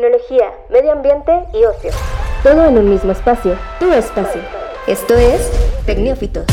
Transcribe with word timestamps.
tecnología, 0.00 0.50
medio 0.70 0.92
ambiente 0.92 1.32
y 1.52 1.64
ocio. 1.64 1.90
Todo 2.42 2.64
en 2.64 2.78
un 2.78 2.88
mismo 2.88 3.12
espacio, 3.12 3.54
tu 3.78 3.92
espacio. 3.92 4.40
Esto 4.86 5.14
es 5.14 5.50
Tecnófitos. 5.84 6.46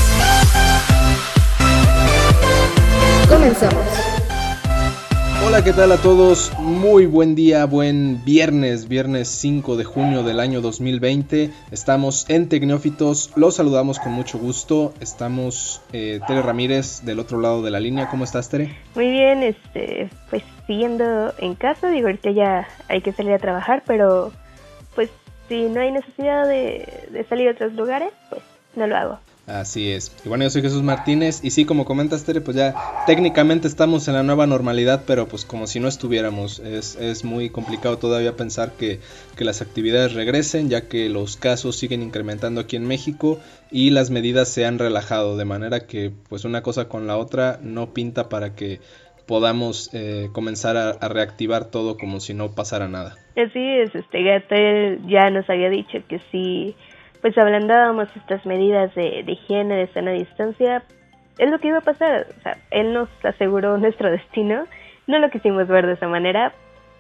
Comenzamos. 3.29 4.06
Hola, 5.45 5.63
¿qué 5.63 5.71
tal 5.71 5.91
a 5.91 5.97
todos? 5.97 6.51
Muy 6.59 7.05
buen 7.05 7.35
día, 7.35 7.65
buen 7.65 8.25
viernes, 8.25 8.87
viernes 8.87 9.27
5 9.27 9.77
de 9.77 9.83
junio 9.83 10.23
del 10.23 10.39
año 10.39 10.61
2020. 10.61 11.51
Estamos 11.71 12.27
en 12.27 12.49
Tecnófitos, 12.49 13.31
los 13.35 13.55
saludamos 13.55 13.99
con 13.99 14.13
mucho 14.13 14.39
gusto. 14.39 14.93
Estamos 14.99 15.81
eh, 15.93 16.19
Tere 16.27 16.41
Ramírez 16.41 17.05
del 17.05 17.19
otro 17.19 17.39
lado 17.39 17.61
de 17.61 17.69
la 17.69 17.79
línea. 17.79 18.09
¿Cómo 18.09 18.23
estás, 18.23 18.49
Tere? 18.49 18.75
Muy 18.95 19.11
bien, 19.11 19.43
este, 19.43 20.09
pues 20.31 20.43
siguiendo 20.65 21.31
en 21.37 21.53
casa, 21.53 21.91
digo, 21.91 22.07
ahorita 22.07 22.31
ya 22.31 22.67
hay 22.87 23.01
que 23.01 23.13
salir 23.13 23.33
a 23.33 23.39
trabajar, 23.39 23.83
pero 23.85 24.33
pues 24.95 25.11
si 25.47 25.69
no 25.69 25.81
hay 25.81 25.91
necesidad 25.91 26.47
de, 26.47 27.07
de 27.11 27.23
salir 27.25 27.49
a 27.49 27.51
otros 27.51 27.73
lugares, 27.73 28.09
pues 28.29 28.41
no 28.75 28.87
lo 28.87 28.97
hago. 28.97 29.19
Así 29.47 29.93
es. 29.93 30.11
Y 30.25 30.27
bueno, 30.27 30.43
yo 30.43 30.49
soy 30.49 30.61
Jesús 30.61 30.83
Martínez 30.83 31.41
y 31.41 31.51
sí, 31.51 31.63
como 31.63 31.85
comentas 31.85 32.25
Tere, 32.25 32.41
pues 32.41 32.57
ya 32.57 32.75
técnicamente 33.05 33.69
estamos 33.69 34.05
en 34.09 34.15
la 34.15 34.23
nueva 34.23 34.45
normalidad, 34.45 35.03
pero 35.07 35.29
pues 35.29 35.45
como 35.45 35.67
si 35.67 35.79
no 35.79 35.87
estuviéramos. 35.87 36.59
Es, 36.59 36.97
es 36.97 37.23
muy 37.23 37.49
complicado 37.49 37.97
todavía 37.97 38.35
pensar 38.35 38.73
que, 38.73 38.99
que, 39.37 39.45
las 39.45 39.61
actividades 39.61 40.13
regresen, 40.13 40.69
ya 40.69 40.89
que 40.89 41.07
los 41.07 41.37
casos 41.37 41.77
siguen 41.77 42.03
incrementando 42.03 42.59
aquí 42.59 42.75
en 42.75 42.85
México 42.85 43.39
y 43.71 43.91
las 43.91 44.09
medidas 44.09 44.49
se 44.49 44.65
han 44.65 44.79
relajado, 44.79 45.37
de 45.37 45.45
manera 45.45 45.87
que 45.87 46.11
pues 46.27 46.43
una 46.43 46.61
cosa 46.61 46.89
con 46.89 47.07
la 47.07 47.15
otra 47.15 47.57
no 47.63 47.93
pinta 47.93 48.27
para 48.27 48.53
que 48.53 48.81
podamos 49.27 49.89
eh, 49.93 50.29
comenzar 50.33 50.77
a, 50.77 51.07
reactivar 51.07 51.65
todo 51.65 51.97
como 51.97 52.19
si 52.19 52.33
no 52.33 52.51
pasara 52.51 52.87
nada. 52.87 53.15
Así 53.35 53.59
es, 53.59 53.93
este 53.93 54.23
Gatel 54.23 55.07
ya 55.07 55.29
nos 55.29 55.49
había 55.49 55.69
dicho 55.69 55.99
que 56.07 56.19
sí 56.31 56.75
pues 57.21 57.37
ablandábamos 57.37 58.07
estas 58.15 58.45
medidas 58.45 58.93
de, 58.95 59.23
de 59.23 59.31
higiene, 59.31 59.75
de 59.75 59.87
sana 59.87 60.11
distancia, 60.11 60.83
es 61.37 61.49
lo 61.49 61.59
que 61.59 61.69
iba 61.69 61.79
a 61.79 61.81
pasar. 61.81 62.27
O 62.37 62.41
sea, 62.41 62.57
él 62.71 62.93
nos 62.93 63.09
aseguró 63.23 63.77
nuestro 63.77 64.11
destino, 64.11 64.65
no 65.07 65.19
lo 65.19 65.29
quisimos 65.29 65.67
ver 65.67 65.87
de 65.87 65.93
esa 65.93 66.07
manera 66.07 66.53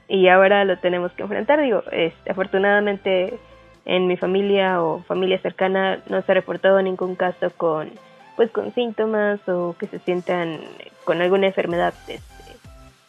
y 0.07 0.27
ahora 0.29 0.63
lo 0.63 0.77
tenemos 0.77 1.11
que 1.13 1.23
enfrentar. 1.23 1.61
Digo, 1.61 1.83
este, 1.91 2.31
afortunadamente 2.31 3.37
en 3.85 4.07
mi 4.07 4.17
familia 4.17 4.81
o 4.81 5.01
familia 5.03 5.39
cercana 5.39 5.99
no 6.09 6.21
se 6.21 6.31
ha 6.31 6.35
reportado 6.35 6.81
ningún 6.81 7.15
caso 7.15 7.49
con 7.55 7.91
pues 8.35 8.51
con 8.51 8.71
síntomas 8.73 9.39
o 9.49 9.75
que 9.79 9.87
se 9.87 9.97
sientan 9.99 10.59
con 11.05 11.21
alguna 11.21 11.47
enfermedad 11.47 11.93
este, 12.07 12.19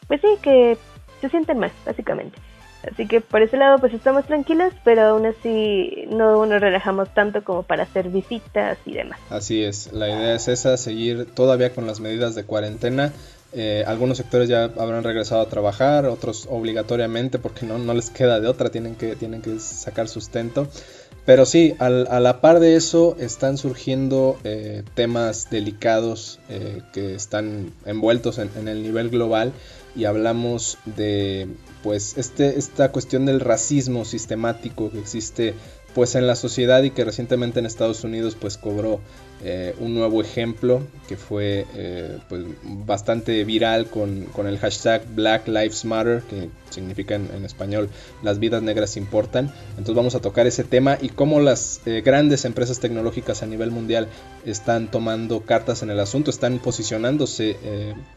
pues 0.06 0.20
sí 0.22 0.28
que 0.40 0.78
se 1.20 1.28
sienten 1.28 1.58
mal 1.58 1.72
básicamente 1.84 2.38
Así 2.82 3.06
que 3.06 3.20
por 3.20 3.42
ese 3.42 3.56
lado 3.56 3.78
pues 3.78 3.92
estamos 3.92 4.26
tranquilas, 4.26 4.72
pero 4.84 5.02
aún 5.02 5.26
así 5.26 6.06
no 6.10 6.46
nos 6.46 6.60
relajamos 6.60 7.12
tanto 7.12 7.42
como 7.42 7.62
para 7.62 7.82
hacer 7.82 8.08
visitas 8.08 8.78
y 8.86 8.92
demás. 8.92 9.18
Así 9.30 9.62
es, 9.64 9.92
la 9.92 10.08
idea 10.08 10.34
es 10.34 10.48
esa, 10.48 10.76
seguir 10.76 11.26
todavía 11.34 11.74
con 11.74 11.86
las 11.86 12.00
medidas 12.00 12.34
de 12.34 12.44
cuarentena. 12.44 13.12
Eh, 13.54 13.82
algunos 13.86 14.18
sectores 14.18 14.48
ya 14.48 14.64
habrán 14.64 15.04
regresado 15.04 15.40
a 15.40 15.48
trabajar, 15.48 16.04
otros 16.04 16.46
obligatoriamente 16.50 17.38
porque 17.38 17.64
no, 17.64 17.78
no 17.78 17.94
les 17.94 18.10
queda 18.10 18.40
de 18.40 18.46
otra, 18.46 18.70
tienen 18.70 18.94
que, 18.94 19.16
tienen 19.16 19.40
que 19.40 19.58
sacar 19.58 20.06
sustento. 20.08 20.68
Pero 21.24 21.46
sí, 21.46 21.74
al, 21.78 22.06
a 22.10 22.20
la 22.20 22.40
par 22.40 22.60
de 22.60 22.76
eso 22.76 23.16
están 23.18 23.58
surgiendo 23.58 24.38
eh, 24.44 24.82
temas 24.94 25.50
delicados 25.50 26.40
eh, 26.48 26.82
que 26.92 27.14
están 27.14 27.72
envueltos 27.86 28.38
en, 28.38 28.50
en 28.56 28.68
el 28.68 28.82
nivel 28.82 29.10
global 29.10 29.52
y 29.98 30.04
hablamos 30.04 30.78
de 30.86 31.48
pues 31.82 32.16
este, 32.16 32.56
esta 32.56 32.92
cuestión 32.92 33.26
del 33.26 33.40
racismo 33.40 34.04
sistemático 34.04 34.90
que 34.90 35.00
existe 35.00 35.54
pues 35.94 36.14
en 36.14 36.26
la 36.26 36.36
sociedad 36.36 36.82
y 36.82 36.90
que 36.90 37.04
recientemente 37.04 37.58
en 37.58 37.66
Estados 37.66 38.04
Unidos 38.04 38.36
pues 38.38 38.56
cobró 38.56 39.00
eh, 39.42 39.74
un 39.80 39.94
nuevo 39.94 40.20
ejemplo 40.20 40.82
que 41.08 41.16
fue 41.16 41.66
eh, 41.74 42.18
pues, 42.28 42.44
bastante 42.64 43.42
viral 43.44 43.86
con, 43.86 44.26
con, 44.26 44.46
el 44.46 44.58
hashtag 44.58 45.02
Black 45.14 45.48
Lives 45.48 45.84
Matter 45.84 46.22
que 46.22 46.50
significa 46.70 47.14
en, 47.14 47.44
español 47.44 47.88
las 48.22 48.38
vidas 48.38 48.62
negras 48.62 48.96
importan 48.96 49.52
entonces 49.70 49.94
vamos 49.94 50.14
a 50.14 50.20
tocar 50.20 50.46
ese 50.46 50.62
tema 50.62 50.98
y 51.00 51.08
cómo 51.08 51.40
las 51.40 51.80
eh, 51.86 52.02
grandes 52.04 52.44
empresas 52.44 52.80
tecnológicas 52.80 53.42
a 53.42 53.46
nivel 53.46 53.70
mundial 53.70 54.08
están 54.44 54.90
tomando 54.90 55.40
cartas 55.40 55.82
en 55.82 55.90
el 55.90 56.00
asunto 56.00 56.30
están 56.30 56.58
posicionándose 56.58 57.56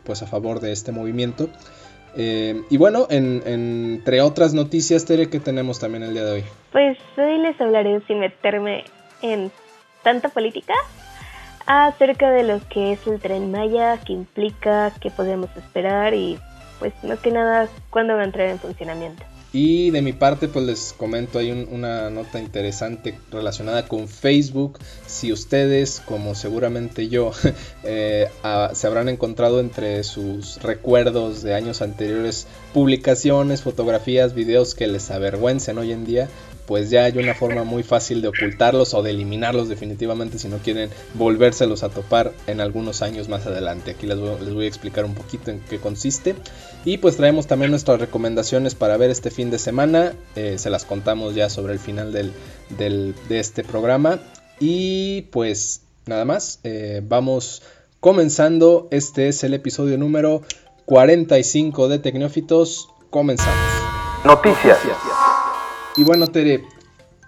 pues 0.03 0.21
a 0.21 0.27
favor 0.27 0.59
de 0.59 0.71
este 0.71 0.91
movimiento 0.91 1.49
eh, 2.15 2.61
y 2.69 2.77
bueno, 2.77 3.07
en, 3.09 3.41
entre 3.45 4.21
otras 4.21 4.53
noticias, 4.53 5.05
Tere, 5.05 5.29
¿qué 5.29 5.39
tenemos 5.39 5.79
también 5.79 6.03
el 6.03 6.13
día 6.13 6.25
de 6.25 6.31
hoy? 6.31 6.43
Pues 6.71 6.97
hoy 7.17 7.37
les 7.39 7.59
hablaré, 7.59 8.01
sin 8.07 8.19
meterme 8.19 8.83
en 9.21 9.51
tanta 10.03 10.29
política, 10.29 10.73
acerca 11.65 12.31
de 12.31 12.43
lo 12.43 12.59
que 12.69 12.93
es 12.93 13.07
el 13.07 13.19
tren 13.19 13.51
Maya, 13.51 13.99
qué 14.05 14.13
implica, 14.13 14.91
qué 14.99 15.09
podemos 15.11 15.49
esperar 15.55 16.13
y 16.13 16.37
pues 16.79 16.93
más 17.03 17.19
que 17.19 17.31
nada 17.31 17.69
cuándo 17.89 18.15
va 18.15 18.21
a 18.21 18.25
entrar 18.25 18.49
en 18.49 18.59
funcionamiento. 18.59 19.23
Y 19.53 19.89
de 19.91 20.01
mi 20.01 20.13
parte, 20.13 20.47
pues 20.47 20.65
les 20.65 20.93
comento, 20.97 21.37
hay 21.37 21.51
un, 21.51 21.67
una 21.71 22.09
nota 22.09 22.39
interesante 22.39 23.19
relacionada 23.31 23.85
con 23.85 24.07
Facebook. 24.07 24.79
Si 25.07 25.33
ustedes, 25.33 26.01
como 26.05 26.35
seguramente 26.35 27.09
yo, 27.09 27.31
eh, 27.83 28.29
a, 28.43 28.71
se 28.73 28.87
habrán 28.87 29.09
encontrado 29.09 29.59
entre 29.59 30.05
sus 30.05 30.61
recuerdos 30.61 31.43
de 31.43 31.53
años 31.53 31.81
anteriores 31.81 32.47
publicaciones, 32.73 33.61
fotografías, 33.61 34.33
videos 34.33 34.73
que 34.73 34.87
les 34.87 35.11
avergüencen 35.11 35.77
hoy 35.77 35.91
en 35.91 36.05
día, 36.05 36.29
pues 36.71 36.89
ya 36.89 37.03
hay 37.03 37.17
una 37.17 37.33
forma 37.33 37.65
muy 37.65 37.83
fácil 37.83 38.21
de 38.21 38.29
ocultarlos 38.29 38.93
o 38.93 39.03
de 39.03 39.09
eliminarlos 39.09 39.67
definitivamente 39.67 40.39
si 40.39 40.47
no 40.47 40.59
quieren 40.59 40.89
volvérselos 41.15 41.83
a 41.83 41.89
topar 41.89 42.31
en 42.47 42.61
algunos 42.61 43.01
años 43.01 43.27
más 43.27 43.45
adelante. 43.45 43.91
Aquí 43.91 44.07
les 44.07 44.17
voy, 44.17 44.63
a 44.63 44.67
explicar 44.69 45.03
un 45.03 45.13
poquito 45.13 45.51
en 45.51 45.59
qué 45.69 45.79
consiste. 45.79 46.33
Y 46.85 46.99
pues 46.99 47.17
traemos 47.17 47.45
también 47.45 47.71
nuestras 47.71 47.99
recomendaciones 47.99 48.73
para 48.73 48.95
ver 48.95 49.09
este 49.09 49.31
fin 49.31 49.51
de 49.51 49.59
semana. 49.59 50.13
Eh, 50.37 50.55
se 50.57 50.69
las 50.69 50.85
contamos 50.85 51.35
ya 51.35 51.49
sobre 51.49 51.73
el 51.73 51.79
final 51.79 52.13
del, 52.13 52.31
del, 52.69 53.15
de 53.27 53.41
este 53.41 53.65
programa. 53.65 54.21
Y 54.61 55.23
pues 55.23 55.81
nada 56.05 56.23
más, 56.23 56.61
eh, 56.63 57.01
vamos 57.03 57.63
comenzando. 57.99 58.87
Este 58.91 59.27
es 59.27 59.43
el 59.43 59.53
episodio 59.55 59.97
número 59.97 60.41
45 60.85 61.89
de 61.89 61.99
Tecnófitos. 61.99 62.87
Comenzamos. 63.09 63.59
Noticias. 64.23 64.77
Y 65.97 66.03
bueno, 66.05 66.27
Tere, 66.27 66.63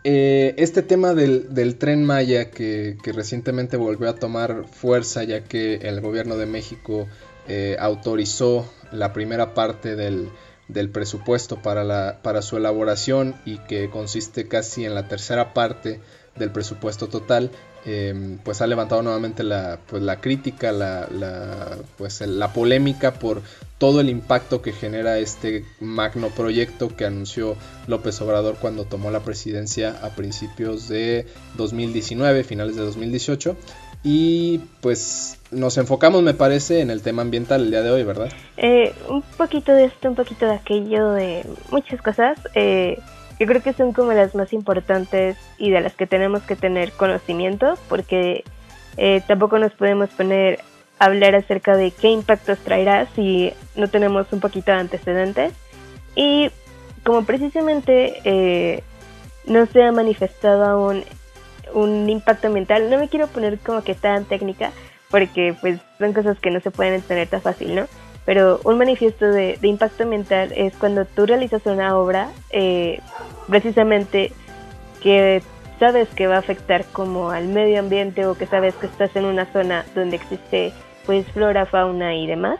eh, 0.06 0.56
este 0.58 0.84
tema 0.84 1.14
del, 1.14 1.54
del 1.54 1.78
tren 1.78 2.06
Maya 2.06 2.50
que, 2.50 2.98
que, 3.04 3.12
recientemente 3.12 3.76
volvió 3.76 4.10
a 4.10 4.16
tomar 4.16 4.66
fuerza 4.72 5.24
ya 5.24 5.44
que 5.44 5.76
el 5.76 6.00
gobierno 6.00 6.38
de 6.38 6.46
México 6.46 7.08
eh, 7.48 7.76
autorizó 7.78 8.66
la 8.94 9.12
primera 9.12 9.54
parte 9.54 9.98
del, 9.98 10.30
del 10.70 10.90
presupuesto 10.90 11.62
para, 11.62 11.84
la, 11.84 12.22
para 12.24 12.42
su 12.42 12.56
elaboración 12.56 13.36
y 13.46 13.58
que 13.60 13.90
consiste 13.90 14.48
casi 14.48 14.86
en 14.86 14.96
la 14.96 15.10
tercera 15.10 15.54
parte 15.54 16.00
del 16.36 16.52
presupuesto 16.52 17.08
total, 17.08 17.52
eh, 17.86 18.38
pues 18.44 18.62
ha 18.62 18.68
levantado 18.68 19.02
nuevamente 19.02 19.44
la, 19.44 19.80
pues 19.88 20.02
la 20.02 20.22
crítica, 20.22 20.72
la, 20.72 21.08
la, 21.12 21.78
pues 21.98 22.22
la 22.22 22.54
polémica 22.54 23.14
por 23.14 23.42
todo 23.78 24.00
el 24.00 24.10
impacto 24.10 24.62
que 24.62 24.72
genera 24.72 25.20
este 25.20 25.66
magno 25.82 26.30
proyecto 26.30 26.96
que 26.96 27.06
anunció 27.06 27.56
López 27.88 28.22
Obrador 28.22 28.56
cuando 28.60 28.86
tomó 28.86 29.12
la 29.12 29.20
presidencia 29.20 30.00
a 30.02 30.10
principios 30.12 30.88
de 30.88 31.28
2019, 31.58 32.44
finales 32.44 32.76
de 32.78 32.84
2018. 32.84 33.58
Y 34.06 34.60
pues 34.82 35.38
nos 35.52 35.78
enfocamos, 35.78 36.24
me 36.24 36.34
parece, 36.34 36.82
en 36.82 36.90
el 36.90 37.02
tema 37.02 37.22
ambiental 37.22 37.62
el 37.62 37.72
día 37.72 37.82
de 37.82 37.90
hoy, 37.90 38.04
¿verdad? 38.04 38.30
Eh, 38.58 38.94
un 39.08 39.22
poquito 39.22 39.72
de 39.72 39.86
esto, 39.86 40.10
un 40.10 40.16
poquito 40.16 40.46
de 40.46 40.56
aquello, 40.56 41.12
de 41.12 41.46
muchas 41.72 42.02
cosas. 42.02 42.38
Eh, 42.54 43.00
yo 43.40 43.48
creo 43.48 43.62
que 43.62 43.74
son 43.74 43.94
como 43.94 44.14
las 44.14 44.36
más 44.36 44.54
importantes 44.54 45.38
y 45.58 45.72
de 45.72 45.82
las 45.82 45.96
que 45.96 46.08
tenemos 46.08 46.44
que 46.44 46.56
tener 46.56 46.92
conocimiento, 46.92 47.76
porque 47.90 48.44
eh, 48.98 49.22
tampoco 49.28 49.60
nos 49.60 49.74
podemos 49.74 50.10
poner 50.12 50.60
a 51.00 51.06
hablar 51.06 51.36
acerca 51.36 51.76
de 51.76 51.92
qué 51.92 52.10
impactos 52.10 52.60
traerá 52.60 53.08
si 53.16 53.54
no 53.76 53.88
tenemos 53.88 54.32
un 54.32 54.40
poquito 54.40 54.72
de 54.72 54.78
antecedentes. 54.78 55.54
Y 56.16 56.52
como 57.04 57.26
precisamente 57.26 58.22
eh, 58.24 58.84
no 59.46 59.66
se 59.66 59.84
ha 59.84 59.92
manifestado 59.92 60.64
aún 60.64 61.04
un 61.74 62.08
impacto 62.10 62.48
ambiental, 62.48 62.90
no 62.90 63.00
me 63.00 63.10
quiero 63.10 63.28
poner 63.28 63.58
como 63.58 63.84
que 63.84 63.96
tan 63.96 64.26
técnica, 64.26 64.72
porque 65.10 65.56
pues 65.60 65.80
son 65.98 66.14
cosas 66.14 66.40
que 66.40 66.52
no 66.52 66.60
se 66.60 66.72
pueden 66.72 66.94
entender 66.94 67.28
tan 67.28 67.42
fácil, 67.42 67.74
¿no? 67.76 67.88
Pero 68.26 68.60
un 68.64 68.78
manifiesto 68.78 69.26
de, 69.26 69.58
impacto 69.62 70.04
ambiental 70.04 70.52
es 70.56 70.76
cuando 70.78 71.06
tú 71.06 71.26
realizas 71.26 71.66
una 71.66 71.98
obra 71.98 72.30
eh, 72.52 73.00
precisamente 73.48 74.32
que 75.02 75.42
sabes 75.80 76.08
que 76.16 76.28
va 76.28 76.36
a 76.36 76.40
afectar 76.40 76.86
como 76.94 77.32
al 77.32 77.48
medio 77.48 77.80
ambiente 77.80 78.26
o 78.26 78.36
que 78.36 78.46
sabes 78.46 78.74
que 78.76 78.86
estás 78.86 79.14
en 79.18 79.26
una 79.26 79.46
zona 79.52 79.84
donde 79.94 80.16
existe 80.16 80.72
pues 81.06 81.26
flora, 81.34 81.66
fauna 81.66 82.16
y 82.16 82.28
demás, 82.28 82.60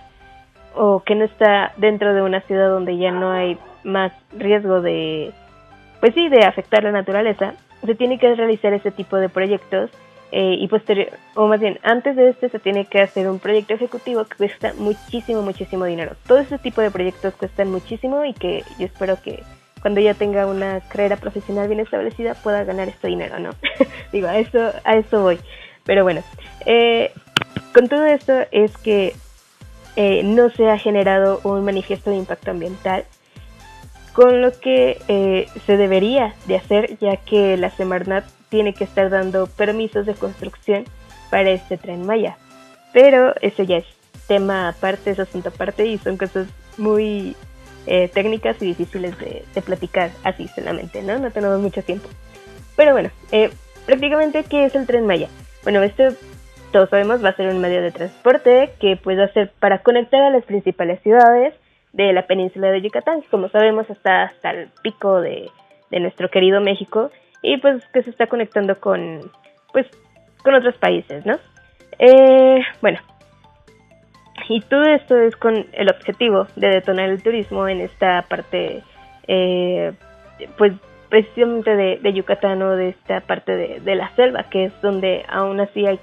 o 0.76 1.02
que 1.04 1.16
no 1.16 1.24
está 1.24 1.72
dentro 1.78 2.14
de 2.14 2.22
una 2.22 2.42
ciudad 2.42 2.68
donde 2.68 2.98
ya 2.98 3.12
no 3.12 3.32
hay 3.32 3.58
más 3.86 4.12
riesgo 4.38 4.82
de, 4.82 5.32
pues 6.02 6.14
sí, 6.14 6.28
de 6.28 6.46
afectar 6.46 6.84
la 6.84 6.92
naturaleza, 6.92 7.54
se 7.86 7.96
tiene 7.96 8.20
que 8.20 8.36
realizar 8.36 8.74
ese 8.74 8.92
tipo 8.92 9.18
de 9.18 9.30
proyectos 9.30 9.90
eh, 10.36 10.58
y 10.60 10.68
posterior, 10.68 11.10
o 11.36 11.46
más 11.46 11.60
bien, 11.60 11.78
antes 11.84 12.16
de 12.16 12.30
este 12.30 12.50
se 12.50 12.58
tiene 12.58 12.86
que 12.86 13.00
hacer 13.00 13.30
un 13.30 13.38
proyecto 13.38 13.76
ejecutivo 13.76 14.26
que 14.26 14.36
cuesta 14.36 14.74
muchísimo, 14.76 15.44
muchísimo 15.44 15.86
dinero. 15.86 16.16
Todo 16.26 16.40
ese 16.40 16.58
tipo 16.58 16.82
de 16.82 16.90
proyectos 16.90 17.36
cuestan 17.36 17.70
muchísimo 17.70 18.26
y 18.26 18.34
que 18.34 18.64
yo 18.80 18.88
espero 18.88 19.22
que 19.22 19.44
cuando 19.84 20.02
ya 20.02 20.16
tenga 20.16 20.48
una 20.48 20.80
carrera 20.90 21.18
profesional 21.18 21.68
bien 21.68 21.82
establecida 21.82 22.34
pueda 22.34 22.64
ganar 22.64 22.90
este 22.90 23.10
dinero, 23.10 23.38
¿no? 23.38 23.52
Digo, 24.12 24.28
a 24.28 24.40
eso, 24.40 24.74
a 24.84 24.96
eso 24.96 25.22
voy. 25.22 25.40
Pero 25.84 26.02
bueno, 26.02 26.24
eh, 26.66 27.12
con 27.72 27.88
todo 27.88 28.04
esto 28.06 28.34
es 28.50 28.76
que 28.78 29.14
eh, 29.96 30.24
no 30.24 30.50
se 30.50 30.68
ha 30.68 30.80
generado 30.80 31.42
un 31.44 31.64
manifiesto 31.64 32.10
de 32.10 32.16
impacto 32.16 32.50
ambiental, 32.50 33.06
con 34.14 34.42
lo 34.42 34.52
que 34.60 35.48
se 35.68 35.78
debería 35.78 36.34
de 36.48 36.56
hacer, 36.56 36.98
ya 36.98 37.18
que 37.18 37.56
la 37.56 37.70
Semarnat 37.70 38.26
tiene 38.54 38.76
que 38.76 38.84
estar 38.84 39.10
dando 39.10 39.48
permisos 39.48 40.06
de 40.06 40.14
construcción 40.14 40.86
para 41.32 41.50
este 41.50 41.76
tren 41.76 42.06
Maya. 42.06 42.38
Pero 42.94 43.34
eso 43.42 43.64
ya 43.64 43.78
es 43.78 43.86
tema 44.28 44.70
aparte, 44.70 45.10
es 45.10 45.20
asunto 45.20 45.50
aparte 45.50 45.88
y 45.88 45.98
son 45.98 46.18
cosas 46.18 46.46
muy 46.78 47.36
eh, 47.88 48.10
técnicas 48.10 48.62
y 48.62 48.68
difíciles 48.68 49.18
de, 49.18 49.62
platicar 49.64 50.12
así 50.24 50.48
solamente, 50.50 51.02
¿no? 51.02 51.18
No 51.18 51.32
tenemos 51.32 51.60
mucho 51.62 51.82
tiempo. 51.82 52.08
Pero 52.76 52.92
bueno, 52.92 53.10
eh, 53.32 53.50
prácticamente, 53.88 54.44
¿qué 54.44 54.66
es 54.66 54.76
el 54.76 54.86
tren 54.86 55.08
Maya? 55.08 55.30
Bueno, 55.64 55.82
esto 55.82 56.10
todos 56.72 56.92
sabemos 56.92 57.26
va 57.26 57.30
a 57.30 57.36
ser 57.36 57.48
un 57.48 57.60
medio 57.60 57.82
de 57.82 57.90
transporte 57.90 58.70
que 58.80 58.98
puede 58.98 59.34
ser 59.34 59.52
para 59.60 59.80
conectar 59.80 60.22
a 60.22 60.30
las 60.30 60.44
principales 60.44 61.02
ciudades 61.02 61.56
de 61.92 62.14
la 62.14 62.28
península 62.28 62.70
de 62.70 62.84
Yucatán. 62.84 63.24
Como 63.32 63.50
sabemos, 63.50 63.90
está 63.90 64.26
hasta 64.26 64.52
el 64.52 64.70
pico 64.84 65.22
de, 65.22 65.50
de 65.90 66.00
nuestro 66.00 66.30
querido 66.30 66.62
México 66.62 67.10
y 67.44 67.58
pues 67.58 67.86
que 67.90 68.02
se 68.02 68.10
está 68.10 68.26
conectando 68.28 68.80
con 68.80 69.30
pues 69.72 69.86
con 70.42 70.56
otros 70.56 70.76
países, 70.78 71.26
¿no? 71.26 71.38
Eh, 72.00 72.62
bueno, 72.82 73.00
y 74.50 74.62
todo 74.62 74.84
esto 74.84 75.18
es 75.18 75.36
con 75.36 75.68
el 75.74 75.90
objetivo 75.90 76.48
de 76.56 76.70
detonar 76.70 77.10
el 77.10 77.22
turismo 77.22 77.68
en 77.68 77.82
esta 77.82 78.24
parte, 78.24 78.82
eh, 79.28 79.94
pues 80.58 80.74
precisamente 81.10 81.76
de, 81.76 82.14
Yucatán 82.14 82.62
o 82.62 82.76
de 82.76 82.90
esta 82.90 83.22
parte 83.22 83.56
de, 83.56 83.96
la 83.96 84.10
selva, 84.16 84.44
que 84.50 84.66
es 84.66 84.82
donde 84.82 85.24
aún 85.30 85.60
así 85.60 85.86
hay 85.86 86.00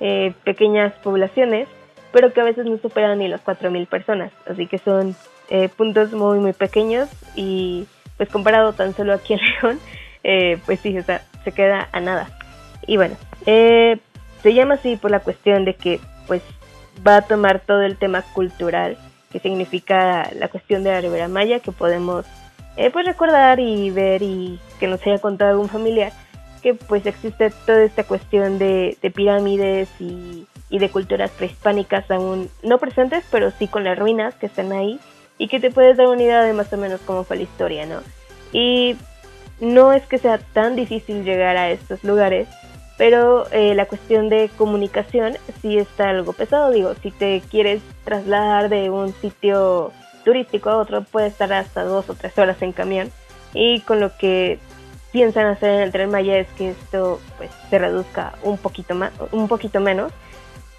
eh, 0.00 0.34
pequeñas 0.42 0.92
poblaciones, 1.02 1.68
pero 2.12 2.32
que 2.32 2.40
a 2.40 2.44
veces 2.44 2.66
no 2.66 2.76
superan 2.78 3.18
ni 3.18 3.28
las 3.28 3.44
4.000 3.44 3.86
personas, 3.86 4.32
así 4.46 4.66
que 4.66 4.78
son 4.78 5.14
puntos 5.76 6.12
muy 6.12 6.38
muy 6.38 6.54
pequeños 6.54 7.10
y 7.36 7.86
pues 8.16 8.30
comparado 8.30 8.72
tan 8.72 8.94
solo 8.94 9.12
aquí 9.12 9.34
en 9.34 9.40
León, 9.62 9.78
eh, 10.24 10.58
pues 10.64 10.80
sí, 10.80 10.96
o 10.98 11.02
sea, 11.02 11.22
se 11.44 11.52
queda 11.52 11.88
a 11.92 12.00
nada. 12.00 12.28
Y 12.86 12.96
bueno, 12.96 13.16
eh, 13.46 13.98
se 14.42 14.54
llama 14.54 14.74
así 14.74 14.96
por 14.96 15.10
la 15.10 15.20
cuestión 15.20 15.64
de 15.64 15.74
que 15.74 16.00
pues 16.26 16.42
va 17.06 17.16
a 17.16 17.22
tomar 17.22 17.60
todo 17.60 17.82
el 17.82 17.96
tema 17.96 18.22
cultural 18.22 18.96
que 19.30 19.38
significa 19.38 20.30
la 20.38 20.48
cuestión 20.48 20.84
de 20.84 20.90
la 20.90 21.00
Ribera 21.00 21.28
Maya 21.28 21.60
que 21.60 21.72
podemos 21.72 22.26
eh, 22.76 22.90
pues 22.90 23.06
recordar 23.06 23.60
y 23.60 23.90
ver 23.90 24.22
y 24.22 24.60
que 24.78 24.86
nos 24.86 25.04
haya 25.06 25.18
contado 25.18 25.52
algún 25.52 25.68
familiar 25.68 26.12
que 26.62 26.74
pues 26.74 27.06
existe 27.06 27.50
toda 27.66 27.82
esta 27.82 28.04
cuestión 28.04 28.58
de, 28.58 28.96
pirámides 29.14 29.88
y, 29.98 30.46
y, 30.68 30.78
de 30.78 30.90
culturas 30.90 31.30
prehispánicas 31.30 32.08
aún 32.10 32.50
no 32.62 32.78
presentes 32.78 33.24
pero 33.30 33.50
sí 33.50 33.68
con 33.68 33.84
las 33.84 33.98
ruinas 33.98 34.34
que 34.34 34.46
están 34.46 34.70
ahí 34.72 35.00
y 35.38 35.48
que 35.48 35.60
te 35.60 35.70
puedes 35.70 35.96
dar 35.96 36.06
una 36.06 36.22
idea 36.22 36.42
de 36.42 36.52
más 36.52 36.72
o 36.72 36.76
menos 36.76 37.00
cómo 37.00 37.24
fue 37.24 37.36
la 37.36 37.42
historia, 37.42 37.84
¿no? 37.86 38.00
Y 38.52 38.96
no 39.62 39.92
es 39.92 40.04
que 40.06 40.18
sea 40.18 40.38
tan 40.38 40.74
difícil 40.74 41.22
llegar 41.22 41.56
a 41.56 41.70
estos 41.70 42.02
lugares, 42.02 42.48
pero 42.98 43.46
eh, 43.52 43.74
la 43.76 43.86
cuestión 43.86 44.28
de 44.28 44.50
comunicación 44.58 45.36
sí 45.62 45.78
está 45.78 46.10
algo 46.10 46.32
pesado. 46.32 46.72
Digo, 46.72 46.94
si 47.00 47.12
te 47.12 47.40
quieres 47.48 47.80
trasladar 48.04 48.68
de 48.68 48.90
un 48.90 49.14
sitio 49.14 49.92
turístico 50.24 50.68
a 50.68 50.78
otro, 50.78 51.04
puede 51.04 51.28
estar 51.28 51.52
hasta 51.52 51.84
dos 51.84 52.10
o 52.10 52.14
tres 52.14 52.36
horas 52.38 52.60
en 52.60 52.72
camión. 52.72 53.12
Y 53.54 53.80
con 53.82 54.00
lo 54.00 54.16
que 54.18 54.58
piensan 55.12 55.46
hacer 55.46 55.70
en 55.70 55.80
el 55.82 55.92
tren 55.92 56.10
Maya 56.10 56.38
es 56.38 56.48
que 56.58 56.70
esto 56.70 57.20
pues 57.38 57.50
se 57.70 57.78
reduzca 57.78 58.34
un 58.42 58.58
poquito 58.58 58.96
más, 58.96 59.12
un 59.30 59.46
poquito 59.46 59.78
menos. 59.78 60.12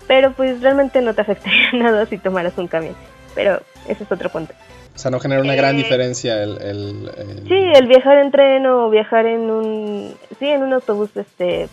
Pero 0.08 0.34
pues 0.34 0.62
realmente 0.62 1.02
no 1.02 1.14
te 1.14 1.22
afectaría 1.22 1.72
nada 1.74 2.06
si 2.06 2.18
tomaras 2.18 2.58
un 2.58 2.68
camión. 2.68 2.96
Pero 3.34 3.62
ese 3.88 4.04
es 4.04 4.12
otro 4.12 4.30
punto. 4.30 4.54
O 4.96 4.98
sea, 4.98 5.10
no 5.10 5.20
genera 5.20 5.42
una 5.42 5.56
gran 5.56 5.76
eh, 5.76 5.80
diferencia 5.80 6.44
el, 6.44 6.58
el, 6.62 7.12
Sí, 7.48 7.56
el 7.74 7.88
viajar 7.88 8.20
en 8.20 8.32
tren 8.32 8.66
o 8.68 8.90
viajar 8.90 9.26
en 9.26 9.50
un... 9.50 10.14
Sí, 10.40 10.48
en 10.48 10.64
un 10.64 10.74
autobús, 10.74 11.10
este... 11.16 11.68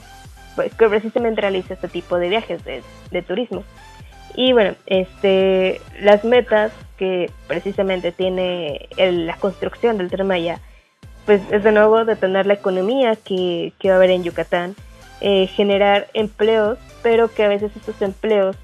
Pues 0.56 0.74
que 0.74 0.88
precisamente 0.88 1.40
realiza 1.40 1.74
este 1.74 1.88
tipo 1.88 2.18
de 2.18 2.28
viajes 2.28 2.64
de, 2.64 2.82
de 3.10 3.22
turismo. 3.22 3.62
Y 4.34 4.52
bueno, 4.52 4.74
este, 4.86 5.80
las 6.00 6.24
metas 6.24 6.72
que 6.96 7.30
precisamente 7.46 8.12
tiene 8.12 8.88
la 8.96 9.36
construcción 9.36 9.98
del 9.98 10.10
Tren 10.10 10.26
Maya, 10.26 10.60
pues 11.26 11.40
es 11.50 11.62
de 11.62 11.72
nuevo 11.72 12.04
detener 12.04 12.46
la 12.46 12.54
economía 12.54 13.16
que, 13.16 13.72
que 13.78 13.88
va 13.88 13.94
a 13.94 13.96
haber 13.98 14.10
en 14.10 14.24
Yucatán, 14.24 14.74
eh, 15.20 15.46
generar 15.46 16.08
empleos, 16.14 16.78
pero 17.02 17.32
que 17.32 17.44
a 17.44 17.48
veces 17.48 17.72
estos 17.76 18.00
empleos 18.02 18.56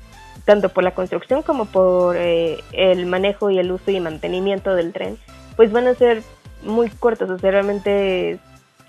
tanto 0.47 0.71
por 0.71 0.85
la 0.85 0.93
construcción 0.93 1.43
como 1.43 1.67
por 1.67 2.17
eh, 2.17 2.59
el 2.73 3.05
manejo 3.05 3.51
y 3.51 3.59
el 3.59 3.71
uso 3.71 3.91
y 3.91 4.01
mantenimiento 4.01 4.75
del 4.75 4.95
tren, 4.95 5.19
pues 5.57 5.71
van 5.73 5.89
a 5.89 5.95
ser 5.95 6.23
muy 6.63 6.89
cortos, 6.89 7.29
o 7.29 7.39
sea, 7.39 7.51
realmente 7.51 8.39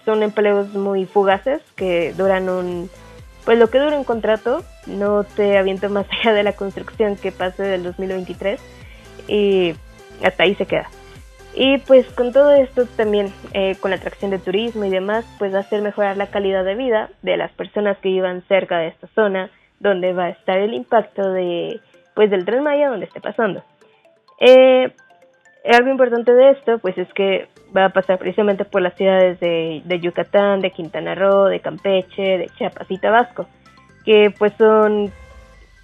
son 0.06 0.24
empleos 0.24 0.74
muy 0.74 1.06
fugaces 1.06 1.62
que 1.76 2.14
duran 2.14 2.48
un, 2.48 2.90
pues 3.44 3.58
lo 3.58 3.70
que 3.70 3.80
dura 3.80 3.98
un 3.98 4.06
contrato, 4.06 4.64
no 4.86 5.24
te 5.24 5.58
aviento 5.58 5.90
más 5.90 6.06
allá 6.22 6.34
de 6.34 6.44
la 6.44 6.54
construcción 6.54 7.18
que 7.18 7.34
pase 7.34 7.64
del 7.64 7.84
2023 7.84 8.62
y 9.28 9.74
hasta 10.24 10.44
ahí 10.44 10.56
se 10.56 10.66
queda. 10.66 10.90
Y 11.56 11.80
pues 11.80 12.06
con 12.12 12.34
todo 12.34 12.54
esto 12.54 12.86
también, 12.86 13.34
eh, 13.54 13.76
con 13.80 13.90
la 13.90 13.98
atracción 13.98 14.30
de 14.30 14.38
turismo 14.38 14.86
y 14.86 14.92
demás, 14.92 15.26
pues 15.40 15.52
va 15.52 15.58
a 15.58 15.62
hacer 15.62 15.82
mejorar 15.82 16.16
la 16.16 16.28
calidad 16.28 16.64
de 16.64 16.76
vida 16.76 17.10
de 17.24 17.36
las 17.36 17.52
personas 17.52 17.98
que 17.98 18.10
vivan 18.10 18.44
cerca 18.48 18.78
de 18.78 18.90
esta 18.90 19.08
zona, 19.16 19.50
donde 19.80 20.14
va 20.14 20.26
a 20.26 20.30
estar 20.30 20.58
el 20.58 20.74
impacto 20.74 21.32
de 21.32 21.80
pues 22.16 22.32
del 22.32 22.46
tren 22.46 22.64
Maya 22.64 22.90
donde 22.90 23.06
esté 23.06 23.22
pasando. 23.22 23.64
Eh, 24.40 24.92
algo 25.72 25.90
importante 25.90 26.34
de 26.34 26.52
esto 26.52 26.80
pues 26.80 26.98
es 26.98 27.12
que 27.14 27.48
va 27.76 27.86
a 27.86 27.90
pasar 27.90 28.18
precisamente 28.18 28.66
por 28.66 28.82
las 28.82 28.96
ciudades 28.96 29.40
de, 29.40 29.82
de, 29.86 30.00
Yucatán, 30.00 30.62
de 30.62 30.72
Quintana 30.72 31.16
Roo, 31.16 31.46
de 31.46 31.60
Campeche, 31.60 32.38
de 32.38 32.50
Chiapas 32.58 32.90
y 32.90 32.98
Tabasco, 32.98 33.48
que 34.06 34.34
pues 34.38 34.54
son 34.58 35.12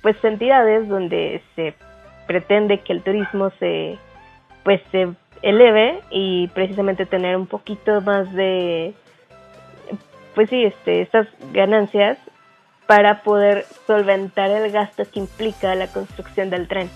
pues 0.02 0.16
entidades 0.24 0.88
donde 0.88 1.42
se 1.56 1.74
pretende 2.28 2.80
que 2.80 2.94
el 2.94 3.04
turismo 3.04 3.52
se 3.60 3.98
pues 4.64 4.82
se 4.92 5.10
eleve 5.42 6.00
y 6.10 6.48
precisamente 6.50 7.06
tener 7.06 7.36
un 7.36 7.48
poquito 7.48 8.02
más 8.02 8.32
de 8.34 8.94
pues 10.36 10.50
sí 10.50 10.64
este 10.64 11.02
estas 11.02 11.28
ganancias 11.52 12.18
para 12.88 13.24
poder 13.24 13.66
solventar 13.88 14.50
el 14.52 14.72
gasto 14.72 15.04
que 15.12 15.20
implica 15.20 15.74
la 15.76 15.88
construcción 15.88 16.50
del 16.50 16.68
tren. 16.68 16.90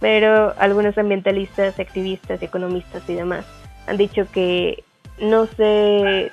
Pero 0.00 0.54
algunos 0.58 0.98
ambientalistas, 0.98 1.78
activistas, 1.78 2.42
economistas 2.42 3.08
y 3.08 3.14
demás 3.14 3.44
han 3.86 3.96
dicho 3.96 4.26
que 4.32 4.84
no 5.20 5.46
se, 5.46 6.32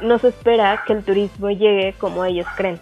no 0.00 0.18
se 0.18 0.28
espera 0.28 0.82
que 0.86 0.94
el 0.94 1.04
turismo 1.04 1.50
llegue 1.50 1.94
como 1.98 2.24
ellos 2.24 2.46
creen 2.56 2.80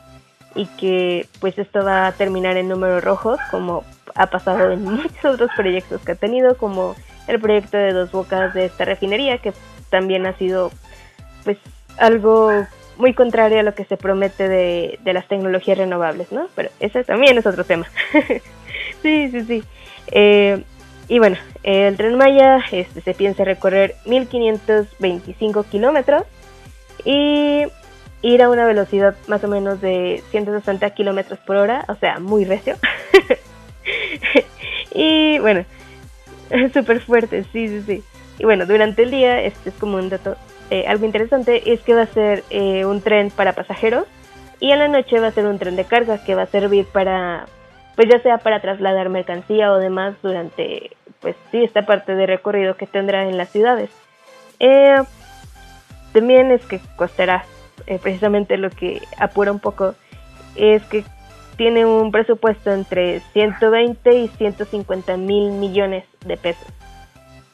y 0.55 0.67
que 0.67 1.27
pues 1.41 1.59
esto 1.59 1.85
va 1.85 2.07
a 2.07 2.13
terminar 2.13 2.57
en 2.57 2.69
números 2.69 3.03
rojos 3.03 3.39
como 3.51 3.85
ha 4.15 4.27
pasado 4.27 4.71
en 4.71 4.85
muchos 4.85 5.25
otros 5.25 5.51
proyectos 5.57 6.03
que 6.03 6.13
ha 6.13 6.17
tenido 6.17 6.57
como 6.57 6.95
el 7.27 7.41
proyecto 7.41 7.77
de 7.77 7.93
dos 7.93 8.13
bocas 8.13 8.53
de 8.55 8.67
esta 8.67 8.85
refinería 8.85 9.39
que 9.39 9.53
también 9.91 10.27
ha 10.27 10.37
sido 10.37 10.71
pues 11.45 11.59
algo 11.99 12.67
muy 13.03 13.15
contrario 13.15 13.59
a 13.59 13.63
lo 13.65 13.75
que 13.75 13.85
se 13.85 13.97
promete 13.97 14.49
de, 14.49 14.97
las 15.05 15.27
tecnologías 15.27 15.77
renovables, 15.77 16.31
¿no? 16.31 16.47
Pero 16.55 16.71
ese 16.79 17.03
también 17.03 17.37
es 17.37 17.45
otro 17.45 17.65
tema. 17.65 17.87
sí, 19.03 19.29
sí, 19.29 19.45
sí. 19.45 19.65
Eh, 20.13 20.63
y 21.09 21.19
bueno, 21.19 21.37
el 21.65 21.97
tren 21.97 22.15
Maya 22.17 22.65
este, 22.71 23.01
se 23.01 23.13
piensa 23.13 23.43
recorrer 23.43 23.97
1525 24.07 25.65
kilómetros 25.65 26.23
y 27.05 27.65
ir 28.23 28.43
a 28.43 28.49
una 28.49 28.67
velocidad 28.67 29.17
más 29.27 29.43
o 29.43 29.49
menos 29.49 29.81
de 29.81 30.23
160 30.31 30.89
kilómetros 30.91 31.41
por 31.41 31.57
hora, 31.57 31.85
o 31.89 31.97
sea, 31.97 32.21
muy 32.21 32.45
recio. 32.45 32.77
y 34.95 35.41
bueno, 35.41 35.65
súper 36.73 37.01
fuerte, 37.01 37.43
sí, 37.53 37.67
sí, 37.67 37.83
sí. 37.85 38.05
Y 38.39 38.45
bueno, 38.45 38.65
durante 38.65 39.03
el 39.03 39.11
día, 39.11 39.43
este 39.43 39.71
es 39.71 39.75
como 39.75 39.97
un 39.97 40.09
dato 40.09 40.37
eh, 40.73 40.87
algo 40.89 41.05
interesante 41.05 41.71
es 41.71 41.83
que 41.83 41.93
va 41.93 42.01
a 42.01 42.07
ser 42.07 42.45
eh, 42.49 42.87
un 42.87 43.03
tren 43.03 43.31
para 43.31 43.53
pasajeros 43.53 44.07
y 44.59 44.71
en 44.71 44.79
la 44.79 44.89
noche 44.89 45.21
va 45.21 45.27
a 45.27 45.33
ser 45.33 45.45
un 45.45 45.59
tren 45.59 45.77
de 45.77 45.85
carga 45.85 46.25
que 46.25 46.35
va 46.35 46.45
a 46.45 46.47
servir 46.47 46.87
para, 46.87 47.45
pues 47.95 48.09
ya 48.11 48.19
sea 48.21 48.39
para 48.39 48.63
trasladar 48.63 49.11
mercancía 49.11 49.71
o 49.71 49.77
demás 49.77 50.15
durante 50.23 50.93
pues 51.21 51.37
sí, 51.51 51.63
esta 51.63 51.85
parte 51.85 52.15
de 52.15 52.25
recorrido 52.25 52.79
que 52.79 52.87
tendrá 52.87 53.29
en 53.29 53.37
las 53.37 53.51
ciudades. 53.51 53.91
Eh, 54.61 54.97
también 56.15 56.51
es 56.51 56.65
que 56.65 56.81
costará, 56.97 57.45
precisamente 58.03 58.57
lo 58.57 58.71
que 58.71 59.03
apura 59.19 59.53
un 59.53 59.61
poco, 59.61 59.95
es 60.57 60.83
que 60.85 61.05
tiene 61.59 61.85
un 61.85 62.11
presupuesto 62.11 62.73
entre 62.73 63.21
120 63.35 64.11
y 64.11 64.29
150 64.29 65.19
mil 65.19 65.53
millones 65.53 66.07
de 66.25 66.39
pesos, 66.39 66.69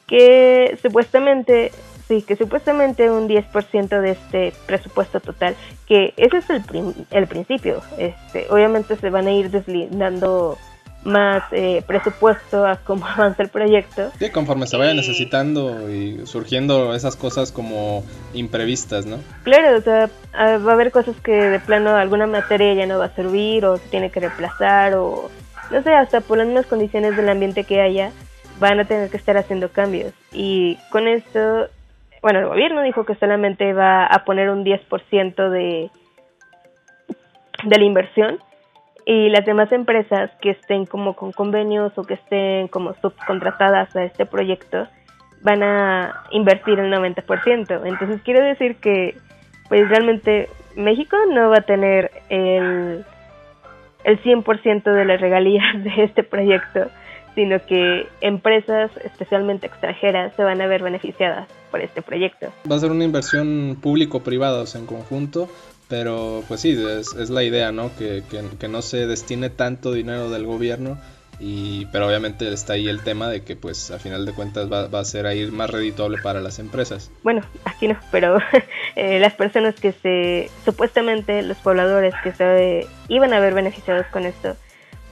que 0.06 0.78
supuestamente 0.80 1.72
Sí, 2.08 2.22
que 2.22 2.36
supuestamente 2.36 3.10
un 3.10 3.28
10% 3.28 4.00
de 4.00 4.10
este 4.10 4.52
presupuesto 4.66 5.20
total, 5.20 5.54
que 5.86 6.14
ese 6.16 6.38
es 6.38 6.48
el, 6.48 6.62
el 7.10 7.26
principio. 7.26 7.82
Este, 7.98 8.46
obviamente 8.48 8.96
se 8.96 9.10
van 9.10 9.26
a 9.26 9.32
ir 9.32 9.50
deslindando 9.50 10.56
más 11.04 11.44
eh, 11.52 11.82
presupuesto 11.86 12.66
a 12.66 12.76
cómo 12.76 13.06
avanza 13.16 13.42
el 13.42 13.50
proyecto. 13.50 14.10
Sí, 14.18 14.30
conforme 14.30 14.66
se 14.66 14.78
vaya 14.78 14.94
necesitando 14.94 15.90
y 15.90 16.26
surgiendo 16.26 16.94
esas 16.94 17.14
cosas 17.14 17.52
como 17.52 18.04
imprevistas, 18.32 19.06
¿no? 19.06 19.18
Claro, 19.44 19.78
o 19.78 19.82
sea, 19.82 20.10
va 20.34 20.70
a 20.70 20.74
haber 20.74 20.90
cosas 20.90 21.16
que 21.20 21.32
de 21.32 21.60
plano 21.60 21.94
alguna 21.94 22.26
materia 22.26 22.74
ya 22.74 22.86
no 22.86 22.98
va 22.98 23.06
a 23.06 23.14
servir 23.14 23.64
o 23.66 23.76
se 23.76 23.88
tiene 23.88 24.10
que 24.10 24.20
reemplazar 24.20 24.94
o 24.94 25.30
no 25.70 25.82
sé, 25.82 25.92
hasta 25.92 26.20
por 26.22 26.38
las 26.38 26.46
mismas 26.46 26.66
condiciones 26.66 27.16
del 27.16 27.28
ambiente 27.28 27.64
que 27.64 27.80
haya, 27.80 28.12
van 28.58 28.80
a 28.80 28.86
tener 28.86 29.10
que 29.10 29.18
estar 29.18 29.36
haciendo 29.36 29.70
cambios. 29.70 30.12
Y 30.32 30.78
con 30.90 31.06
esto 31.06 31.68
bueno, 32.22 32.40
el 32.40 32.48
gobierno 32.48 32.82
dijo 32.82 33.04
que 33.04 33.14
solamente 33.14 33.72
va 33.72 34.06
a 34.06 34.24
poner 34.24 34.50
un 34.50 34.64
10% 34.64 35.50
de, 35.50 35.90
de 37.64 37.78
la 37.78 37.84
inversión 37.84 38.38
y 39.06 39.30
las 39.30 39.46
demás 39.46 39.72
empresas 39.72 40.30
que 40.40 40.50
estén 40.50 40.84
como 40.84 41.14
con 41.14 41.32
convenios 41.32 41.96
o 41.96 42.02
que 42.02 42.14
estén 42.14 42.68
como 42.68 42.94
subcontratadas 42.94 43.94
a 43.96 44.04
este 44.04 44.26
proyecto 44.26 44.86
van 45.42 45.62
a 45.62 46.24
invertir 46.30 46.78
el 46.78 46.92
90%. 46.92 47.86
Entonces 47.86 48.20
quiere 48.22 48.42
decir 48.42 48.76
que 48.76 49.16
pues 49.68 49.88
realmente 49.88 50.48
México 50.76 51.16
no 51.30 51.50
va 51.50 51.58
a 51.58 51.62
tener 51.62 52.10
el, 52.28 53.04
el 54.04 54.22
100% 54.22 54.82
de 54.82 55.04
las 55.04 55.20
regalías 55.20 55.64
de 55.84 56.04
este 56.04 56.22
proyecto 56.22 56.90
sino 57.38 57.64
que 57.64 58.08
empresas, 58.20 58.90
especialmente 59.04 59.68
extranjeras, 59.68 60.34
se 60.34 60.42
van 60.42 60.60
a 60.60 60.66
ver 60.66 60.82
beneficiadas 60.82 61.48
por 61.70 61.80
este 61.80 62.02
proyecto. 62.02 62.52
Va 62.68 62.74
a 62.74 62.80
ser 62.80 62.90
una 62.90 63.04
inversión 63.04 63.78
público-privada, 63.80 64.60
o 64.62 64.66
sea, 64.66 64.80
en 64.80 64.88
conjunto, 64.88 65.48
pero 65.86 66.42
pues 66.48 66.62
sí, 66.62 66.76
es, 66.98 67.30
la 67.30 67.44
idea, 67.44 67.70
¿no? 67.70 67.92
Que, 67.96 68.24
que, 68.58 68.66
no 68.66 68.82
se 68.82 69.06
destine 69.06 69.50
tanto 69.50 69.92
dinero 69.92 70.30
del 70.30 70.46
gobierno, 70.46 70.98
y, 71.38 71.86
pero 71.92 72.08
obviamente 72.08 72.52
está 72.52 72.72
ahí 72.72 72.88
el 72.88 73.04
tema 73.04 73.28
de 73.28 73.44
que 73.44 73.54
pues 73.54 73.92
a 73.92 74.00
final 74.00 74.26
de 74.26 74.32
cuentas 74.32 74.68
va, 74.68 74.88
va 74.88 74.98
a 74.98 75.04
ser 75.04 75.28
ahí 75.28 75.48
más 75.48 75.70
redituable 75.70 76.18
para 76.20 76.40
las 76.40 76.58
empresas. 76.58 77.12
Bueno, 77.22 77.42
aquí 77.64 77.86
no, 77.86 77.96
pero 78.10 78.38
eh, 78.96 79.20
las 79.20 79.34
personas 79.34 79.76
que 79.76 79.92
se, 79.92 80.50
supuestamente 80.64 81.42
los 81.42 81.58
pobladores 81.58 82.16
que 82.24 82.32
se 82.32 82.88
iban 83.06 83.32
a 83.32 83.38
ver 83.38 83.54
beneficiados 83.54 84.06
con 84.06 84.26
esto, 84.26 84.56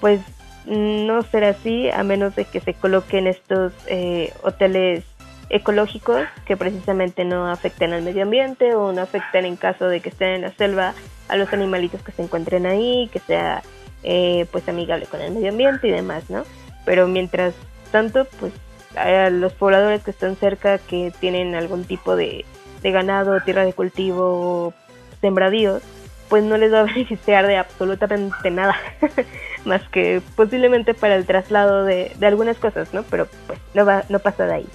pues 0.00 0.20
no 0.66 1.22
será 1.22 1.50
así 1.50 1.88
a 1.90 2.02
menos 2.02 2.34
de 2.34 2.44
que 2.44 2.60
se 2.60 2.74
coloquen 2.74 3.26
estos 3.26 3.72
eh, 3.86 4.32
hoteles 4.42 5.04
ecológicos 5.48 6.26
que 6.44 6.56
precisamente 6.56 7.24
no 7.24 7.48
afecten 7.48 7.92
al 7.92 8.02
medio 8.02 8.24
ambiente 8.24 8.74
o 8.74 8.92
no 8.92 9.02
afecten 9.02 9.44
en 9.44 9.56
caso 9.56 9.88
de 9.88 10.00
que 10.00 10.08
estén 10.08 10.30
en 10.30 10.42
la 10.42 10.52
selva 10.52 10.94
a 11.28 11.36
los 11.36 11.52
animalitos 11.52 12.02
que 12.02 12.12
se 12.12 12.22
encuentren 12.22 12.66
ahí, 12.66 13.08
que 13.12 13.20
sea 13.20 13.62
eh, 14.02 14.46
pues 14.50 14.68
amigable 14.68 15.06
con 15.06 15.20
el 15.20 15.32
medio 15.32 15.50
ambiente 15.50 15.88
y 15.88 15.92
demás, 15.92 16.28
¿no? 16.30 16.44
Pero 16.84 17.06
mientras 17.06 17.54
tanto, 17.92 18.26
pues 18.40 18.52
a 18.96 19.30
los 19.30 19.52
pobladores 19.52 20.02
que 20.02 20.10
están 20.10 20.36
cerca 20.36 20.78
que 20.78 21.12
tienen 21.20 21.54
algún 21.54 21.84
tipo 21.84 22.16
de, 22.16 22.44
de 22.82 22.90
ganado, 22.90 23.40
tierra 23.40 23.64
de 23.64 23.72
cultivo, 23.72 24.74
sembradíos, 25.20 25.82
pues 26.28 26.44
no 26.44 26.56
les 26.56 26.72
va 26.72 26.80
a 26.80 26.84
beneficiar 26.84 27.46
de 27.46 27.56
absolutamente 27.56 28.50
nada, 28.50 28.76
más 29.64 29.86
que 29.88 30.20
posiblemente 30.34 30.94
para 30.94 31.16
el 31.16 31.26
traslado 31.26 31.84
de, 31.84 32.12
algunas 32.22 32.58
cosas, 32.58 32.92
¿no? 32.92 33.02
Pero 33.04 33.26
pues 33.46 33.58
no, 33.74 33.84
va, 33.84 34.04
no 34.08 34.18
pasa 34.18 34.46
de 34.46 34.54
ahí. 34.54 34.66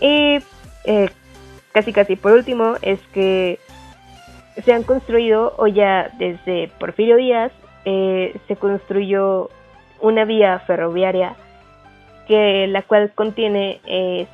Y 0.00 0.38
eh, 0.84 1.10
casi 1.72 1.92
casi 1.92 2.16
por 2.16 2.32
último 2.32 2.74
es 2.82 3.00
que 3.12 3.58
se 4.64 4.72
han 4.72 4.82
construido, 4.82 5.54
o 5.56 5.66
ya 5.66 6.10
desde 6.18 6.70
Porfirio 6.78 7.16
Díaz, 7.16 7.52
eh, 7.84 8.36
se 8.46 8.56
construyó 8.56 9.48
una 10.00 10.24
vía 10.24 10.58
ferroviaria 10.60 11.34
que 12.26 12.66
la 12.66 12.82
cual 12.82 13.12
contiene 13.14 13.80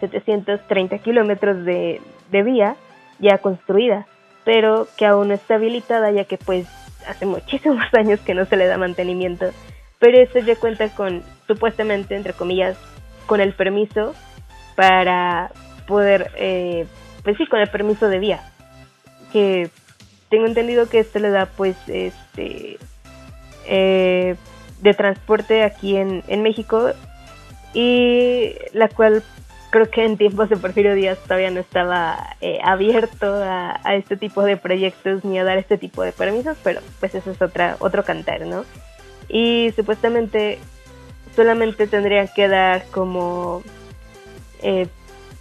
730 0.00 0.96
eh, 0.96 0.98
kilómetros 0.98 1.64
de, 1.64 2.00
de 2.30 2.42
vía 2.42 2.76
ya 3.18 3.38
construida 3.38 4.06
pero 4.46 4.86
que 4.96 5.04
aún 5.04 5.28
no 5.28 5.34
está 5.34 5.56
habilitada 5.56 6.12
ya 6.12 6.24
que 6.24 6.38
pues 6.38 6.68
hace 7.06 7.26
muchísimos 7.26 7.84
años 7.98 8.20
que 8.20 8.32
no 8.32 8.46
se 8.46 8.56
le 8.56 8.66
da 8.66 8.78
mantenimiento. 8.78 9.50
Pero 9.98 10.18
eso 10.18 10.38
ya 10.38 10.54
cuenta 10.54 10.88
con, 10.90 11.24
supuestamente, 11.48 12.14
entre 12.14 12.32
comillas, 12.32 12.78
con 13.26 13.40
el 13.40 13.54
permiso 13.54 14.14
para 14.76 15.50
poder, 15.88 16.30
eh, 16.36 16.86
pues 17.24 17.36
sí, 17.38 17.46
con 17.46 17.60
el 17.60 17.68
permiso 17.68 18.08
de 18.08 18.20
vía. 18.20 18.52
Que 19.32 19.68
tengo 20.28 20.46
entendido 20.46 20.88
que 20.88 21.00
esto 21.00 21.18
le 21.18 21.30
da 21.30 21.46
pues 21.46 21.76
este 21.88 22.78
eh, 23.66 24.36
de 24.80 24.94
transporte 24.94 25.64
aquí 25.64 25.96
en, 25.96 26.22
en 26.28 26.42
México 26.42 26.92
y 27.74 28.54
la 28.72 28.88
cual 28.88 29.24
creo 29.76 29.90
que 29.90 30.04
en 30.06 30.16
tiempos 30.16 30.48
de 30.48 30.56
Porfirio 30.56 30.94
Díaz 30.94 31.18
todavía 31.24 31.50
no 31.50 31.60
estaba 31.60 32.34
eh, 32.40 32.58
abierto 32.64 33.26
a, 33.26 33.78
este 33.94 34.16
tipo 34.16 34.42
de 34.42 34.56
proyectos 34.56 35.22
ni 35.22 35.38
a 35.38 35.44
dar 35.44 35.58
este 35.58 35.76
tipo 35.76 36.02
de 36.02 36.12
permisos, 36.12 36.56
pero 36.64 36.80
pues 36.98 37.14
eso 37.14 37.30
es 37.30 37.42
otra, 37.42 37.76
otro 37.80 38.02
cantar, 38.02 38.46
¿no? 38.46 38.64
Y 39.28 39.72
supuestamente 39.76 40.58
solamente 41.34 41.86
tendrían 41.88 42.26
que 42.34 42.48
dar 42.48 42.86
como, 42.90 43.62
eh, 44.62 44.86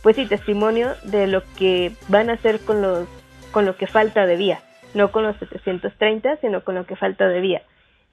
pues 0.03 0.17
sí, 0.17 0.25
testimonio 0.25 0.95
de 1.05 1.27
lo 1.27 1.41
que 1.57 1.93
van 2.09 2.29
a 2.29 2.33
hacer 2.33 2.59
con, 2.59 2.81
los, 2.81 3.07
con 3.51 3.65
lo 3.65 3.77
que 3.77 3.87
falta 3.87 4.25
de 4.25 4.35
vía, 4.35 4.59
no 4.95 5.13
con 5.13 5.23
los 5.23 5.37
730, 5.37 6.41
sino 6.41 6.61
con 6.65 6.75
lo 6.75 6.85
que 6.85 6.97
falta 6.97 7.29
de 7.29 7.39
vía. 7.39 7.61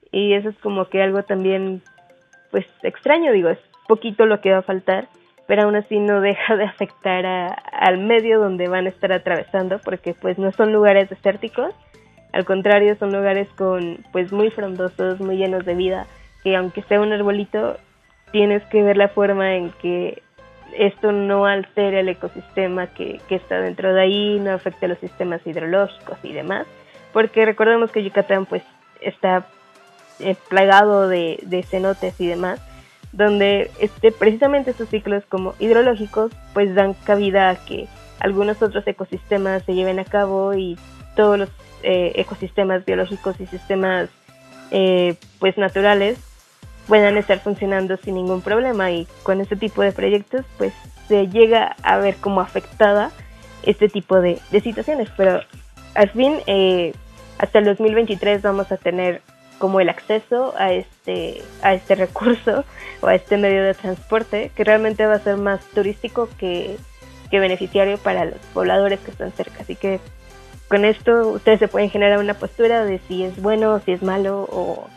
Y 0.09 0.35
eso 0.35 0.47
es 0.47 0.57
como 0.59 0.87
que 0.87 1.03
algo 1.03 1.23
también, 1.23 1.81
pues 2.49 2.65
extraño, 2.81 3.33
digo, 3.33 3.49
es 3.49 3.59
poquito 3.89 4.25
lo 4.25 4.39
que 4.39 4.51
va 4.51 4.59
a 4.59 4.61
faltar 4.61 5.09
pero 5.47 5.63
aún 5.63 5.75
así 5.75 5.99
no 5.99 6.21
deja 6.21 6.55
de 6.55 6.63
afectar 6.63 7.25
al 7.25 7.97
medio 7.97 8.39
donde 8.39 8.67
van 8.67 8.85
a 8.85 8.89
estar 8.89 9.11
atravesando, 9.11 9.79
porque 9.79 10.13
pues 10.13 10.37
no 10.37 10.51
son 10.51 10.71
lugares 10.71 11.09
desérticos, 11.09 11.73
al 12.31 12.45
contrario 12.45 12.95
son 12.95 13.11
lugares 13.11 13.47
con 13.57 13.99
pues 14.11 14.31
muy 14.31 14.49
frondosos, 14.49 15.19
muy 15.19 15.37
llenos 15.37 15.65
de 15.65 15.75
vida, 15.75 16.07
que 16.43 16.55
aunque 16.55 16.81
sea 16.83 17.01
un 17.01 17.13
arbolito, 17.13 17.77
tienes 18.31 18.63
que 18.65 18.81
ver 18.81 18.97
la 18.97 19.07
forma 19.07 19.55
en 19.55 19.69
que 19.81 20.23
esto 20.75 21.11
no 21.11 21.45
altere 21.45 21.99
el 21.99 22.09
ecosistema 22.09 22.87
que, 22.87 23.19
que 23.27 23.35
está 23.35 23.59
dentro 23.59 23.93
de 23.93 24.01
ahí, 24.01 24.39
no 24.39 24.51
afecte 24.51 24.87
a 24.87 24.89
los 24.89 24.97
sistemas 24.97 25.45
hidrológicos 25.45 26.17
y 26.23 26.33
demás, 26.33 26.65
porque 27.11 27.45
recordemos 27.45 27.91
que 27.91 28.03
Yucatán 28.03 28.47
pues 28.47 28.63
está 29.01 29.45
eh, 30.19 30.35
plagado 30.49 31.07
de, 31.07 31.39
de 31.43 31.63
cenotes 31.63 32.19
y 32.19 32.27
demás, 32.27 32.59
donde 33.13 33.71
este, 33.79 34.11
precisamente 34.11 34.71
estos 34.71 34.89
ciclos 34.89 35.23
como 35.29 35.53
hidrológicos 35.59 36.31
pues 36.53 36.75
dan 36.75 36.93
cabida 36.93 37.49
a 37.49 37.55
que 37.55 37.87
algunos 38.19 38.61
otros 38.61 38.85
ecosistemas 38.87 39.63
se 39.63 39.75
lleven 39.75 39.99
a 39.99 40.05
cabo 40.05 40.53
y 40.53 40.77
todos 41.15 41.37
los 41.37 41.49
eh, 41.83 42.13
ecosistemas 42.15 42.85
biológicos 42.85 43.39
y 43.39 43.45
sistemas 43.45 44.09
eh, 44.71 45.15
pues 45.39 45.57
naturales 45.57 46.17
puedan 46.87 47.17
estar 47.17 47.39
funcionando 47.39 47.97
sin 47.97 48.15
ningún 48.15 48.41
problema. 48.41 48.91
Y 48.91 49.07
con 49.21 49.41
este 49.41 49.55
tipo 49.55 49.81
de 49.81 49.91
proyectos 49.91 50.45
pues 50.57 50.73
se 51.07 51.27
llega 51.27 51.75
a 51.83 51.97
ver 51.97 52.15
como 52.15 52.41
afectada 52.41 53.11
este 53.61 53.89
tipo 53.89 54.19
de, 54.21 54.39
situaciones. 54.63 55.09
Pero 55.15 55.41
al 55.93 56.09
fin 56.09 56.39
eh, 56.47 56.93
hasta 57.37 57.59
el 57.59 57.65
2023 57.65 58.41
vamos 58.41 58.71
a 58.71 58.77
tener 58.77 59.21
como 59.63 59.79
el 59.79 59.87
acceso 59.87 60.53
a 60.57 60.73
este, 60.73 61.41
a 61.61 61.73
este 61.73 61.95
recurso 61.95 62.65
o 62.99 63.07
a 63.07 63.15
este 63.15 63.37
medio 63.37 63.63
de 63.63 63.73
transporte 63.73 64.51
que 64.53 64.65
realmente 64.65 65.05
va 65.05 65.13
a 65.13 65.19
ser 65.19 65.37
más 65.37 65.61
turístico 65.73 66.27
que, 66.37 66.75
beneficiario 67.31 67.97
para 67.97 68.25
los 68.25 68.39
pobladores 68.53 68.99
que 68.99 69.11
están 69.11 69.31
cerca. 69.31 69.61
Así 69.61 69.77
que 69.77 70.01
con 70.67 70.83
esto 70.83 71.29
ustedes 71.29 71.59
se 71.59 71.69
pueden 71.69 71.89
generar 71.89 72.19
una 72.19 72.33
postura 72.33 72.83
de 72.83 72.99
si 73.07 73.23
es 73.23 73.41
bueno, 73.41 73.79
si 73.85 73.93
es 73.93 74.03
malo 74.03 74.41
o, 74.51 74.89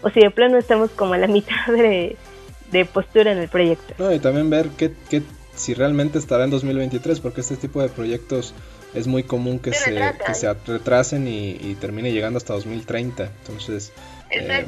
o 0.00 0.10
si 0.10 0.20
de 0.20 0.30
plano 0.30 0.56
estamos 0.56 0.90
como 0.92 1.12
a 1.12 1.18
la 1.18 1.26
mitad 1.26 1.66
de, 1.68 2.16
postura 2.90 3.32
en 3.32 3.38
el 3.38 3.48
proyecto. 3.48 4.10
y 4.10 4.18
también 4.20 4.48
ver 4.48 4.70
qué, 4.70 4.94
qué, 5.10 5.22
si 5.54 5.74
realmente 5.74 6.18
estará 6.18 6.44
en 6.44 6.50
2023, 6.50 7.20
porque 7.20 7.42
este 7.42 7.58
tipo 7.58 7.82
de 7.82 7.90
proyectos 7.90 8.54
es 8.94 9.06
muy 9.06 9.22
común 9.22 9.58
que, 9.58 9.72
se, 9.72 9.94
que 10.26 10.34
se 10.34 10.52
retrasen 10.52 11.28
y, 11.28 11.50
y, 11.50 11.76
termine 11.80 12.12
llegando 12.12 12.38
hasta 12.38 12.54
2030. 12.54 13.30
Entonces, 13.40 13.92
eh, 14.30 14.66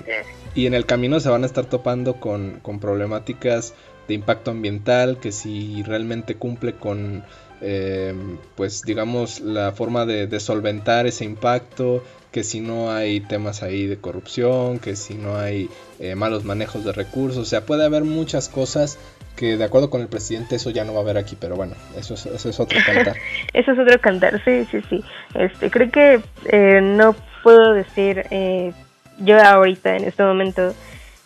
y 0.55 0.67
en 0.67 0.75
el 0.75 0.87
camino 0.87 1.21
se 1.21 1.29
van 1.29 1.43
a 1.43 1.47
estar 1.47 1.67
topando 1.67 2.21
con, 2.21 2.61
con 2.61 2.81
problemáticas 2.81 3.75
impacto 4.15 4.51
ambiental, 4.51 5.19
que 5.19 5.33
si 5.33 5.83
realmente 5.83 6.35
cumple 6.37 6.75
con, 6.75 7.25
eh, 7.61 8.15
pues 8.57 8.83
digamos, 8.83 9.41
la 9.41 9.73
forma 9.73 10.07
de, 10.07 10.41
solventar 10.41 11.07
ese 11.07 11.25
impacto, 11.25 12.03
que 12.33 12.45
si 12.45 12.61
no 12.61 12.93
hay 12.93 13.21
temas 13.21 13.63
ahí 13.63 13.87
de 13.87 13.99
corrupción, 13.99 14.79
que 14.79 14.97
si 14.97 15.15
no 15.15 15.37
hay 15.37 15.69
eh, 15.99 16.15
malos 16.15 16.45
manejos 16.45 16.85
de 16.85 16.93
recursos, 16.93 17.39
o 17.39 17.45
sea, 17.45 17.67
puede 17.67 17.85
haber 17.85 18.05
muchas 18.05 18.49
cosas 18.49 18.99
que 19.37 19.57
de 19.57 19.65
acuerdo 19.65 19.91
con 19.91 20.01
el 20.01 20.09
presidente 20.09 20.57
eso 20.57 20.71
ya 20.71 20.85
no 20.85 20.93
va 20.93 21.01
a 21.01 21.03
haber 21.03 21.19
aquí, 21.19 21.37
pero 21.39 21.57
bueno, 21.57 21.75
eso 21.97 22.15
es, 22.15 22.27
eso 22.27 22.49
es 22.49 22.61
otro 22.61 22.79
cantar. 22.87 23.17
eso 23.53 23.73
es 23.73 23.79
otro 23.79 24.01
cantar, 24.01 24.43
sí, 24.45 24.67
sí, 24.71 24.81
sí. 24.89 25.05
Este, 25.35 25.71
creo 25.71 25.91
que 25.91 26.21
eh, 26.47 26.81
no 26.83 27.15
puedo 27.43 27.73
decir 27.73 28.27
eh, 28.31 28.73
yo 29.19 29.43
ahorita 29.43 29.97
en 29.97 30.05
este 30.05 30.23
momento 30.23 30.75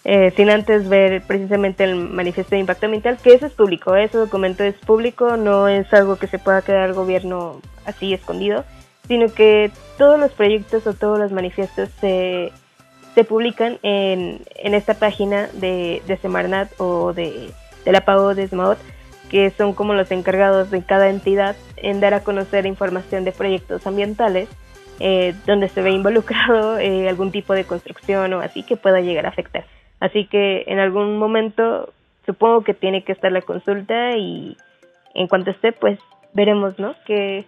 eh, 0.04 0.32
sin 0.36 0.50
antes 0.50 0.88
ver 0.88 1.22
precisamente 1.22 1.82
el 1.84 1.94
manifiesto 1.96 2.54
de 2.54 2.60
impacto 2.60 2.86
ambiental, 2.86 3.16
que 3.22 3.32
eso 3.32 3.46
es 3.46 3.52
público, 3.52 3.96
ese 3.96 4.18
documento 4.18 4.62
es 4.62 4.74
público, 4.74 5.38
no 5.38 5.66
es 5.66 5.92
algo 5.94 6.16
que 6.16 6.26
se 6.26 6.38
pueda 6.38 6.60
quedar 6.60 6.90
el 6.90 6.94
gobierno 6.94 7.60
así 7.86 8.12
escondido, 8.12 8.64
sino 9.08 9.32
que 9.32 9.70
todos 9.96 10.20
los 10.20 10.32
proyectos 10.32 10.86
o 10.86 10.92
todos 10.92 11.18
los 11.18 11.32
manifiestos 11.32 11.88
se, 12.00 12.52
se 13.14 13.24
publican 13.24 13.78
en, 13.82 14.42
en 14.56 14.74
esta 14.74 14.92
página 14.92 15.48
de, 15.54 16.02
de 16.06 16.16
Semarnat 16.18 16.70
o 16.78 17.14
de, 17.14 17.50
de 17.84 17.92
la 17.92 18.04
PAO 18.04 18.34
de 18.34 18.46
SMAOT, 18.48 18.78
que 19.30 19.50
son 19.50 19.74
como 19.74 19.94
los 19.94 20.10
encargados 20.10 20.70
de 20.70 20.82
cada 20.82 21.08
entidad 21.08 21.56
en 21.76 22.00
dar 22.00 22.14
a 22.14 22.22
conocer 22.22 22.66
información 22.66 23.24
de 23.24 23.32
proyectos 23.32 23.86
ambientales 23.86 24.48
eh, 25.00 25.34
donde 25.46 25.68
se 25.68 25.82
ve 25.82 25.90
involucrado 25.90 26.78
eh, 26.78 27.08
algún 27.08 27.32
tipo 27.32 27.52
de 27.52 27.64
construcción 27.64 28.32
o 28.32 28.40
así 28.40 28.62
que 28.62 28.76
pueda 28.76 29.00
llegar 29.00 29.26
a 29.26 29.30
afectar. 29.30 29.64
Así 30.00 30.26
que 30.26 30.64
en 30.66 30.78
algún 30.78 31.18
momento 31.18 31.92
supongo 32.26 32.62
que 32.62 32.74
tiene 32.74 33.04
que 33.04 33.12
estar 33.12 33.32
la 33.32 33.42
consulta 33.42 34.16
y 34.16 34.56
en 35.14 35.28
cuanto 35.28 35.50
esté, 35.50 35.72
pues 35.72 35.98
veremos, 36.32 36.78
¿no? 36.78 36.94
Que, 37.06 37.44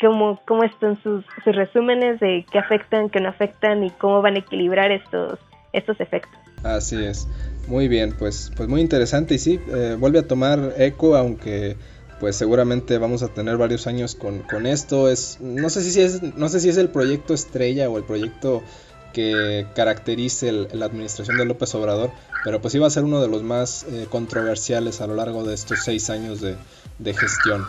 cómo, 0.00 0.40
cómo 0.46 0.64
están 0.64 1.00
sus, 1.02 1.24
sus 1.44 1.54
resúmenes 1.54 2.18
de 2.20 2.44
qué 2.50 2.58
afectan, 2.58 3.10
qué 3.10 3.20
no 3.20 3.28
afectan 3.28 3.84
y 3.84 3.90
cómo 3.90 4.22
van 4.22 4.36
a 4.36 4.38
equilibrar 4.38 4.90
estos, 4.90 5.38
estos 5.72 6.00
efectos. 6.00 6.38
Así 6.64 7.04
es. 7.04 7.28
Muy 7.70 7.86
bien, 7.86 8.16
pues, 8.18 8.50
pues 8.56 8.68
muy 8.68 8.80
interesante 8.80 9.36
y 9.36 9.38
sí, 9.38 9.60
eh, 9.72 9.96
vuelve 9.96 10.18
a 10.18 10.26
tomar 10.26 10.74
eco, 10.76 11.14
aunque 11.14 11.76
pues 12.18 12.34
seguramente 12.34 12.98
vamos 12.98 13.22
a 13.22 13.28
tener 13.28 13.58
varios 13.58 13.86
años 13.86 14.16
con, 14.16 14.40
con 14.40 14.66
esto. 14.66 15.08
Es, 15.08 15.38
no, 15.40 15.70
sé 15.70 15.84
si 15.84 16.00
es, 16.00 16.20
no 16.20 16.48
sé 16.48 16.58
si 16.58 16.68
es 16.68 16.78
el 16.78 16.88
proyecto 16.88 17.32
estrella 17.32 17.88
o 17.88 17.96
el 17.96 18.02
proyecto 18.02 18.64
que 19.12 19.68
caracterice 19.76 20.50
la 20.50 20.86
administración 20.86 21.36
de 21.36 21.44
López 21.44 21.72
Obrador, 21.76 22.10
pero 22.42 22.60
pues 22.60 22.74
iba 22.74 22.88
a 22.88 22.90
ser 22.90 23.04
uno 23.04 23.22
de 23.22 23.28
los 23.28 23.44
más 23.44 23.84
eh, 23.84 24.08
controversiales 24.10 25.00
a 25.00 25.06
lo 25.06 25.14
largo 25.14 25.44
de 25.44 25.54
estos 25.54 25.78
seis 25.78 26.10
años 26.10 26.40
de, 26.40 27.14
gestión. 27.14 27.64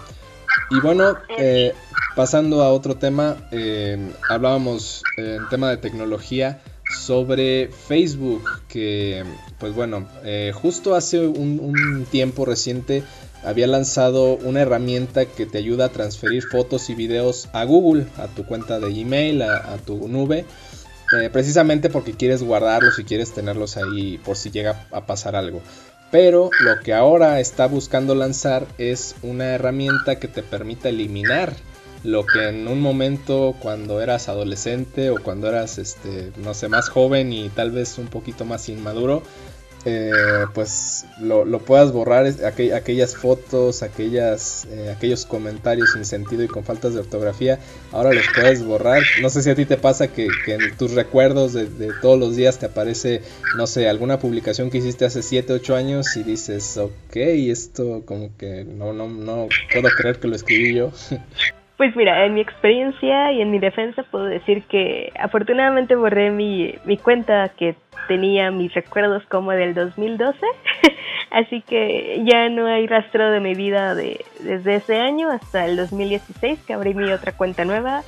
Y 0.72 0.79
bueno, 0.79 1.20
eh, 1.38 1.75
pasando 2.15 2.63
a 2.63 2.74
otro 2.74 2.96
tema, 2.96 3.38
eh, 3.51 4.13
hablábamos 4.27 5.05
en 5.15 5.48
tema 5.48 5.70
de 5.70 5.77
tecnología 5.77 6.60
sobre 6.91 7.69
Facebook, 7.69 8.43
que 8.67 9.24
pues 9.60 9.74
bueno, 9.74 10.07
justo 10.53 10.95
hace 10.95 11.25
un, 11.27 12.05
tiempo 12.12 12.45
reciente 12.45 13.03
había 13.43 13.67
lanzado 13.67 14.36
una 14.38 14.62
herramienta 14.62 15.25
que 15.25 15.45
te 15.45 15.57
ayuda 15.57 15.86
a 15.86 15.89
transferir 15.89 16.43
fotos 16.43 16.89
y 16.89 16.95
videos 16.95 17.50
a 17.53 17.63
Google, 17.63 18.05
a 18.17 18.27
tu 18.27 18.45
cuenta 18.45 18.79
de 18.79 18.93
Gmail, 18.93 19.41
a 19.41 19.77
tu 19.86 20.07
nube. 20.07 20.45
Eh, 21.12 21.29
precisamente 21.29 21.89
porque 21.89 22.13
quieres 22.13 22.41
guardarlos 22.41 22.98
y 22.98 23.03
quieres 23.03 23.33
tenerlos 23.33 23.75
ahí 23.75 24.17
por 24.19 24.38
si 24.38 24.50
llega 24.50 24.88
a 24.91 25.05
pasar 25.05 25.36
algo. 25.36 25.62
Pero 26.10 26.51
lo 26.60 26.79
que 26.79 26.93
ahora 26.93 27.39
está 27.41 27.67
buscando 27.67 28.15
lanzar 28.15 28.65
es 28.77 29.15
una 29.21 29.55
herramienta 29.55 30.19
que 30.19 30.29
te 30.29 30.41
permita 30.41 30.89
eliminar 30.89 31.53
lo 32.03 32.25
que 32.25 32.50
en 32.50 32.67
un 32.67 32.81
momento 32.81 33.55
cuando 33.60 34.01
eras 34.01 34.29
adolescente 34.29 35.09
o 35.09 35.22
cuando 35.22 35.48
eras 35.48 35.77
este 35.77 36.31
no 36.37 36.53
sé 36.53 36.68
más 36.68 36.90
joven 36.90 37.31
y 37.31 37.50
tal 37.50 37.72
vez 37.72 37.98
un 37.98 38.07
poquito 38.07 38.46
más 38.46 38.70
inmaduro 38.70 39.24
eh, 39.83 40.11
pues 40.53 41.07
lo, 41.20 41.59
puedas 41.59 41.92
borrar 41.92 42.27
aquellas 42.27 43.16
fotos, 43.16 43.81
aquellas, 43.81 44.68
eh, 44.70 44.94
aquellos 44.96 45.25
comentarios 45.25 45.94
sin 45.94 46.05
sentido 46.05 46.44
y 46.44 46.48
con 46.48 46.64
faltas 46.64 46.94
de 46.94 47.00
ortografía, 47.00 47.59
ahora 47.92 48.14
los 48.14 48.25
puedes 48.35 48.64
borrar. 48.64 49.01
No 49.22 49.29
sé 49.29 49.42
si 49.42 49.50
a 49.50 49.55
ti 49.55 49.66
te 49.66 49.77
pasa 49.77 50.07
que, 50.09 50.27
en 50.48 50.77
tus 50.77 50.92
recuerdos 50.92 51.53
de, 51.53 51.92
todos 52.01 52.20
los 52.20 52.35
días 52.35 52.59
te 52.59 52.68
aparece, 52.68 53.22
no 53.57 53.66
sé, 53.66 53.90
alguna 53.90 54.20
publicación 54.20 54.70
que 54.70 54.77
hiciste 54.77 55.05
hace 55.05 55.24
7, 55.24 55.53
8 55.53 55.75
años 55.75 56.16
y 56.16 56.24
dices, 56.24 56.77
ok, 56.77 57.16
esto 57.16 58.03
como 58.05 58.35
que 58.37 58.64
no, 58.64 58.94
no, 58.94 59.07
no 59.07 59.48
puedo 59.74 59.90
creer 59.98 60.20
que 60.20 60.27
lo 60.27 60.35
escribí 60.35 60.75
yo. 60.75 60.92
Pues 61.81 61.96
mira, 61.96 62.27
en 62.27 62.35
mi 62.35 62.41
experiencia 62.41 63.31
y 63.31 63.41
en 63.41 63.50
mi 63.50 63.57
defensa 63.57 64.03
puedo 64.03 64.25
decir 64.25 64.61
que 64.65 65.11
afortunadamente 65.20 65.96
borré 65.96 66.29
mi, 66.29 66.75
mi 66.85 66.96
cuenta 66.96 67.50
que 67.57 67.75
tenía 68.07 68.51
mis 68.51 68.72
recuerdos 68.72 69.24
como 69.25 69.50
del 69.50 69.74
2012, 69.74 70.37
así 71.31 71.61
que 71.61 72.24
ya 72.24 72.50
no 72.50 72.67
hay 72.67 72.85
rastro 72.85 73.31
de 73.31 73.39
mi 73.39 73.55
vida 73.55 73.96
de, 73.96 74.24
desde 74.41 74.75
ese 74.75 75.00
año 75.00 75.31
hasta 75.31 75.65
el 75.65 75.75
2016 75.75 76.59
que 76.67 76.74
abrí 76.74 76.94
mi 76.94 77.11
otra 77.11 77.31
cuenta 77.31 77.65
nueva, 77.65 78.03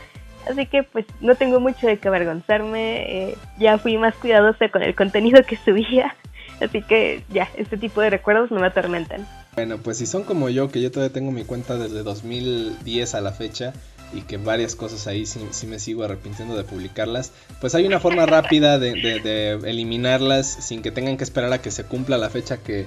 así 0.47 0.67
que 0.67 0.83
pues 0.83 1.07
no 1.19 1.33
tengo 1.33 1.59
mucho 1.59 1.87
de 1.87 1.97
qué 1.97 2.09
avergonzarme, 2.09 3.29
eh, 3.31 3.35
ya 3.57 3.79
fui 3.79 3.97
más 3.97 4.13
cuidadosa 4.13 4.69
con 4.69 4.83
el 4.83 4.93
contenido 4.93 5.41
que 5.47 5.55
subía, 5.55 6.15
así 6.61 6.83
que 6.83 7.23
ya, 7.29 7.47
este 7.57 7.77
tipo 7.77 8.01
de 8.01 8.11
recuerdos 8.11 8.51
no 8.51 8.59
me 8.59 8.67
atormentan. 8.67 9.25
Bueno, 9.55 9.77
pues 9.77 9.97
si 9.97 10.07
son 10.07 10.23
como 10.23 10.49
yo, 10.49 10.69
que 10.69 10.81
yo 10.81 10.91
todavía 10.91 11.13
tengo 11.13 11.31
mi 11.31 11.43
cuenta 11.43 11.77
desde 11.77 12.01
2010 12.01 13.13
a 13.13 13.21
la 13.21 13.31
fecha 13.31 13.73
y 14.13 14.21
que 14.21 14.37
varias 14.37 14.75
cosas 14.75 15.07
ahí 15.07 15.25
sí, 15.25 15.67
me 15.67 15.79
sigo 15.79 16.03
arrepintiendo 16.03 16.55
de 16.55 16.63
publicarlas, 16.63 17.31
pues 17.61 17.75
hay 17.75 17.85
una 17.85 17.99
forma 17.99 18.25
rápida 18.25 18.79
de, 18.79 19.59
eliminarlas 19.65 20.47
sin 20.47 20.81
que 20.81 20.91
tengan 20.91 21.17
que 21.17 21.23
esperar 21.23 21.53
a 21.53 21.61
que 21.61 21.71
se 21.71 21.83
cumpla 21.83 22.17
la 22.17 22.29
fecha 22.29 22.57
que, 22.57 22.85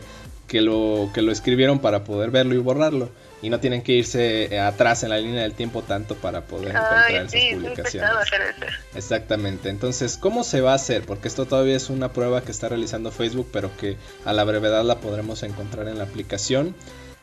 que, 0.49 0.61
lo, 0.61 1.11
que 1.15 1.23
lo 1.23 1.33
escribieron 1.33 1.79
para 1.79 2.05
poder 2.05 2.31
verlo 2.31 2.55
y 2.55 2.59
borrarlo. 2.59 3.11
Y 3.43 3.51
no 3.51 3.61
tienen 3.61 3.83
que 3.83 3.93
irse 3.93 4.55
eh, 4.55 4.61
atrás 4.61 5.03
en 5.03 5.11
la 5.11 5.19
línea 5.19 5.43
del 5.43 5.53
tiempo 5.53 5.83
tanto 5.83 6.15
para 6.15 6.43
poder 6.43 6.71
encontrar 6.71 7.11
esas 7.11 7.55
publicaciones. 7.55 8.11
Exactamente. 8.95 9.69
Entonces, 9.69 10.17
¿cómo 10.17 10.43
se 10.43 10.63
va 10.63 10.73
a 10.73 10.77
hacer? 10.77 11.03
Porque 11.03 11.29
esto 11.29 11.47
todavía 11.47 11.77
es 11.77 11.91
una 11.91 12.13
prueba 12.13 12.43
que 12.43 12.51
está 12.51 12.69
realizando 12.69 13.11
Facebook, 13.11 13.49
pero 13.53 13.77
que 13.77 13.97
a 14.25 14.33
la 14.33 14.45
brevedad 14.45 14.85
la 14.85 15.01
podremos 15.01 15.43
encontrar 15.43 15.87
en 15.89 15.99
la 15.99 16.05
aplicación. 16.05 16.75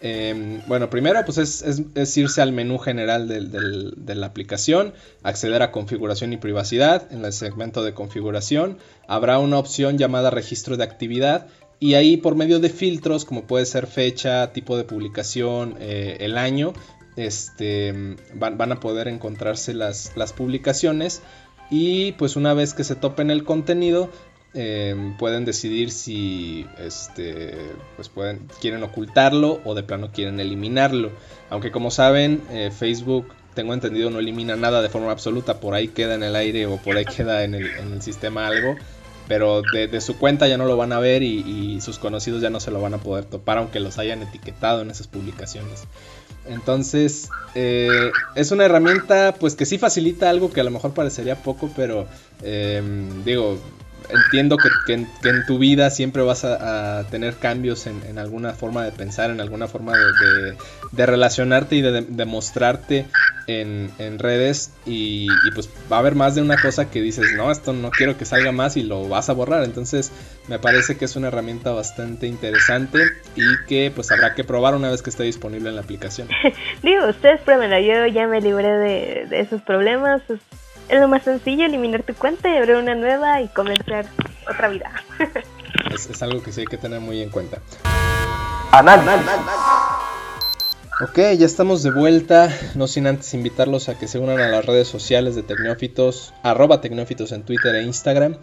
Em, 0.06 0.62
bueno, 0.67 0.89
primero 0.89 1.23
pues 1.23 1.38
es, 1.38 2.17
irse 2.17 2.41
al 2.41 2.52
menú 2.52 2.78
general 2.78 3.26
de 3.30 4.15
la 4.15 4.26
aplicación, 4.26 4.93
acceder 5.23 5.62
a 5.62 5.71
configuración 5.71 6.34
y 6.34 6.38
privacidad. 6.38 7.10
En 7.13 7.23
el 7.23 7.32
segmento 7.32 7.86
de 7.86 7.93
configuración 7.93 8.78
habrá 9.08 9.39
una 9.39 9.58
opción 9.58 9.97
llamada 9.97 10.30
registro 10.30 10.76
de 10.76 10.84
actividad 10.84 11.47
y 11.84 11.96
ahí 11.96 12.17
por 12.17 12.36
medio 12.36 12.60
de 12.60 12.69
filtros 12.69 13.26
como 13.26 13.43
puede 13.43 13.65
ser 13.65 13.88
fecha, 13.88 14.54
tipo 14.54 14.78
de 14.78 14.84
publicación, 14.84 15.76
eh, 15.80 16.17
el 16.22 16.38
año, 16.38 16.74
este, 17.15 18.15
van, 18.34 18.72
a 18.72 18.80
poder 18.80 19.08
encontrarse 19.08 19.74
las, 19.74 20.15
las 20.15 20.34
publicaciones 20.34 21.22
y 21.69 22.13
pues 22.13 22.36
una 22.36 22.54
vez 22.54 22.74
que 22.74 22.84
se 22.84 22.96
topen 22.96 23.32
el 23.32 23.43
contenido 23.43 24.10
Em, 24.56 25.17
pueden 25.17 25.46
decidir 25.46 25.89
si 25.89 26.67
este, 26.78 27.56
pues 27.96 28.08
pueden, 28.10 28.48
quieren 28.62 28.84
ocultarlo 28.84 29.60
o 29.65 29.74
de 29.74 29.82
plano 29.82 30.12
quieren 30.12 30.39
eliminarlo. 30.39 31.12
Aunque 31.50 31.72
como 31.72 31.89
saben, 31.89 32.41
eh, 32.52 32.69
Facebook, 32.72 33.34
tengo 33.56 33.74
entendido, 33.74 34.12
no 34.12 34.19
elimina 34.19 34.56
nada 34.56 34.84
de 34.84 34.89
forma 34.89 35.12
absoluta, 35.12 35.60
por 35.60 35.74
ahí 35.74 35.88
queda 35.88 36.13
en 36.13 36.22
el 36.22 36.36
aire 36.36 36.67
o 36.67 36.78
por 36.78 36.98
ahí 36.98 37.06
queda 37.06 37.43
en 37.43 37.56
el, 37.56 38.02
sistema 38.02 38.46
algo. 38.46 38.76
Pero 39.27 39.62
de, 39.62 40.01
su 40.01 40.17
cuenta 40.17 40.47
ya 40.47 40.57
no 40.57 40.65
lo 40.65 40.75
van 40.75 40.91
a 40.91 40.99
ver 40.99 41.23
y, 41.23 41.79
sus 41.81 41.99
conocidos 41.99 42.41
ya 42.41 42.49
no 42.49 42.59
se 42.59 42.71
lo 42.71 42.81
van 42.81 42.93
a 42.93 42.97
poder 42.97 43.25
topar, 43.25 43.57
aunque 43.57 43.79
los 43.79 43.97
hayan 43.97 44.21
etiquetado 44.21 44.81
en 44.81 44.91
esas 44.91 45.07
publicaciones. 45.07 45.86
Entonces, 46.45 47.29
eh, 47.55 48.12
es 48.36 48.51
una 48.51 48.65
herramienta 48.65 49.36
pues 49.39 49.55
que 49.55 49.65
sí 49.65 49.77
facilita 49.77 50.29
algo 50.29 50.51
que 50.51 50.59
a 50.59 50.63
lo 50.63 50.71
mejor 50.71 50.93
parecería 50.93 51.36
poco, 51.38 51.71
pero 51.73 52.05
em, 52.41 53.23
digo, 53.23 53.57
entiendo 54.09 54.57
que, 54.57 54.93
en, 54.93 55.45
tu 55.45 55.57
vida 55.57 55.89
siempre 55.89 56.21
vas 56.23 56.43
a, 56.45 57.05
tener 57.09 57.36
cambios 57.36 57.88
en, 57.88 58.17
alguna 58.17 58.53
forma 58.53 58.83
de 58.83 58.91
pensar, 58.91 59.29
en 59.31 59.41
alguna 59.41 59.67
forma 59.67 59.93
de, 60.91 61.05
relacionarte 61.05 61.75
y 61.75 61.81
de, 61.81 62.01
demostrarte 62.01 63.05
en, 63.47 64.19
redes 64.19 64.71
y, 64.86 65.27
pues 65.53 65.69
va 65.91 65.97
a 65.97 65.99
haber 65.99 66.15
más 66.15 66.36
de 66.36 66.41
una 66.41 66.58
cosa 66.62 66.89
que 66.89 67.01
dices, 67.01 67.34
no, 67.36 67.51
esto 67.51 67.73
no 67.73 67.91
quiero 67.91 68.17
que 68.17 68.25
salga 68.25 68.51
más 68.51 68.77
y 68.77 68.84
lo 68.84 69.08
vas 69.08 69.29
a 69.29 69.34
borrar. 69.34 69.63
Entonces 69.63 70.12
me 70.47 70.60
parece 70.60 70.97
que 70.97 71.06
es 71.06 71.15
una 71.15 71.27
herramienta 71.27 71.71
bastante 71.71 72.27
interesante 72.27 72.99
y 73.36 73.65
que 73.67 73.91
pues 73.93 74.12
habrá 74.12 74.36
que 74.36 74.43
probar 74.43 74.75
una 74.75 74.89
vez 74.89 75.01
que 75.01 75.10
esté 75.10 75.23
disponible 75.23 75.69
en 75.69 75.75
la 75.75 75.82
aplicación. 75.82 76.27
Digo, 76.84 77.08
ustedes 77.08 77.41
pruébenla, 77.41 77.82
yo 77.82 78.08
ya 78.08 78.27
me 78.27 78.41
libré 78.41 78.69
de, 78.69 79.25
de 79.29 79.39
esos 79.39 79.62
problemas 79.62 80.21
es 80.89 80.99
lo 80.99 81.08
más 81.08 81.23
sencillo 81.23 81.65
eliminar 81.65 82.03
tu 82.03 82.13
cuenta 82.13 82.49
y 82.49 82.58
abrir 82.58 82.75
una 82.75 82.95
nueva 82.95 83.41
y 83.41 83.47
comenzar 83.47 84.06
otra 84.49 84.67
vida. 84.67 84.91
es, 85.93 86.21
algo 86.21 86.41
que 86.43 86.51
sí 86.51 86.62
hay 86.62 86.67
que 86.67 86.77
tener 86.77 86.99
muy 86.99 87.21
en 87.21 87.29
cuenta. 87.29 87.60
Análisis. 88.71 89.29
Ok, 90.99 91.17
ya 91.17 91.47
estamos 91.47 91.82
de 91.82 91.89
vuelta, 91.89 92.56
no 92.75 92.88
sin 92.88 93.08
antes 93.08 93.34
invitarlos 93.34 93.89
a 93.89 93.97
que 93.97 94.08
se 94.08 94.19
unan 94.19 94.39
a 94.39 94.47
las 94.47 94.63
redes 94.63 94.88
sociales 94.88 95.34
de 95.34 95.41
Tecnófitos, 95.41 96.36
arroba 96.43 96.82
Tecnófitos 96.82 97.32
en 97.32 97.41
Twitter 97.41 97.73
e 97.75 97.82
Instagram. 97.82 98.38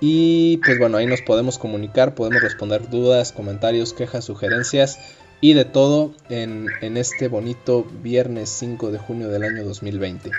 Y 0.00 0.58
pues 0.58 0.78
bueno, 0.78 0.98
ahí 0.98 1.06
nos 1.06 1.22
podemos 1.22 1.58
comunicar, 1.58 2.14
podemos 2.14 2.42
responder 2.42 2.90
dudas, 2.90 3.32
comentarios, 3.32 3.94
quejas, 3.94 4.26
sugerencias 4.26 4.98
y 5.40 5.54
de 5.54 5.64
todo 5.64 6.12
en, 6.28 6.66
en 6.82 6.98
este 6.98 7.28
bonito 7.28 7.86
viernes 8.02 8.50
5 8.50 8.90
de 8.90 8.98
junio 8.98 9.28
del 9.28 9.44
año 9.44 9.64
2020. 9.64 10.30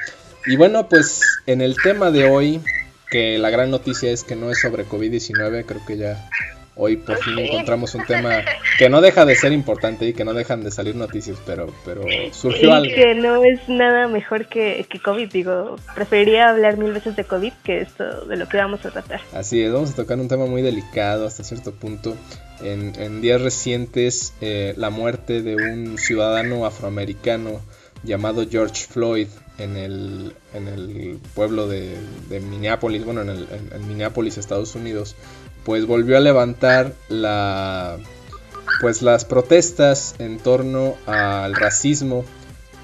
Y 0.46 0.58
bueno, 0.58 0.88
pues 0.88 1.40
en 1.48 1.62
el 1.62 1.78
tema 1.82 2.12
de 2.12 2.26
hoy, 2.26 2.62
que 3.10 3.40
la 3.40 3.50
gran 3.50 3.72
noticia 3.72 4.12
es 4.12 4.24
que 4.24 4.36
no 4.36 4.52
es 4.52 4.62
sobre 4.62 4.86
COVID-19, 4.86 5.66
creo 5.66 5.86
que 5.88 5.98
ya 5.98 6.30
hoy 6.76 6.98
por 6.98 7.18
fin 7.18 7.40
encontramos 7.40 7.96
un 7.96 8.06
tema 8.06 8.44
que 8.78 8.90
no 8.90 9.02
deja 9.02 9.26
de 9.26 9.36
ser 9.36 9.52
importante 9.54 10.06
y 10.06 10.14
que 10.14 10.26
no 10.26 10.34
dejan 10.34 10.64
de 10.64 10.72
salir 10.72 10.96
noticias, 10.96 11.38
pero, 11.46 11.74
pero 11.86 12.04
surgió 12.32 12.74
algo. 12.74 12.94
Que 12.94 13.16
no 13.16 13.44
es 13.44 13.68
nada 13.68 14.08
mejor 14.08 14.48
que, 14.48 14.86
que, 14.90 15.00
COVID, 15.00 15.32
digo, 15.32 15.78
preferiría 15.96 16.50
hablar 16.50 16.78
mil 16.78 16.92
veces 16.92 17.16
de 17.16 17.24
COVID 17.24 17.54
que 17.64 17.82
esto 17.82 18.26
de 18.26 18.36
lo 18.36 18.48
que 18.48 18.58
vamos 18.58 18.86
a 18.86 18.92
tratar. 18.92 19.22
Así 19.34 19.62
es, 19.62 19.72
vamos 19.72 19.92
a 19.92 19.96
tocar 19.96 20.20
un 20.20 20.28
tema 20.28 20.46
muy 20.46 20.62
delicado 20.62 21.26
hasta 21.26 21.44
cierto 21.44 21.72
punto. 21.74 22.16
En, 22.62 22.94
en 23.00 23.22
días 23.22 23.42
recientes, 23.42 24.34
eh, 24.42 24.74
la 24.78 24.90
muerte 24.90 25.42
de 25.42 25.56
un 25.56 25.98
ciudadano 25.98 26.66
afroamericano 26.66 27.62
llamado 28.04 28.46
George 28.50 28.86
Floyd 28.88 29.28
en 29.58 29.78
el, 29.78 30.34
en 30.54 30.68
el 30.68 31.20
pueblo 31.34 31.68
de, 31.68 31.96
de 32.30 32.40
Minneapolis, 32.40 33.04
bueno, 33.04 33.22
en, 33.22 33.30
el, 33.30 33.48
en 33.72 33.88
Minneapolis, 33.88 34.38
Estados 34.38 34.76
Unidos, 34.76 35.16
pues 35.66 35.86
volvió 35.86 36.16
a 36.16 36.22
levantar 36.22 36.94
la 37.10 37.98
pues 38.80 39.02
las 39.02 39.26
protestas 39.26 40.16
en 40.20 40.38
torno 40.38 40.96
al 41.06 41.56
racismo 41.56 42.24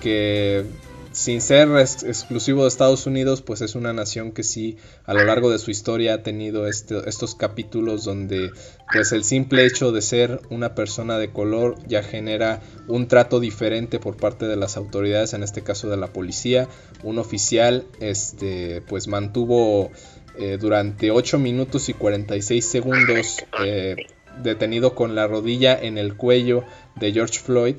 que 0.01 0.65
sin 1.11 1.41
ser 1.41 1.69
exclusivo 1.77 2.61
de 2.61 2.69
Estados 2.69 3.05
Unidos, 3.05 3.41
pues 3.41 3.61
es 3.61 3.75
una 3.75 3.91
nación 3.91 4.31
que 4.31 4.43
sí 4.43 4.77
a 5.05 5.13
lo 5.13 5.25
largo 5.25 5.51
de 5.51 5.59
su 5.59 5.69
historia 5.69 6.15
ha 6.15 6.23
tenido 6.23 6.67
este, 6.67 6.97
estos 7.07 7.35
capítulos 7.35 8.05
donde 8.05 8.51
pues 8.93 9.11
el 9.11 9.23
simple 9.23 9.65
hecho 9.65 9.91
de 9.91 10.01
ser 10.01 10.39
una 10.49 10.73
persona 10.73 11.17
de 11.17 11.29
color 11.29 11.75
ya 11.85 12.01
genera 12.01 12.61
un 12.87 13.07
trato 13.07 13.39
diferente 13.39 13.99
por 13.99 14.15
parte 14.15 14.47
de 14.47 14.55
las 14.55 14.77
autoridades, 14.77 15.33
en 15.33 15.43
este 15.43 15.61
caso 15.63 15.89
de 15.89 15.97
la 15.97 16.07
policía. 16.07 16.69
Un 17.03 17.19
oficial 17.19 17.85
este, 17.99 18.81
pues 18.87 19.07
mantuvo 19.07 19.91
eh, 20.37 20.57
durante 20.59 21.11
8 21.11 21.39
minutos 21.39 21.89
y 21.89 21.93
46 21.93 22.65
segundos 22.65 23.43
eh, 23.63 23.97
detenido 24.41 24.95
con 24.95 25.13
la 25.13 25.27
rodilla 25.27 25.77
en 25.77 25.97
el 25.97 26.15
cuello 26.15 26.63
de 26.95 27.11
George 27.11 27.39
Floyd, 27.39 27.75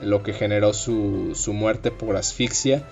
lo 0.00 0.24
que 0.24 0.32
generó 0.32 0.74
su, 0.74 1.34
muerte 1.48 1.92
por 1.92 2.16
asfixia. 2.16 2.82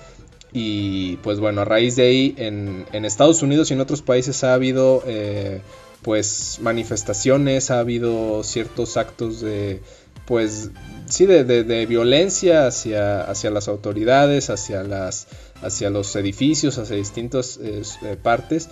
Y 0.53 1.17
pues 1.19 1.41
bueno, 1.41 1.63
a 1.63 1.65
raíz 1.65 1.97
de 1.97 2.03
ahí 2.05 2.35
en, 2.37 2.87
Estados 3.05 3.43
Unidos 3.43 3.71
y 3.71 3.75
en 3.75 3.81
otros 3.81 4.03
países 4.03 4.45
ha 4.45 4.55
habido 4.55 5.03
eh, 5.07 5.61
pues 6.03 6.59
manifestaciones, 6.61 7.73
ha 7.73 7.81
habido 7.81 8.45
ciertos 8.45 8.97
actos 8.97 9.41
de 9.41 9.81
pues 10.25 10.71
sí 11.07 11.27
de, 11.27 11.87
violencia 11.87 12.69
hacia, 12.69 13.23
hacia 13.23 13.51
las 13.51 13.67
autoridades, 13.67 14.51
hacia 14.51 14.85
las 14.85 15.27
hacia 15.63 15.91
los 15.91 16.15
edificios, 16.17 16.79
hacia 16.79 16.97
distintas 16.97 17.61
partes 18.23 18.69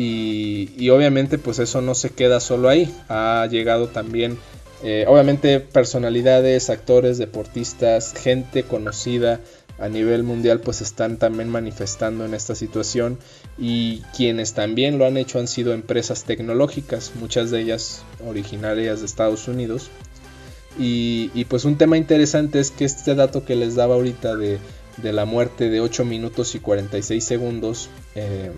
y, 0.00 0.90
obviamente 0.90 1.38
pues 1.38 1.58
eso 1.58 1.80
no 1.82 1.94
se 1.94 2.10
queda 2.10 2.38
solo 2.38 2.68
ahí. 2.68 2.94
Ha 3.08 3.48
llegado 3.50 3.88
también, 3.88 4.38
eh, 4.84 5.04
obviamente 5.08 5.58
personalidades, 5.58 6.70
actores, 6.70 7.18
deportistas, 7.18 8.14
gente 8.14 8.62
conocida 8.62 9.40
a 9.80 9.88
nivel 9.88 10.22
mundial 10.22 10.60
pues 10.60 10.80
están 10.82 11.18
también 11.18 11.48
manifestando 11.48 12.24
en 12.24 12.34
esta 12.34 12.56
situación 12.56 13.18
y 13.58 14.02
quienes 14.16 14.52
también 14.54 14.98
lo 14.98 15.06
han 15.06 15.16
hecho 15.16 15.38
han 15.38 15.48
sido 15.48 15.72
empresas 15.72 16.24
tecnológicas, 16.24 17.12
muchas 17.16 17.50
de 17.50 17.60
ellas 17.60 18.02
originarias 18.24 19.00
de 19.00 19.06
Estados 19.06 19.48
Unidos. 19.48 19.90
Y, 20.78 21.44
pues 21.46 21.64
un 21.64 21.76
tema 21.76 21.96
interesante 21.96 22.60
es 22.60 22.70
que 22.70 22.84
este 22.84 23.16
dato 23.16 23.44
que 23.44 23.56
les 23.56 23.74
daba 23.74 23.96
ahorita 23.96 24.36
de, 24.36 24.60
la 25.02 25.24
muerte 25.24 25.70
de 25.70 25.80
8 25.80 26.04
minutos 26.04 26.54
y 26.54 26.60
46 26.60 27.24
segundos, 27.24 27.90
eh, 28.14 28.52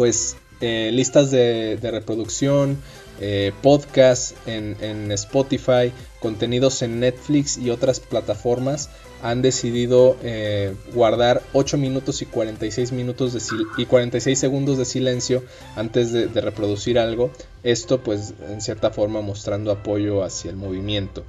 pues 0.00 0.38
eh, 0.62 0.88
listas 0.94 1.30
de, 1.30 1.78
reproducción, 1.82 2.78
eh, 3.20 3.52
podcasts 3.60 4.34
en, 4.46 5.12
Spotify, 5.12 5.92
contenidos 6.20 6.80
en 6.80 7.00
Netflix 7.00 7.58
y 7.58 7.68
otras 7.68 8.00
plataformas 8.00 8.88
han 9.22 9.42
decidido 9.42 10.16
eh, 10.22 10.74
guardar 10.94 11.42
8 11.52 11.76
minutos 11.76 12.22
y 12.22 12.24
46 12.24 12.92
minutos 12.92 13.36
y 13.76 13.84
46 13.84 14.38
segundos 14.38 14.78
de 14.78 14.86
silencio 14.86 15.44
antes 15.76 16.12
de, 16.12 16.28
de, 16.28 16.40
reproducir 16.40 16.98
algo. 16.98 17.30
Esto 17.62 18.02
pues 18.02 18.32
en 18.48 18.62
cierta 18.62 18.92
forma 18.92 19.20
mostrando 19.20 19.70
apoyo 19.70 20.24
hacia 20.24 20.50
el 20.50 20.56
movimiento. 20.56 21.24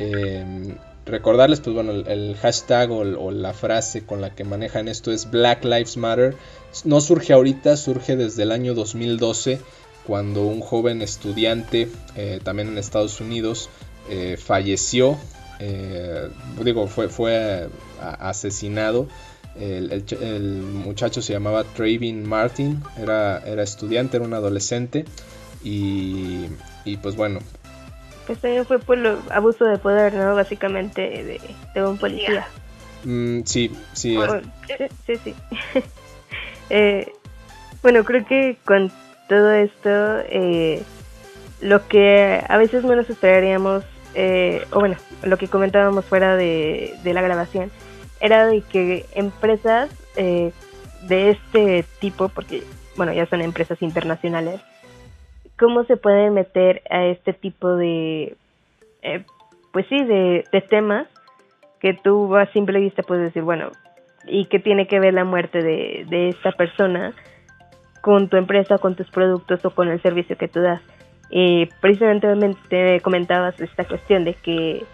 Em, 0.00 0.76
recordarles, 1.08 1.60
pues 1.60 1.74
bueno, 1.74 1.92
el, 1.92 2.36
hashtag 2.36 2.90
o, 2.90 3.30
la 3.30 3.52
frase 3.52 4.04
con 4.04 4.20
la 4.20 4.34
que 4.34 4.44
manejan 4.44 4.88
esto 4.88 5.10
es 5.12 5.30
Black 5.30 5.64
Lives 5.64 5.96
Matter. 5.96 6.36
No 6.84 7.00
surge 7.00 7.32
ahorita, 7.32 7.76
surge 7.76 8.16
desde 8.16 8.42
el 8.44 8.52
año 8.52 8.74
2012, 8.74 9.60
cuando 10.04 10.46
un 10.46 10.60
joven 10.60 11.02
estudiante, 11.02 11.88
eh, 12.16 12.40
también 12.42 12.68
en 12.68 12.78
Estados 12.78 13.20
Unidos, 13.20 13.68
eh, 14.08 14.36
falleció, 14.36 15.18
eh, 15.58 16.28
digo, 16.62 16.86
fue, 16.86 17.08
fue 17.08 17.68
asesinado. 18.00 19.08
El, 19.58 20.62
muchacho 20.62 21.20
se 21.20 21.32
llamaba 21.32 21.64
Travin 21.64 22.26
Martin, 22.28 22.80
era, 22.96 23.38
era 23.44 23.62
estudiante, 23.62 24.16
era 24.18 24.26
un 24.26 24.34
adolescente. 24.34 25.04
Y, 25.64 26.46
y 26.84 26.96
pues 26.98 27.16
bueno, 27.16 27.40
pues 28.28 28.40
también 28.40 28.66
fue 28.66 28.78
por 28.78 28.98
el 28.98 29.16
abuso 29.30 29.64
de 29.64 29.78
poder, 29.78 30.12
¿no? 30.12 30.34
Básicamente 30.34 31.40
de, 31.74 31.82
un 31.82 31.96
policía. 31.96 32.46
Mm, 33.02 33.40
sí, 33.44 33.72
sí. 33.94 34.18
sí, 35.06 35.16
sí. 35.24 35.34
Eh, 36.70 37.12
bueno, 37.82 38.04
creo 38.04 38.24
que 38.26 38.56
con 38.64 38.90
todo 39.28 39.52
esto, 39.52 39.90
eh, 40.28 40.82
lo 41.60 41.86
que 41.88 42.42
a 42.48 42.56
veces 42.56 42.84
menos 42.84 43.08
esperaríamos, 43.10 43.84
eh, 44.14 44.66
o 44.72 44.80
bueno, 44.80 44.96
lo 45.22 45.36
que 45.36 45.48
comentábamos 45.48 46.04
fuera 46.04 46.36
de, 46.36 46.94
de 47.04 47.14
la 47.14 47.22
grabación, 47.22 47.70
era 48.20 48.46
de 48.46 48.62
que 48.62 49.06
empresas 49.14 49.90
de 50.16 51.30
este 51.30 51.84
tipo, 52.00 52.28
porque, 52.28 52.64
bueno, 52.96 53.12
ya 53.12 53.26
son 53.26 53.40
empresas 53.40 53.80
internacionales, 53.82 54.60
cómo 55.58 55.84
se 55.84 55.96
puede 55.96 56.30
meter 56.30 56.82
a 56.90 57.04
este 57.06 57.32
tipo 57.32 57.76
de, 57.76 58.36
eh, 59.02 59.24
pues 59.72 59.86
sí, 59.88 60.04
de, 60.04 60.44
temas 60.68 61.06
que 61.80 61.94
tú 61.94 62.34
a 62.36 62.46
simple 62.52 62.80
vista 62.80 63.02
puedes 63.02 63.24
decir, 63.24 63.42
bueno, 63.42 63.70
¿y 64.26 64.46
qué 64.46 64.58
tiene 64.58 64.86
que 64.86 65.00
ver 65.00 65.14
la 65.14 65.24
muerte 65.24 65.62
de, 65.62 66.06
de 66.08 66.28
esta 66.30 66.52
persona 66.52 67.12
con 68.00 68.28
tu 68.28 68.36
empresa, 68.36 68.78
con 68.78 68.94
tus 68.94 69.10
productos 69.10 69.64
o 69.64 69.70
con 69.70 69.88
el 69.88 70.00
servicio 70.02 70.36
que 70.36 70.48
tú 70.48 70.60
das? 70.60 70.82
Y 71.30 71.66
precisamente 71.80 73.00
comentabas 73.02 73.60
esta 73.60 73.84
cuestión 73.84 74.24
de 74.24 74.34
que 74.34 74.84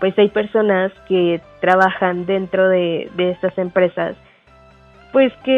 pues 0.00 0.18
hay 0.18 0.28
personas 0.28 0.92
que 1.08 1.40
trabajan 1.60 2.26
dentro 2.26 2.68
de, 2.68 3.10
de 3.16 3.30
estas 3.30 3.56
empresas 3.58 4.16
pues 5.14 5.32
que 5.44 5.52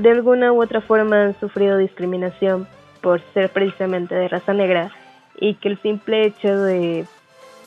de 0.00 0.10
alguna 0.10 0.52
u 0.52 0.62
otra 0.62 0.80
forma 0.80 1.24
han 1.24 1.40
sufrido 1.40 1.76
discriminación 1.78 2.68
por 3.02 3.20
ser 3.34 3.50
precisamente 3.50 4.14
de 4.14 4.28
raza 4.28 4.54
negra 4.54 4.92
y 5.36 5.54
que 5.54 5.68
el 5.68 5.82
simple 5.82 6.26
hecho 6.26 6.56
de 6.56 7.04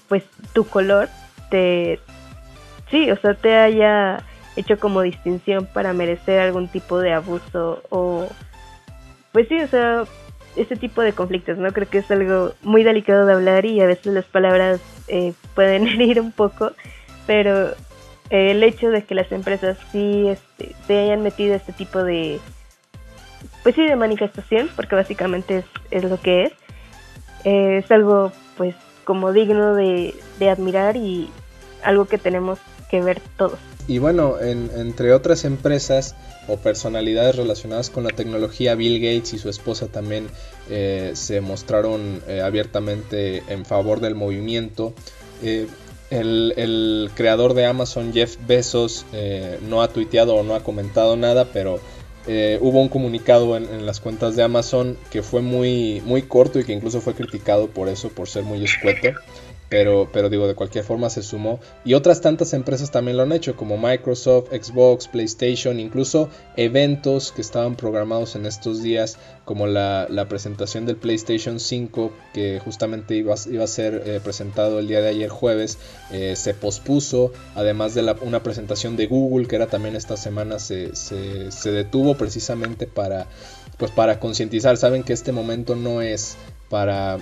pues 0.07 0.23
tu 0.53 0.65
color 0.65 1.09
te 1.49 1.99
sí, 2.89 3.11
o 3.11 3.17
sea, 3.17 3.33
te 3.33 3.55
haya 3.55 4.23
hecho 4.57 4.77
como 4.79 5.01
distinción 5.01 5.65
para 5.65 5.93
merecer 5.93 6.39
algún 6.39 6.67
tipo 6.67 6.99
de 6.99 7.13
abuso 7.13 7.81
o 7.89 8.27
pues 9.31 9.47
sí, 9.47 9.59
o 9.59 9.67
sea, 9.67 10.03
ese 10.55 10.75
tipo 10.75 11.01
de 11.01 11.13
conflictos, 11.13 11.57
¿no? 11.57 11.71
Creo 11.71 11.87
que 11.89 11.99
es 11.99 12.11
algo 12.11 12.53
muy 12.63 12.83
delicado 12.83 13.25
de 13.25 13.33
hablar 13.33 13.65
y 13.65 13.79
a 13.81 13.85
veces 13.85 14.13
las 14.13 14.25
palabras 14.25 14.81
eh, 15.07 15.33
pueden 15.55 15.87
herir 15.87 16.19
un 16.19 16.31
poco, 16.31 16.71
pero 17.25 17.73
el 18.29 18.61
hecho 18.63 18.89
de 18.89 19.03
que 19.03 19.15
las 19.15 19.31
empresas 19.31 19.77
sí 19.91 20.27
este, 20.27 20.75
se 20.85 20.99
hayan 20.99 21.21
metido 21.21 21.55
este 21.55 21.71
tipo 21.71 22.03
de 22.03 22.41
pues 23.63 23.75
sí, 23.75 23.85
de 23.85 23.95
manifestación, 23.95 24.69
porque 24.75 24.95
básicamente 24.95 25.63
es, 25.91 26.03
lo 26.03 26.19
que 26.21 26.43
es. 26.43 26.53
Eh, 27.43 27.81
es 27.83 27.91
algo, 27.91 28.31
pues, 28.55 28.75
como 29.03 29.33
digno 29.33 29.75
de, 29.75 30.15
admirar 30.49 30.95
y 30.95 31.29
algo 31.83 32.05
que 32.05 32.17
tenemos 32.17 32.59
que 32.89 33.01
ver 33.01 33.21
todos. 33.35 33.59
Y 33.87 33.99
bueno, 33.99 34.35
entre 34.41 35.13
otras 35.13 35.45
empresas 35.45 36.15
o 36.47 36.57
personalidades 36.57 37.35
relacionadas 37.35 37.89
con 37.89 38.03
la 38.03 38.09
tecnología, 38.09 38.75
Bill 38.75 38.99
Gates 38.99 39.33
y 39.33 39.37
su 39.37 39.49
esposa 39.49 39.87
también 39.87 40.27
eh, 40.69 41.11
se 41.13 41.39
mostraron 41.39 42.21
eh, 42.27 42.41
abiertamente 42.41 43.43
en 43.47 43.65
favor 43.65 44.01
del 44.01 44.15
movimiento. 44.15 44.93
Eh, 45.41 45.67
el, 46.09 47.11
creador 47.15 47.53
de 47.53 47.65
Amazon, 47.65 48.13
Jeff 48.13 48.37
Bezos, 48.45 49.05
no 49.67 49.81
ha 49.81 49.89
tuiteado 49.89 50.35
o 50.35 50.43
no 50.43 50.55
ha 50.55 50.63
comentado 50.63 51.17
nada, 51.17 51.45
pero 51.51 51.79
hubo 52.61 52.81
un 52.81 52.89
comunicado 52.89 53.57
en, 53.57 53.85
las 53.85 53.99
cuentas 53.99 54.35
de 54.35 54.43
Amazon 54.43 54.97
que 55.11 55.21
fue 55.21 55.41
muy, 55.41 56.01
muy 56.05 56.21
corto 56.23 56.59
y 56.59 56.63
que 56.63 56.73
incluso 56.73 57.01
fue 57.01 57.13
criticado 57.13 57.67
por 57.67 57.89
eso, 57.89 58.07
por 58.09 58.29
ser 58.29 58.43
muy 58.43 58.63
escueto. 58.63 59.09
Pero, 59.69 60.09
pero 60.13 60.29
digo, 60.29 60.47
de 60.47 60.55
cualquier 60.55 60.83
forma 60.83 61.09
se 61.09 61.21
sumó. 61.21 61.59
Y 61.83 61.93
otras 61.93 62.21
tantas 62.21 62.53
empresas 62.53 62.91
también 62.91 63.17
lo 63.17 63.23
han 63.23 63.31
hecho, 63.31 63.55
como 63.55 63.77
Microsoft, 63.77 64.49
Xbox, 64.51 65.07
PlayStation, 65.07 65.79
incluso 65.79 66.29
eventos 66.55 67.31
que 67.31 67.41
estaban 67.41 67.75
programados 67.75 68.35
en 68.35 68.45
estos 68.45 68.81
días, 68.81 69.17
como 69.45 69.67
la, 69.67 70.07
presentación 70.29 70.85
del 70.85 70.97
PlayStation 70.97 71.59
5, 71.59 72.11
que 72.33 72.61
justamente 72.63 73.15
iba, 73.15 73.35
iba 73.49 73.63
a 73.63 73.67
ser 73.67 74.03
eh, 74.05 74.19
presentado 74.23 74.79
el 74.79 74.87
día 74.87 75.01
de 75.01 75.09
ayer 75.09 75.29
jueves, 75.29 75.77
eh, 76.11 76.35
se 76.35 76.53
pospuso. 76.53 77.31
Además 77.55 77.93
de 77.93 78.15
una 78.21 78.43
presentación 78.43 78.95
de 78.95 79.07
Google, 79.07 79.47
que 79.47 79.55
era 79.55 79.67
también 79.67 79.95
esta 79.95 80.17
semana, 80.17 80.59
se, 80.59 80.95
se, 80.95 81.51
se 81.51 81.71
detuvo 81.71 82.15
precisamente 82.15 82.87
para, 82.87 83.27
pues 83.77 83.91
para 83.91 84.19
concientizar. 84.19 84.77
Saben 84.77 85.03
que 85.03 85.13
este 85.13 85.31
momento 85.31 85.75
no 85.75 86.01
es 86.01 86.37
para, 86.69 87.17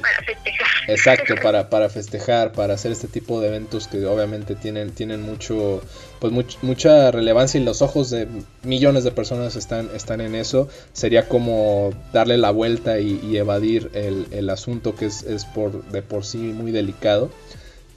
exacto 0.87 1.35
para, 1.41 1.69
para 1.69 1.89
festejar 1.89 2.51
para 2.51 2.73
hacer 2.73 2.91
este 2.91 3.07
tipo 3.07 3.41
de 3.41 3.49
eventos 3.49 3.87
que 3.87 4.03
obviamente 4.05 4.55
tienen 4.55 4.91
tienen 4.91 5.21
mucho 5.21 5.81
pues 6.19 6.33
mucha 6.63 7.11
relevancia 7.11 7.59
y 7.59 7.63
los 7.63 7.81
ojos 7.81 8.09
de 8.09 8.27
millones 8.63 9.03
de 9.03 9.11
personas 9.11 9.55
están 9.55 9.89
están 9.93 10.21
en 10.21 10.35
eso. 10.35 10.67
Sería 10.93 11.27
como 11.27 11.91
darle 12.13 12.37
la 12.37 12.51
vuelta 12.51 12.99
y, 12.99 13.37
evadir 13.37 13.91
el, 13.93 14.49
asunto 14.49 14.95
que 14.95 15.05
es, 15.05 15.23
es, 15.23 15.45
por 15.45 15.83
de 15.89 16.01
por 16.01 16.25
sí 16.25 16.37
muy 16.37 16.71
delicado. 16.71 17.29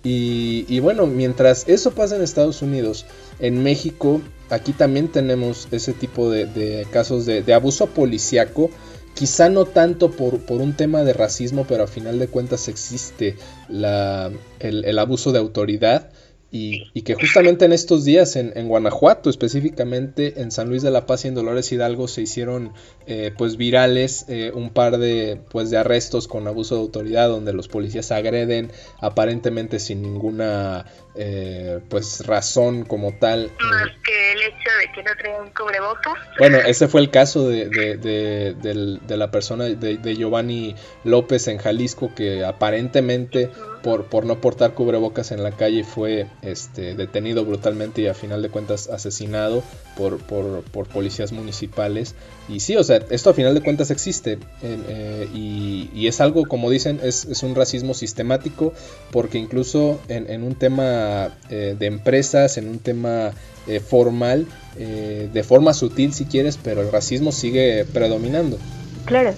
Y, 0.05 0.81
bueno 0.81 1.07
mientras 1.07 1.69
eso 1.69 1.93
pasa 1.93 2.17
en 2.17 2.23
Estados 2.23 2.63
Unidos 2.63 3.05
en 3.41 3.63
México 3.63 4.23
aquí 4.49 4.73
también 4.73 5.09
tenemos 5.09 5.69
ese 5.71 5.93
tipo 5.93 6.31
de, 6.31 6.87
casos 6.91 7.27
de, 7.27 7.43
de 7.43 7.53
abuso 7.53 7.89
policiaco 7.89 8.71
Quizá 9.19 9.49
no 9.49 9.65
tanto 9.65 10.13
por, 10.13 10.39
por, 10.43 10.61
un 10.61 10.75
tema 10.75 11.03
de 11.03 11.13
racismo, 11.13 11.67
pero 11.69 11.83
a 11.83 11.87
final 11.89 12.21
de 12.21 12.29
cuentas 12.29 12.69
existe 12.69 13.35
la, 13.69 14.31
el, 14.61 14.97
abuso 14.97 15.33
de 15.33 15.41
autoridad 15.41 16.13
y, 16.53 17.03
que 17.03 17.15
justamente 17.15 17.65
en 17.65 17.73
estos 17.73 18.05
días, 18.05 18.37
en, 18.37 18.69
Guanajuato, 18.69 19.29
específicamente 19.29 20.41
en 20.41 20.53
San 20.53 20.69
Luis 20.69 20.83
de 20.83 20.93
la 20.93 21.05
Paz 21.05 21.25
y 21.25 21.29
en 21.29 21.35
Dolores 21.35 21.73
Hidalgo, 21.73 22.07
se 22.07 22.23
hicieron 22.23 22.73
eh, 23.09 23.33
pues 23.37 23.57
virales 23.57 24.25
eh, 24.29 24.53
un 24.55 24.71
par 24.71 24.99
de, 24.99 25.41
pues, 25.51 25.71
de 25.71 25.79
arrestos 25.79 26.29
con 26.29 26.47
abuso 26.47 26.77
de 26.77 26.83
autoridad, 26.83 27.29
donde 27.29 27.53
los 27.53 27.67
policías 27.67 28.13
agreden 28.13 28.71
aparentemente 29.01 29.81
sin 29.81 30.01
ninguna 30.01 30.87
eh, 31.17 31.81
pues 31.89 32.25
razón 32.25 32.85
como 32.85 33.13
tal. 33.19 33.51
Más 33.59 33.91
que 34.05 34.38
de 34.79 34.93
que 34.93 35.03
no 35.03 35.11
cubrebocas. 35.57 36.15
Bueno, 36.39 36.59
ese 36.59 36.89
fue 36.89 37.01
el 37.01 37.11
caso 37.11 37.49
de, 37.49 37.69
de, 37.69 38.55
de 38.55 39.17
la 39.17 39.31
persona 39.31 39.65
de, 39.65 40.17
Giovanni 40.17 40.75
López 41.05 41.49
en 41.49 41.59
Jalisco, 41.59 42.15
que 42.15 42.45
aparentemente 42.45 43.51
por, 43.97 44.27
no 44.27 44.41
portar 44.41 44.75
cubrebocas 44.75 45.33
en 45.33 45.43
la 45.43 45.53
calle 45.53 45.83
fue 45.83 46.27
este, 46.43 46.95
detenido 46.95 47.45
brutalmente 47.45 48.03
y 48.03 48.07
a 48.07 48.15
final 48.15 48.43
de 48.43 48.51
cuentas 48.51 48.89
asesinado 48.89 49.63
por, 49.97 50.19
por, 50.19 50.63
policías 50.89 51.33
municipales. 51.33 52.15
Y 52.49 52.61
sí, 52.61 52.77
o 52.77 52.85
sea, 52.85 53.01
esto 53.11 53.31
a 53.31 53.35
final 53.35 53.55
de 53.55 53.63
cuentas 53.63 53.91
existe 53.91 54.39
eh, 54.63 55.29
y, 55.35 56.07
es 56.07 56.21
algo, 56.21 56.45
como 56.47 56.71
dicen, 56.71 57.01
es, 57.03 57.27
es, 57.27 57.43
un 57.43 57.55
racismo 57.55 57.93
sistemático 57.93 58.73
porque 59.11 59.37
incluso 59.39 60.01
en, 60.09 60.43
un 60.43 60.55
tema 60.55 61.37
eh, 61.51 61.77
de 61.79 61.87
empresas, 61.87 62.57
en 62.57 62.69
un 62.69 62.79
tema 62.79 63.33
eh, 63.67 63.81
formal, 63.81 64.47
de 64.77 65.43
forma 65.43 65.75
sutil 65.75 66.13
si 66.13 66.25
quieres, 66.27 66.57
pero 66.57 66.83
el 66.83 66.93
racismo 66.93 67.33
sigue 67.33 67.85
predominando. 67.85 68.59
Claro, 69.07 69.35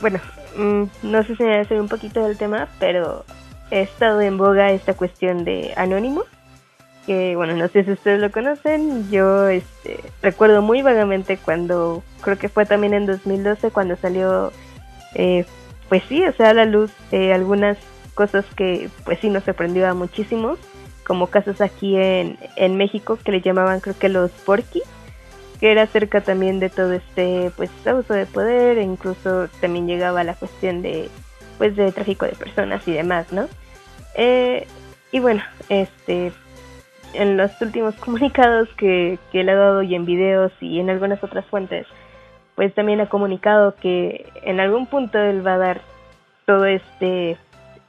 bueno, 0.00 0.20
mm, 0.56 0.82
no 1.04 1.22
sé 1.22 1.36
si 1.36 1.44
me 1.44 1.80
un 1.80 1.88
poquito 1.88 2.24
del 2.26 2.36
tema, 2.36 2.68
pero 2.80 3.24
ha 3.70 3.76
estado 3.76 4.20
en 4.20 4.38
boga 4.38 4.70
esta 4.72 4.94
cuestión 4.94 5.44
de 5.44 5.72
Anónimo, 5.76 6.24
que 7.06 7.36
bueno, 7.36 7.54
no 7.54 7.68
sé 7.68 7.84
si 7.84 7.92
ustedes 7.92 8.20
lo 8.20 8.30
conocen, 8.30 9.10
yo 9.10 9.48
este, 9.48 10.00
recuerdo 10.22 10.62
muy 10.62 10.82
vagamente 10.82 11.38
cuando, 11.38 12.02
creo 12.20 12.36
que 12.38 12.48
fue 12.48 12.66
también 12.66 12.94
en 12.94 13.06
2012 13.06 13.70
cuando 13.70 13.96
salió, 13.96 14.52
eh, 15.14 15.44
pues 15.88 16.02
sí, 16.08 16.24
o 16.24 16.32
sea, 16.32 16.50
a 16.50 16.54
la 16.54 16.64
luz 16.64 16.90
eh, 17.12 17.32
algunas 17.32 17.78
cosas 18.14 18.44
que 18.56 18.88
pues 19.04 19.20
sí 19.20 19.30
nos 19.30 19.44
sorprendió 19.44 19.88
a 19.88 19.94
muchísimos, 19.94 20.58
como 21.06 21.28
casos 21.28 21.60
aquí 21.60 21.96
en, 21.96 22.38
en 22.56 22.76
México 22.76 23.18
que 23.22 23.30
le 23.30 23.40
llamaban 23.40 23.78
creo 23.80 23.96
que 23.96 24.08
los 24.08 24.32
Porky, 24.32 24.82
que 25.60 25.70
era 25.70 25.82
acerca 25.82 26.20
también 26.20 26.58
de 26.58 26.70
todo 26.70 26.92
este 26.92 27.52
pues 27.56 27.70
abuso 27.86 28.14
de 28.14 28.26
poder, 28.26 28.78
e 28.78 28.82
incluso 28.82 29.48
también 29.60 29.86
llegaba 29.86 30.24
la 30.24 30.34
cuestión 30.34 30.82
de 30.82 31.08
pues 31.58 31.76
de 31.76 31.92
tráfico 31.92 32.26
de 32.26 32.32
personas 32.32 32.86
y 32.86 32.92
demás, 32.92 33.32
¿no? 33.32 33.48
Eh, 34.14 34.66
y 35.12 35.20
bueno, 35.20 35.42
este, 35.68 36.32
en 37.14 37.36
los 37.36 37.50
últimos 37.60 37.94
comunicados 38.00 38.68
que, 38.76 39.18
que 39.32 39.44
le 39.44 39.52
ha 39.52 39.56
dado 39.56 39.82
y 39.82 39.94
en 39.94 40.04
videos 40.04 40.52
y 40.60 40.80
en 40.80 40.90
algunas 40.90 41.22
otras 41.22 41.44
fuentes, 41.46 41.86
pues 42.54 42.74
también 42.74 43.00
ha 43.00 43.08
comunicado 43.08 43.74
que 43.76 44.26
en 44.42 44.60
algún 44.60 44.86
punto 44.86 45.18
él 45.18 45.46
va 45.46 45.54
a 45.54 45.58
dar 45.58 45.80
todo 46.46 46.64
este, 46.64 47.36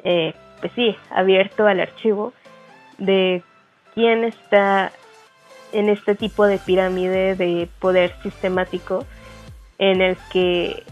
eh, 0.04 0.34
pues 0.60 0.72
sí, 0.74 0.96
abierto 1.10 1.66
al 1.66 1.80
archivo 1.80 2.34
de 2.98 3.44
quién 3.94 4.24
está 4.24 4.92
en 5.72 5.90
este 5.90 6.16
tipo 6.16 6.46
de 6.46 6.58
pirámide 6.58 7.36
de 7.36 7.70
poder 7.80 8.14
sistemático 8.24 9.06
en 9.80 10.02
el 10.02 10.18
que 10.32 10.84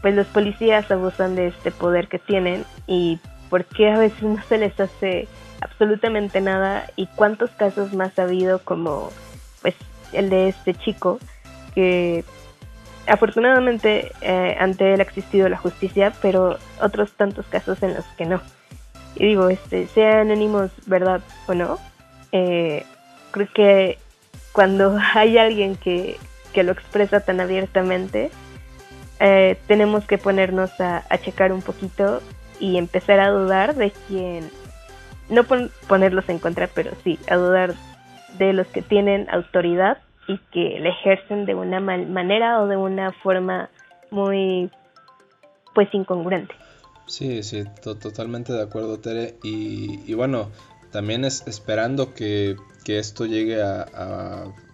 pues 0.00 0.14
los 0.14 0.26
policías 0.28 0.90
abusan 0.90 1.34
de 1.34 1.48
este 1.48 1.70
poder 1.70 2.08
que 2.08 2.18
tienen 2.18 2.64
y 2.86 3.18
por 3.50 3.64
qué 3.64 3.90
a 3.90 3.98
veces 3.98 4.22
no 4.22 4.42
se 4.48 4.58
les 4.58 4.78
hace 4.78 5.28
absolutamente 5.60 6.40
nada 6.40 6.86
y 6.96 7.06
cuántos 7.06 7.50
casos 7.50 7.92
más 7.92 8.18
ha 8.18 8.22
habido 8.22 8.60
como 8.60 9.10
pues 9.62 9.74
el 10.12 10.30
de 10.30 10.48
este 10.48 10.74
chico 10.74 11.18
que 11.74 12.24
afortunadamente 13.06 14.12
eh, 14.20 14.56
ante 14.60 14.94
él 14.94 15.00
ha 15.00 15.02
existido 15.02 15.48
la 15.48 15.56
justicia 15.56 16.12
pero 16.22 16.58
otros 16.80 17.12
tantos 17.12 17.46
casos 17.46 17.82
en 17.82 17.94
los 17.94 18.04
que 18.16 18.26
no. 18.26 18.40
Y 19.16 19.26
digo 19.26 19.48
este 19.48 19.86
sean 19.88 20.30
anónimos 20.30 20.70
verdad 20.86 21.22
o 21.48 21.54
no 21.54 21.78
eh, 22.30 22.84
creo 23.32 23.48
que 23.52 23.98
cuando 24.52 24.98
hay 25.14 25.38
alguien 25.38 25.76
que, 25.76 26.18
que 26.52 26.62
lo 26.62 26.72
expresa 26.72 27.20
tan 27.20 27.40
abiertamente 27.40 28.30
eh, 29.20 29.58
tenemos 29.66 30.04
que 30.04 30.18
ponernos 30.18 30.70
a, 30.80 31.02
checar 31.18 31.52
un 31.52 31.62
poquito 31.62 32.22
y 32.60 32.78
empezar 32.78 33.18
a 33.20 33.30
dudar 33.30 33.74
de 33.74 33.92
quién, 34.06 34.50
no 35.28 35.44
ponerlos 35.88 36.28
en 36.28 36.38
contra, 36.38 36.68
pero 36.68 36.92
sí, 37.02 37.18
a 37.28 37.36
dudar 37.36 37.74
de 38.38 38.52
los 38.52 38.66
que 38.68 38.82
tienen 38.82 39.28
autoridad 39.30 39.98
y 40.28 40.38
que 40.52 40.78
le 40.80 40.90
ejercen 40.90 41.46
de 41.46 41.54
una 41.54 41.80
manera 41.80 42.60
o 42.62 42.66
de 42.66 42.76
una 42.76 43.12
forma 43.12 43.70
muy, 44.10 44.70
pues, 45.74 45.88
incongruente. 45.92 46.54
Sí, 47.06 47.42
sí, 47.42 47.64
totalmente 47.82 48.52
de 48.52 48.62
acuerdo, 48.62 49.00
Tere. 49.00 49.36
Y, 49.42 50.12
bueno, 50.14 50.50
también 50.92 51.24
es 51.24 51.46
esperando 51.46 52.14
que, 52.14 52.56
esto 52.86 53.26
llegue 53.26 53.62
a, 53.62 53.84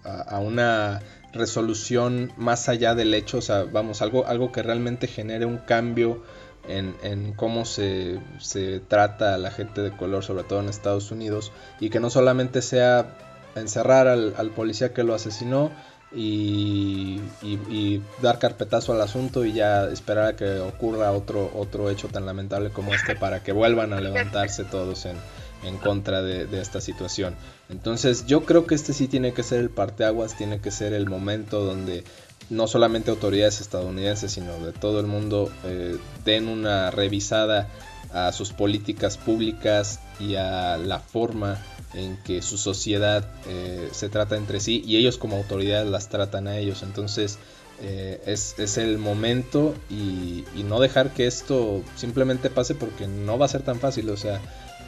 a 0.04 0.38
una 0.38 1.00
resolución 1.34 2.32
más 2.36 2.68
allá 2.68 2.94
del 2.94 3.12
hecho, 3.14 3.38
o 3.38 3.42
sea, 3.42 3.64
vamos, 3.64 4.02
algo, 4.02 4.26
algo 4.26 4.52
que 4.52 4.62
realmente 4.62 5.06
genere 5.06 5.44
un 5.44 5.58
cambio 5.58 6.22
en, 6.66 7.34
cómo 7.34 7.64
se, 7.64 8.20
se, 8.38 8.80
trata 8.80 9.34
a 9.34 9.38
la 9.38 9.50
gente 9.50 9.82
de 9.82 9.90
color, 9.90 10.24
sobre 10.24 10.44
todo 10.44 10.60
en 10.60 10.68
Estados 10.68 11.10
Unidos, 11.10 11.52
y 11.78 11.90
que 11.90 12.00
no 12.00 12.08
solamente 12.08 12.62
sea 12.62 13.16
encerrar 13.54 14.08
al, 14.08 14.50
policía 14.56 14.94
que 14.94 15.04
lo 15.04 15.14
asesinó 15.14 15.70
y, 16.10 17.20
y, 17.42 18.02
dar 18.22 18.38
carpetazo 18.38 18.92
al 18.92 19.00
asunto 19.02 19.44
y 19.44 19.52
ya 19.52 19.84
esperar 19.88 20.26
a 20.26 20.36
que 20.36 20.60
ocurra 20.60 21.12
otro, 21.12 21.50
otro 21.54 21.90
hecho 21.90 22.08
tan 22.08 22.24
lamentable 22.24 22.70
como 22.70 22.94
este 22.94 23.14
para 23.14 23.42
que 23.42 23.52
vuelvan 23.52 23.92
a 23.92 24.00
levantarse 24.00 24.64
todos 24.64 25.04
en, 25.06 25.16
en 25.64 25.78
contra 25.78 26.22
de, 26.22 26.60
esta 26.60 26.80
situación. 26.80 27.34
Entonces 27.68 28.26
yo 28.26 28.44
creo 28.44 28.66
que 28.66 28.74
este 28.74 28.92
sí 28.92 29.08
tiene 29.08 29.32
que 29.32 29.42
ser 29.42 29.60
el 29.60 29.70
parteaguas, 29.70 30.36
tiene 30.36 30.60
que 30.60 30.70
ser 30.70 30.92
el 30.92 31.08
momento 31.08 31.64
donde 31.64 32.04
no 32.50 32.66
solamente 32.66 33.10
autoridades 33.10 33.60
estadounidenses, 33.60 34.32
sino 34.32 34.58
de 34.64 34.72
todo 34.72 35.00
el 35.00 35.06
mundo 35.06 35.50
eh, 35.64 35.96
den 36.24 36.48
una 36.48 36.90
revisada 36.90 37.68
a 38.12 38.32
sus 38.32 38.52
políticas 38.52 39.16
públicas 39.16 40.00
y 40.20 40.36
a 40.36 40.76
la 40.76 41.00
forma 41.00 41.58
en 41.94 42.16
que 42.18 42.42
su 42.42 42.58
sociedad 42.58 43.24
eh, 43.48 43.88
se 43.92 44.08
trata 44.08 44.36
entre 44.36 44.60
sí 44.60 44.82
y 44.86 44.96
ellos 44.96 45.18
como 45.18 45.36
autoridades 45.36 45.88
las 45.88 46.08
tratan 46.08 46.46
a 46.46 46.58
ellos. 46.58 46.82
Entonces 46.82 47.38
eh, 47.80 48.20
es, 48.26 48.78
el 48.78 48.98
momento 48.98 49.74
y, 49.90 50.44
no 50.64 50.80
dejar 50.80 51.12
que 51.12 51.26
esto 51.26 51.82
simplemente 51.96 52.48
pase 52.50 52.74
porque 52.74 53.06
no 53.06 53.36
va 53.38 53.46
a 53.46 53.48
ser 53.48 53.62
tan 53.62 53.80
fácil. 53.80 54.10
O 54.10 54.16
sea, 54.16 54.40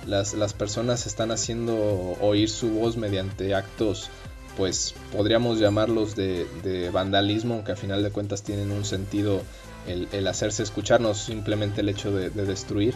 las, 0.06 0.34
las 0.34 0.54
personas 0.54 1.06
están 1.06 1.30
haciendo 1.30 2.16
oír 2.20 2.48
su 2.48 2.70
voz 2.70 2.96
mediante 2.96 3.54
actos 3.54 4.10
pues 4.56 4.94
podríamos 5.12 5.58
llamarlos 5.60 6.16
de, 6.16 6.90
vandalismo, 6.92 7.54
aunque 7.54 7.72
a 7.72 7.76
final 7.76 8.02
de 8.02 8.10
cuentas 8.10 8.42
tienen 8.42 8.70
un 8.70 8.84
sentido 8.84 9.42
el, 9.86 10.26
hacerse 10.26 10.62
escuchar, 10.62 11.00
no 11.00 11.14
simplemente 11.14 11.82
el 11.82 11.88
hecho 11.88 12.10
de, 12.12 12.30
destruir. 12.30 12.94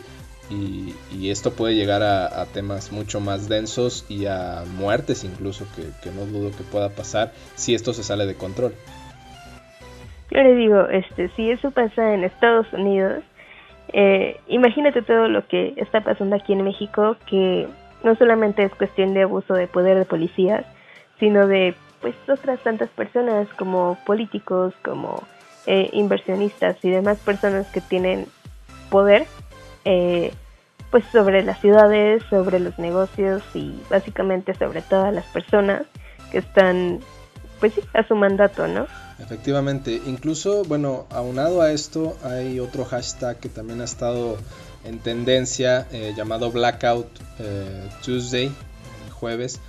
Y, 0.51 1.31
esto 1.31 1.53
puede 1.53 1.77
llegar 1.77 2.03
a, 2.03 2.45
temas 2.47 2.91
mucho 2.91 3.21
más 3.21 3.49
densos 3.49 4.05
y 4.09 4.27
a 4.27 4.65
muertes 4.77 5.23
incluso, 5.23 5.67
que, 5.77 6.11
no 6.11 6.25
dudo 6.27 6.51
que 6.51 6.65
pueda 6.65 6.89
pasar 6.89 7.33
si 7.55 7.75
esto 7.75 7.93
se 7.93 8.03
sale 8.03 8.27
de 8.27 8.35
control. 8.35 8.75
Yo 10.31 10.43
le 10.43 10.55
digo, 10.55 10.87
este, 10.89 11.29
si 11.37 11.51
eso 11.51 11.71
pasa 11.73 12.15
en 12.15 12.25
Estados 12.25 12.73
Unidos, 12.73 13.23
eh, 13.93 14.41
imagínate 14.49 15.03
todo 15.03 15.29
lo 15.29 15.47
que 15.47 15.75
está 15.77 16.01
pasando 16.01 16.37
aquí 16.37 16.53
en 16.53 16.63
México, 16.63 17.17
que 17.27 17.67
no 18.03 18.15
solamente 18.17 18.63
es 18.65 18.75
cuestión 18.75 19.15
de 19.15 19.23
abuso 19.23 19.55
de 19.55 19.67
poder 19.67 19.99
de 19.99 20.05
policías, 20.05 20.65
sino 21.19 21.47
de 21.47 21.75
pues 22.01 22.15
otras 22.29 22.61
tantas 22.61 22.89
personas 22.91 23.47
como 23.59 23.99
políticos, 24.07 24.75
como 24.83 25.23
eh, 25.67 25.91
inversionistas 25.93 26.83
y 26.83 26.91
demás 26.91 27.19
personas 27.19 27.67
que 27.71 27.81
tienen 27.81 28.27
poder 28.89 29.27
eh, 29.85 30.33
pues 30.91 31.05
sobre 31.13 31.43
las 31.43 31.61
ciudades, 31.61 32.23
sobre 32.31 32.59
los 32.59 32.79
negocios 32.79 33.43
y 33.55 33.81
básicamente 33.91 34.55
sobre 34.55 34.83
todas 34.83 35.15
las 35.15 35.25
personas 35.27 35.83
que 36.33 36.39
están 36.39 37.01
pues 37.61 37.75
a 37.93 38.03
su 38.05 38.17
mandato, 38.17 38.67
¿no? 38.67 38.87
Efectivamente, 39.21 40.01
incluso, 40.07 40.65
bueno, 40.65 41.07
aunado 41.11 41.63
a 41.63 41.73
esto, 41.73 42.17
hay 42.23 42.59
otro 42.59 42.85
hashtag 42.85 43.39
que 43.39 43.49
también 43.49 43.81
ha 43.81 43.85
estado 43.85 44.39
en 44.85 44.99
tendencia 44.99 45.87
eh, 45.93 46.15
llamado 46.17 46.51
Blackout 46.51 47.07
Tuesday, 48.03 48.51
jueves, 49.21 49.61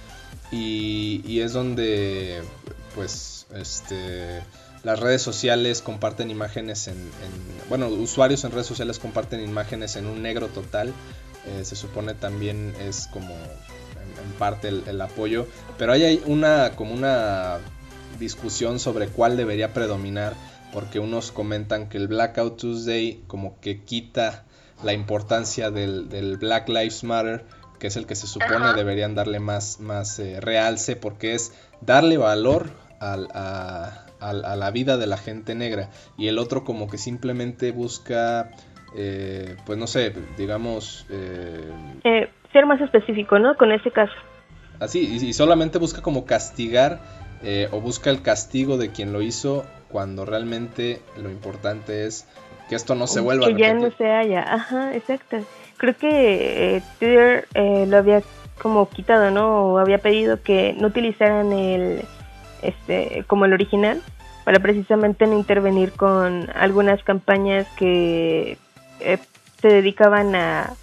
y, 0.51 1.39
es 1.39 1.53
donde 1.53 2.41
pues 2.95 3.47
este 3.55 4.41
las 4.83 4.99
redes 4.99 5.21
sociales 5.21 5.81
comparten 5.81 6.31
imágenes 6.31 6.87
en, 6.87 6.97
bueno 7.69 7.87
usuarios 7.87 8.43
en 8.43 8.51
redes 8.51 8.65
sociales 8.65 8.99
comparten 8.99 9.39
imágenes 9.39 9.95
en 9.95 10.07
un 10.07 10.21
negro 10.21 10.47
total. 10.47 10.93
Eh, 11.47 11.65
se 11.65 11.75
supone 11.75 12.13
también 12.13 12.75
es 12.79 13.07
como 13.07 13.33
en, 13.33 14.31
parte 14.37 14.67
el, 14.67 15.01
apoyo 15.01 15.47
pero 15.77 15.93
hay 15.93 16.21
una 16.27 16.73
como 16.75 16.93
una 16.93 17.57
discusión 18.21 18.79
sobre 18.79 19.07
cuál 19.07 19.35
debería 19.35 19.73
predominar 19.73 20.33
porque 20.71 20.99
unos 20.99 21.33
comentan 21.33 21.89
que 21.89 21.97
el 21.97 22.07
Blackout 22.07 22.57
Tuesday 22.57 23.21
como 23.27 23.59
que 23.59 23.81
quita 23.83 24.45
la 24.81 24.93
importancia 24.93 25.69
del, 25.69 26.07
del 26.07 26.37
Black 26.37 26.69
Lives 26.69 27.03
Matter 27.03 27.43
que 27.81 27.87
es 27.87 27.97
el 27.97 28.05
que 28.05 28.13
se 28.13 28.27
supone 28.27 28.73
deberían 28.75 29.15
darle 29.15 29.39
más, 29.39 29.79
más 29.79 30.19
eh, 30.19 30.39
realce, 30.39 30.95
porque 30.95 31.33
es 31.33 31.51
darle 31.81 32.15
valor 32.15 32.69
a, 32.99 34.05
la 34.21 34.71
vida 34.71 34.97
de 34.97 35.07
la 35.07 35.17
gente 35.17 35.55
negra. 35.55 35.89
Y 36.15 36.27
el 36.27 36.37
otro 36.37 36.63
como 36.63 36.87
que 36.87 36.99
simplemente 36.99 37.71
busca, 37.71 38.51
eh, 38.95 39.57
pues 39.65 39.79
no 39.79 39.87
sé, 39.87 40.13
digamos... 40.37 41.07
Eh, 41.09 42.29
ser 42.53 42.67
más 42.67 42.79
específico, 42.81 43.39
¿no? 43.39 43.57
Con 43.57 43.71
ese 43.71 43.89
caso. 43.89 44.13
Así, 44.79 44.99
y, 44.99 45.33
solamente 45.33 45.79
busca 45.79 46.03
como 46.03 46.25
castigar 46.25 47.01
o 47.71 47.81
busca 47.81 48.09
el 48.09 48.21
castigo 48.21 48.77
de 48.77 48.91
quien 48.91 49.13
lo 49.13 49.21
hizo 49.21 49.65
cuando 49.91 50.25
realmente 50.25 51.01
lo 51.17 51.29
importante 51.29 52.05
es 52.05 52.25
que 52.69 52.75
esto 52.75 52.95
no 52.95 53.05
se 53.05 53.19
vuelva 53.19 53.47
que 53.47 53.55
ya 53.55 53.73
no 53.73 53.91
se 53.91 54.09
haya, 54.09 54.41
ajá, 54.53 54.95
exacto. 54.95 55.37
Creo 55.77 55.97
que 55.97 56.77
eh, 56.77 56.83
Twitter 56.99 57.47
eh, 57.53 57.85
lo 57.87 57.97
había 57.97 58.23
como 58.61 58.87
quitado, 58.87 59.31
¿no? 59.31 59.73
O 59.73 59.77
había 59.77 59.97
pedido 59.97 60.41
que 60.41 60.73
no 60.79 60.87
utilizaran 60.87 61.51
el, 61.51 62.03
este, 62.61 63.25
como 63.27 63.45
el 63.45 63.53
original 63.53 64.01
para 64.45 64.59
precisamente 64.59 65.27
no 65.27 65.37
intervenir 65.37 65.91
con 65.91 66.49
algunas 66.55 67.03
campañas 67.03 67.67
que 67.77 68.57
eh, 68.99 69.17
se 69.61 69.67
dedicaban 69.67 70.35
a, 70.35 70.73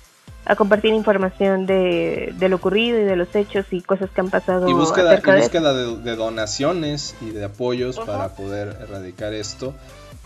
a 0.48 0.56
compartir 0.56 0.94
información 0.94 1.66
de, 1.66 2.34
lo 2.40 2.56
ocurrido 2.56 2.98
y 2.98 3.04
de 3.04 3.14
los 3.14 3.34
hechos 3.36 3.66
y 3.70 3.82
cosas 3.82 4.10
que 4.10 4.20
han 4.20 4.30
pasado. 4.30 4.68
Y 4.68 4.72
búsqueda, 4.72 5.14
de, 5.14 6.16
donaciones 6.16 7.14
y 7.20 7.30
de 7.30 7.44
apoyos 7.44 8.00
para 8.00 8.34
poder 8.34 8.76
erradicar 8.80 9.34
esto. 9.34 9.74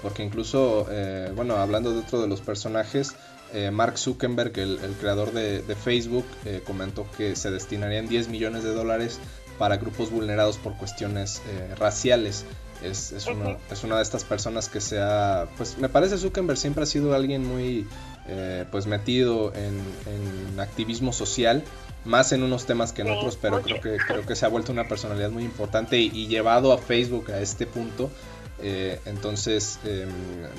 Porque 0.01 0.23
incluso, 0.23 0.87
bueno, 1.37 1.57
hablando 1.57 1.93
de 1.93 2.01
otro 2.01 2.21
de 2.21 2.29
los 2.29 2.41
personajes, 2.41 3.15
eh, 3.53 3.71
Mark 3.71 3.99
Zuckerberg, 3.99 4.59
el, 4.59 4.97
creador 4.99 5.33
de, 5.33 5.77
Facebook, 5.77 6.25
eh, 6.47 6.63
comentó 6.67 7.07
que 7.17 7.37
se 7.37 7.51
destinarían 7.51 8.09
10 8.09 8.29
millones 8.29 8.65
de 8.65 8.73
dólares 8.73 9.19
para 9.59 9.77
grupos 9.77 10.11
vulnerados 10.11 10.57
por 10.57 10.77
cuestiones 10.77 11.43
eh, 11.49 11.75
raciales. 11.77 12.47
Es, 12.83 13.13
una, 13.29 13.97
de 13.97 14.03
estas 14.03 14.25
personas 14.25 14.69
que 14.69 14.81
se 14.81 15.01
ha, 15.01 15.47
pues 15.57 15.79
me 15.79 15.89
parece 15.89 16.19
Zuckerberg 16.19 16.59
siempre 16.59 16.83
ha 16.83 16.87
sido 16.87 17.15
alguien 17.15 17.47
muy 17.47 17.87
pues 18.71 18.87
metido 18.87 19.53
en, 19.55 20.61
activismo 20.61 21.13
social, 21.13 21.63
más 22.05 22.33
en 22.33 22.43
unos 22.43 22.67
temas 22.67 22.93
que 22.93 23.03
en 23.03 23.11
otros, 23.11 23.37
pero 23.41 23.63
creo 23.63 23.81
que, 23.81 23.97
creo 23.97 24.25
que 24.25 24.37
se 24.37 24.47
ha 24.47 24.49
vuelto 24.49 24.73
una 24.73 24.87
personalidad 24.87 25.31
muy 25.31 25.45
importante 25.45 25.99
y 25.99 26.27
llevado 26.29 26.73
a 26.73 26.79
Facebook 26.79 27.31
a 27.33 27.41
este 27.41 27.67
punto. 27.67 28.11
Eh, 28.63 29.01
entonces, 29.07 29.81
em, 29.85 30.09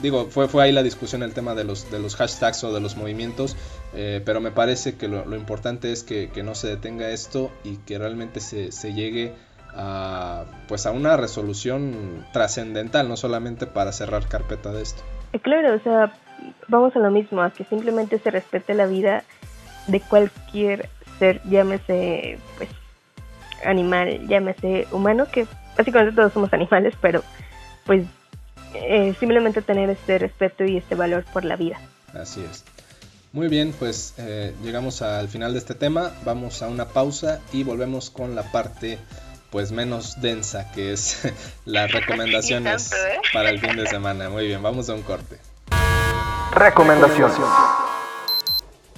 digo, 0.02 0.28
fue, 0.30 0.50
fue 0.50 0.64
ahí 0.64 0.72
la 0.74 0.84
discusión 0.84 1.24
el 1.24 1.34
tema 1.34 1.56
de 1.56 1.64
los, 1.64 1.90
de 1.90 2.00
los 2.00 2.18
hashtags 2.18 2.64
o 2.66 2.74
de 2.74 2.82
los 2.82 2.98
movimientos, 2.98 3.56
eh, 3.94 4.22
pero 4.26 4.42
me 4.42 4.52
parece 4.52 4.96
que 4.96 5.08
lo, 5.08 5.36
importante 5.36 5.92
es 5.92 6.04
que, 6.04 6.30
no 6.44 6.54
se 6.54 6.68
detenga 6.68 7.10
esto 7.10 7.50
y 7.64 7.78
que 7.78 7.98
realmente 7.98 8.42
se, 8.42 8.94
llegue 8.94 9.34
a, 9.74 10.44
pues 10.68 10.86
a 10.86 10.92
una 10.92 11.16
resolución 11.16 12.26
trascendental, 12.34 13.08
no 13.08 13.16
solamente 13.16 13.68
para 13.68 13.94
cerrar 13.94 14.28
carpeta 14.28 14.74
de 14.74 14.82
esto. 14.82 15.02
Eh, 15.32 15.40
claro, 15.40 15.76
o 15.76 15.80
sea, 15.80 16.14
vamos 16.68 16.96
a 16.96 17.00
lo 17.00 17.12
mismo, 17.12 17.42
a 17.42 17.52
que 17.52 17.64
simplemente 17.66 18.20
se 18.20 18.32
respete 18.32 18.74
la 18.74 18.86
vida 18.86 19.24
de 19.88 20.00
cualquier 20.00 20.90
ser, 21.20 21.42
llámese 21.44 22.40
pues 22.58 22.70
animal, 23.66 24.28
llámese 24.28 24.88
humano, 24.92 25.26
que 25.32 25.46
básicamente 25.78 26.16
todos 26.16 26.34
somos 26.34 26.54
animales, 26.54 26.94
pero 27.02 27.24
pues 27.86 28.06
eh, 28.74 29.14
simplemente 29.20 29.62
tener 29.62 29.90
este 29.90 30.18
respeto 30.18 30.64
y 30.66 30.78
este 30.78 30.96
valor 30.96 31.26
por 31.32 31.46
la 31.46 31.56
vida. 31.56 31.80
Así 32.14 32.44
es. 32.50 32.64
Muy 33.32 33.48
bien, 33.48 33.74
pues 33.78 34.14
eh, 34.18 34.54
llegamos 34.64 35.02
al 35.02 35.28
final 35.28 35.54
de 35.54 35.60
este 35.60 35.74
tema, 35.74 36.12
vamos 36.24 36.62
a 36.62 36.68
una 36.68 36.90
pausa 36.90 37.42
y 37.52 37.64
volvemos 37.64 38.12
con 38.12 38.36
la 38.36 38.44
parte 38.52 39.00
pues 39.50 39.72
menos 39.72 40.20
densa 40.22 40.72
que 40.72 40.94
es 40.94 41.32
las 41.66 41.92
recomendaciones 42.00 42.92
¿eh? 42.92 43.20
para 43.34 43.50
el 43.50 43.60
fin 43.60 43.76
de 43.76 43.88
semana. 43.88 44.30
Muy 44.30 44.48
bien, 44.48 44.62
vamos 44.62 44.90
a 44.90 44.94
un 44.94 45.04
corte. 45.04 45.38
Recomendaciones. 46.56 47.38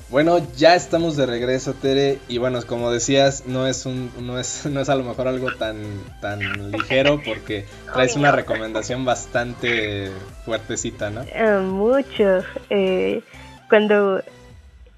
Bueno, 0.09 0.37
ya 0.55 0.75
estamos 0.75 1.17
de 1.17 1.25
regreso, 1.25 1.73
Tere, 1.73 2.19
y 2.27 2.37
bueno, 2.37 2.59
como 2.67 2.91
decías, 2.91 3.47
no 3.47 3.65
es 3.65 3.85
un, 3.85 4.11
no 4.25 4.37
es, 4.39 4.65
no 4.71 4.79
es 4.79 4.89
a 4.89 4.95
lo 4.95 5.03
mejor 5.03 5.27
algo 5.27 5.51
tan, 5.53 5.77
tan 6.21 6.71
ligero 6.71 7.19
porque 7.25 7.65
traes 7.93 8.15
una 8.15 8.31
recomendación 8.31 9.03
bastante 9.03 10.11
fuertecita, 10.45 11.09
¿no? 11.09 11.23
Eh, 11.23 11.59
mucho. 11.59 12.43
Eh, 12.69 13.21
cuando 13.67 14.21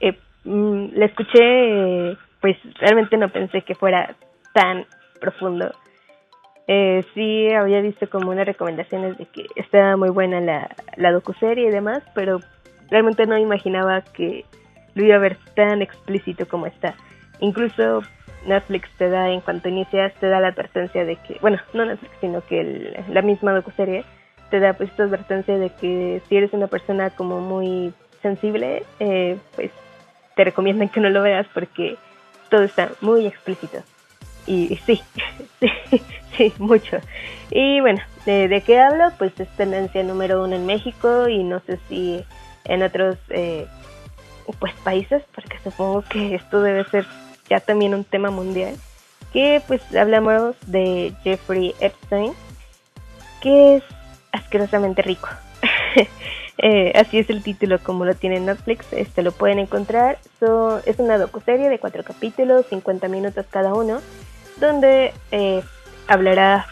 eh, 0.01 0.19
mm, 0.43 0.87
la 0.93 1.05
escuché, 1.05 2.17
pues 2.41 2.57
realmente 2.79 3.17
no 3.17 3.29
pensé 3.29 3.61
que 3.61 3.75
fuera 3.75 4.15
tan 4.53 4.85
profundo. 5.19 5.73
Sí 7.13 7.49
había 7.53 7.81
visto 7.81 8.09
como 8.09 8.31
unas 8.31 8.45
recomendaciones 8.45 9.17
de 9.17 9.25
que 9.25 9.45
estaba 9.55 9.95
muy 9.95 10.09
buena 10.09 10.41
la, 10.41 10.75
la 10.97 11.11
docuserie 11.11 11.67
y 11.67 11.71
demás, 11.71 12.03
pero 12.13 12.39
realmente 12.89 13.25
no 13.25 13.37
imaginaba 13.37 14.01
que 14.01 14.45
lo 14.95 15.05
iba 15.05 15.15
a 15.15 15.19
ver 15.19 15.37
tan 15.55 15.81
explícito 15.81 16.47
como 16.47 16.65
está. 16.65 16.95
Incluso 17.39 18.01
Netflix 18.45 18.89
te 18.97 19.09
da, 19.09 19.29
en 19.29 19.41
cuanto 19.41 19.69
inicias, 19.69 20.13
te 20.15 20.27
da 20.27 20.39
la 20.39 20.49
advertencia 20.49 21.05
de 21.05 21.15
que, 21.17 21.37
bueno, 21.41 21.59
no 21.73 21.85
Netflix, 21.85 22.11
sino 22.19 22.41
que 22.41 22.95
la 23.09 23.21
misma 23.21 23.53
docuserie 23.53 24.03
te 24.49 24.59
da 24.59 24.73
pues 24.73 24.89
esta 24.89 25.03
advertencia 25.03 25.57
de 25.57 25.69
que 25.69 26.21
si 26.27 26.37
eres 26.37 26.53
una 26.53 26.67
persona 26.67 27.09
como 27.11 27.39
muy 27.41 27.93
sensible, 28.21 28.83
eh, 28.99 29.37
pues 29.55 29.71
te 30.35 30.43
recomiendan 30.43 30.89
que 30.89 30.99
no 30.99 31.09
lo 31.09 31.21
veas 31.21 31.47
porque 31.53 31.97
todo 32.49 32.63
está 32.63 32.91
muy 33.01 33.25
explícito. 33.25 33.79
Y, 34.45 34.77
sí, 34.85 35.01
sí, 35.89 36.01
sí, 36.37 36.53
mucho. 36.59 36.97
Y 37.51 37.81
bueno, 37.81 38.01
¿de, 38.25 38.63
qué 38.65 38.79
hablo? 38.79 39.11
Pues 39.17 39.37
es 39.39 39.49
tendencia 39.57 40.03
número 40.03 40.43
uno 40.43 40.55
en 40.55 40.65
México 40.65 41.27
y 41.27 41.43
no 41.43 41.59
sé 41.61 41.79
si 41.89 42.23
en 42.65 42.83
otros 42.83 43.17
eh, 43.29 43.67
pues 44.59 44.73
países, 44.83 45.23
porque 45.33 45.57
supongo 45.63 46.03
que 46.03 46.35
esto 46.35 46.61
debe 46.61 46.83
ser 46.85 47.05
ya 47.49 47.59
también 47.59 47.93
un 47.93 48.03
tema 48.03 48.29
mundial, 48.29 48.75
que 49.33 49.61
pues 49.67 49.81
hablamos 49.95 50.55
de 50.67 51.13
Jeffrey 51.23 51.73
Epstein, 51.79 52.33
que 53.41 53.77
es 53.77 53.83
asquerosamente 54.31 55.01
rico. 55.01 55.29
Eh, 56.59 56.91
así 56.95 57.19
es 57.19 57.29
el 57.29 57.43
título 57.43 57.77
como 57.77 58.03
lo 58.03 58.15
tiene 58.15 58.39
Netflix, 58.39 58.91
este 58.91 59.21
lo 59.21 59.31
pueden 59.31 59.59
encontrar. 59.59 60.17
es 60.85 60.97
una 60.99 61.19
docuserie 61.19 61.69
de 61.69 61.77
cuatro 61.77 62.03
capítulos, 62.03 62.65
50 62.71 63.07
minutos 63.09 63.45
cada 63.51 63.75
uno, 63.75 64.01
donde 64.59 65.13
eh, 65.31 65.61
hablará 66.07 66.67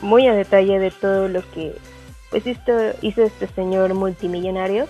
muy 0.00 0.26
a 0.26 0.34
detalle 0.34 0.78
de 0.78 0.90
todo 0.90 1.28
lo 1.28 1.42
que 1.52 1.74
pues 2.30 2.46
esto 2.46 2.72
hizo 3.00 3.22
este 3.22 3.46
señor 3.48 3.94
multimillonario, 3.94 4.86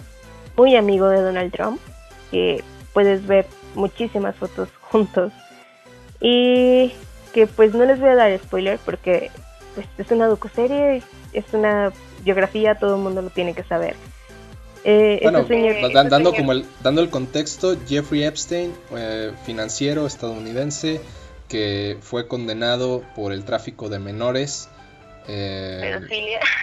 muy 0.57 0.75
amigo 0.77 1.09
de 1.09 1.23
Donald 1.23 1.53
Trump, 1.53 1.81
que 2.31 2.65
puedes 2.93 3.27
ver 3.27 3.47
muchísimas 3.75 4.35
fotos 4.37 4.69
juntos. 4.81 5.33
Y 6.21 6.93
que 7.33 7.47
pues 7.47 7.75
no 7.75 7.85
les 7.85 8.01
voy 8.01 8.09
a 8.09 8.17
dar 8.17 8.37
spoiler 8.39 8.81
porque 8.85 9.31
pues, 9.75 9.87
es 9.99 10.11
una 10.11 10.27
docuserie, 10.27 11.03
es 11.33 11.45
una 11.53 11.93
biografía, 12.25 12.75
todo 12.75 12.97
el 12.97 13.03
mundo 13.03 13.23
lo 13.23 13.31
tiene 13.31 13.55
que 13.55 13.63
saber. 13.63 13.95
Eh, 14.85 15.21
bueno, 15.23 15.45
dando, 15.93 16.33
como 16.33 16.53
el, 16.53 16.65
dando 16.83 17.03
el 17.03 17.11
contexto, 17.11 17.77
Jeffrey 17.87 18.25
Epstein, 18.25 18.73
eh, 18.97 19.33
financiero 19.45 20.07
estadounidense, 20.07 21.01
que 21.49 21.97
fue 22.01 22.29
condenado 22.29 23.03
por 23.15 23.33
el 23.33 23.45
tráfico 23.45 23.89
de 23.89 23.99
menores 23.99 24.69
eh, 25.27 26.01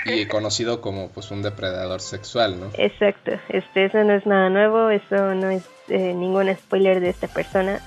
y 0.06 0.26
conocido 0.26 0.82
como 0.82 1.10
pues 1.10 1.32
un 1.32 1.42
depredador 1.42 2.02
sexual, 2.02 2.60
¿no? 2.60 2.72
Exacto, 2.78 3.32
este, 3.50 3.86
eso 3.86 4.04
no 4.04 4.14
es 4.14 4.26
nada 4.26 4.50
nuevo, 4.50 4.90
eso 4.90 5.36
no 5.36 5.50
es 5.50 5.64
eh, 5.88 6.14
ningún 6.14 6.54
spoiler 6.56 7.00
de 7.00 7.10
esta 7.10 7.28
persona. 7.28 7.80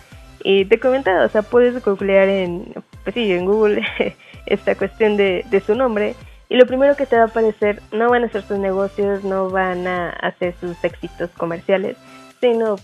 Y 0.44 0.66
te 0.66 0.76
he 0.76 0.80
comentado, 0.80 1.26
o 1.26 1.28
sea, 1.28 1.42
puedes 1.42 1.82
googlear 1.84 2.28
en, 2.28 2.72
pues 3.02 3.14
sí, 3.14 3.32
en 3.32 3.44
Google 3.44 3.82
esta 4.46 4.76
cuestión 4.76 5.16
de, 5.16 5.44
de 5.50 5.60
su 5.60 5.74
nombre 5.74 6.14
y 6.48 6.56
lo 6.56 6.66
primero 6.66 6.96
que 6.96 7.06
te 7.06 7.16
va 7.16 7.22
a 7.22 7.26
aparecer 7.26 7.82
no 7.92 8.08
van 8.08 8.24
a 8.24 8.30
ser 8.30 8.42
sus 8.42 8.58
negocios, 8.58 9.22
no 9.22 9.50
van 9.50 9.86
a 9.86 10.10
hacer 10.10 10.54
sus 10.60 10.82
éxitos 10.82 11.30
comerciales, 11.36 11.96
sino 12.40 12.76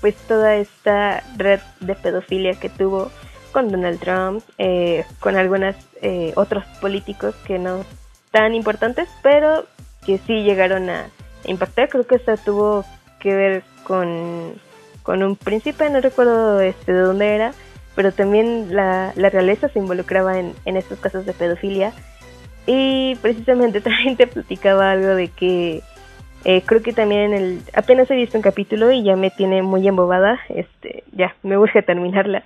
pues 0.00 0.14
toda 0.14 0.54
esta 0.56 1.24
red 1.36 1.60
de 1.80 1.94
pedofilia 1.96 2.54
que 2.54 2.68
tuvo 2.68 3.10
con 3.48 3.70
Donald 3.70 4.00
Trump, 4.00 4.42
eh, 4.58 5.04
con 5.20 5.36
algunos 5.36 5.74
eh, 6.02 6.32
otros 6.36 6.64
políticos 6.80 7.34
que 7.46 7.58
no 7.58 7.84
tan 8.30 8.54
importantes, 8.54 9.08
pero 9.22 9.64
que 10.04 10.18
sí 10.18 10.42
llegaron 10.42 10.90
a 10.90 11.08
impactar. 11.44 11.88
Creo 11.88 12.06
que 12.06 12.16
esto 12.16 12.36
tuvo 12.36 12.84
que 13.20 13.34
ver 13.34 13.62
con, 13.84 14.54
con 15.02 15.22
un 15.22 15.36
príncipe, 15.36 15.90
no 15.90 16.00
recuerdo 16.00 16.60
este, 16.60 16.92
de 16.92 17.00
dónde 17.00 17.34
era, 17.34 17.52
pero 17.94 18.12
también 18.12 18.74
la, 18.74 19.12
la 19.16 19.30
realeza 19.30 19.68
se 19.68 19.78
involucraba 19.78 20.38
en, 20.38 20.54
en 20.64 20.76
estos 20.76 20.98
casos 20.98 21.26
de 21.26 21.32
pedofilia. 21.32 21.92
Y 22.66 23.16
precisamente 23.16 23.80
también 23.80 24.16
te 24.16 24.26
platicaba 24.26 24.92
algo 24.92 25.14
de 25.14 25.28
que 25.28 25.82
eh, 26.44 26.62
creo 26.64 26.82
que 26.82 26.92
también 26.92 27.32
en 27.32 27.34
el 27.34 27.62
apenas 27.74 28.10
he 28.10 28.14
visto 28.14 28.38
un 28.38 28.42
capítulo 28.42 28.92
y 28.92 29.02
ya 29.02 29.16
me 29.16 29.30
tiene 29.30 29.62
muy 29.62 29.86
embobada, 29.88 30.38
este, 30.48 31.02
ya 31.12 31.34
me 31.42 31.58
urge 31.58 31.82
terminarla. 31.82 32.44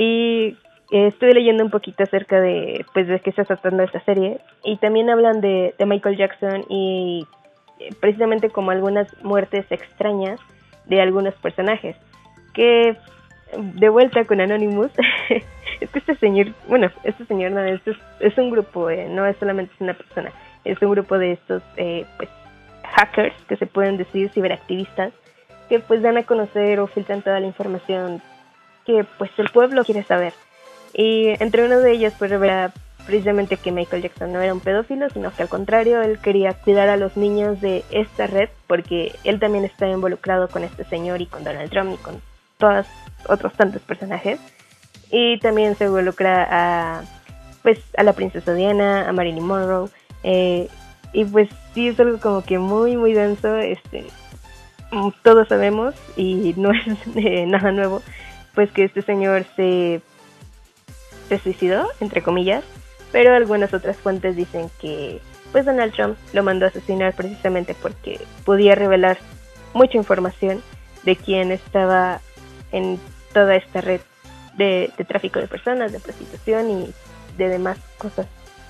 Y 0.00 0.56
eh, 0.92 1.08
estoy 1.08 1.34
leyendo 1.34 1.62
un 1.62 1.70
poquito 1.70 2.02
acerca 2.02 2.40
de, 2.40 2.86
pues, 2.94 3.06
de 3.06 3.20
qué 3.20 3.28
está 3.28 3.44
tratando 3.44 3.82
esta 3.82 4.00
serie. 4.00 4.40
Y 4.64 4.78
también 4.78 5.10
hablan 5.10 5.42
de, 5.42 5.74
Michael 5.78 6.16
Jackson 6.16 6.64
y 6.70 7.26
eh, 7.78 7.90
precisamente 8.00 8.48
como 8.48 8.70
algunas 8.70 9.08
muertes 9.22 9.70
extrañas 9.70 10.40
de 10.86 11.02
algunos 11.02 11.34
personajes. 11.34 11.96
Que 12.54 12.96
de 13.58 13.88
vuelta 13.90 14.24
con 14.24 14.40
Anonymous, 14.40 14.90
es 15.80 15.90
que 15.90 15.98
este 15.98 16.14
señor, 16.14 16.54
bueno, 16.66 16.90
este 17.04 17.26
señor 17.26 17.50
no, 17.50 17.62
es, 17.62 17.82
es 18.20 18.38
un 18.38 18.50
grupo, 18.50 18.88
eh, 18.88 19.06
no 19.06 19.26
es 19.26 19.36
solamente 19.36 19.74
una 19.80 19.92
persona, 19.92 20.32
es 20.64 20.80
un 20.80 20.92
grupo 20.92 21.18
de 21.18 21.32
estos, 21.32 21.62
pues, 21.74 22.30
hackers 22.84 23.34
que 23.48 23.56
se 23.56 23.66
pueden 23.66 23.98
decir 23.98 24.30
ciberactivistas, 24.30 25.12
que 25.68 25.78
pues 25.78 26.00
dan 26.00 26.16
a 26.16 26.22
conocer 26.22 26.80
o 26.80 26.86
filtran 26.86 27.20
toda 27.20 27.38
la 27.38 27.46
información 27.46 28.22
que 28.84 29.04
pues 29.18 29.30
el 29.38 29.50
pueblo 29.50 29.84
quiere 29.84 30.04
saber. 30.04 30.32
Y 30.92 31.28
entre 31.42 31.64
uno 31.64 31.80
de 31.80 31.92
ellos 31.92 32.12
pues 32.18 32.30
revela 32.30 32.72
precisamente 33.06 33.56
que 33.56 33.72
Michael 33.72 34.02
Jackson 34.02 34.32
no 34.32 34.40
era 34.40 34.54
un 34.54 34.60
pedófilo, 34.60 35.08
sino 35.10 35.32
que 35.34 35.42
al 35.42 35.48
contrario, 35.48 36.02
él 36.02 36.18
quería 36.18 36.52
cuidar 36.54 36.88
a 36.88 36.96
los 36.96 37.16
niños 37.16 37.60
de 37.60 37.84
esta 37.90 38.26
red 38.26 38.48
porque 38.66 39.14
él 39.24 39.40
también 39.40 39.64
está 39.64 39.88
involucrado 39.88 40.48
con 40.48 40.64
este 40.64 40.84
señor 40.84 41.20
y 41.20 41.26
con 41.26 41.44
Donald 41.44 41.70
Trump 41.70 41.94
y 41.94 41.96
con 41.96 42.20
todos 42.58 42.86
otros 43.28 43.52
tantos 43.54 43.82
personajes. 43.82 44.38
Y 45.10 45.38
también 45.40 45.74
se 45.74 45.86
involucra 45.86 46.46
a 46.50 47.02
pues 47.62 47.78
a 47.96 48.02
la 48.02 48.12
princesa 48.12 48.54
Diana, 48.54 49.08
a 49.08 49.12
Marilyn 49.12 49.44
Monroe. 49.44 49.90
Eh, 50.22 50.68
y 51.12 51.24
pues 51.24 51.48
sí 51.74 51.88
es 51.88 51.98
algo 51.98 52.20
como 52.20 52.42
que 52.42 52.58
muy 52.58 52.96
muy 52.96 53.12
denso, 53.12 53.56
este 53.56 54.06
todos 55.22 55.48
sabemos 55.48 55.94
y 56.16 56.54
no 56.56 56.70
es 56.72 56.86
eh, 57.16 57.46
nada 57.46 57.72
nuevo 57.72 58.02
pues 58.54 58.70
que 58.72 58.84
este 58.84 59.02
señor 59.02 59.44
se, 59.56 60.00
se 61.28 61.38
suicidó, 61.38 61.88
entre 62.00 62.22
comillas, 62.22 62.64
pero 63.12 63.34
algunas 63.34 63.74
otras 63.74 63.96
fuentes 63.96 64.36
dicen 64.36 64.70
que 64.80 65.20
pues 65.52 65.64
Donald 65.64 65.92
Trump 65.92 66.16
lo 66.32 66.42
mandó 66.42 66.66
a 66.66 66.68
asesinar 66.68 67.14
precisamente 67.14 67.74
porque 67.74 68.20
podía 68.44 68.74
revelar 68.74 69.18
mucha 69.74 69.96
información 69.96 70.62
de 71.02 71.16
quién 71.16 71.50
estaba 71.50 72.20
en 72.72 73.00
toda 73.32 73.56
esta 73.56 73.80
red 73.80 74.00
de, 74.56 74.92
de 74.96 75.04
tráfico 75.04 75.40
de 75.40 75.48
personas, 75.48 75.92
de 75.92 76.00
prostitución 76.00 76.70
y 76.70 76.94
de 77.36 77.48
demás 77.48 77.78
cosas 77.98 78.26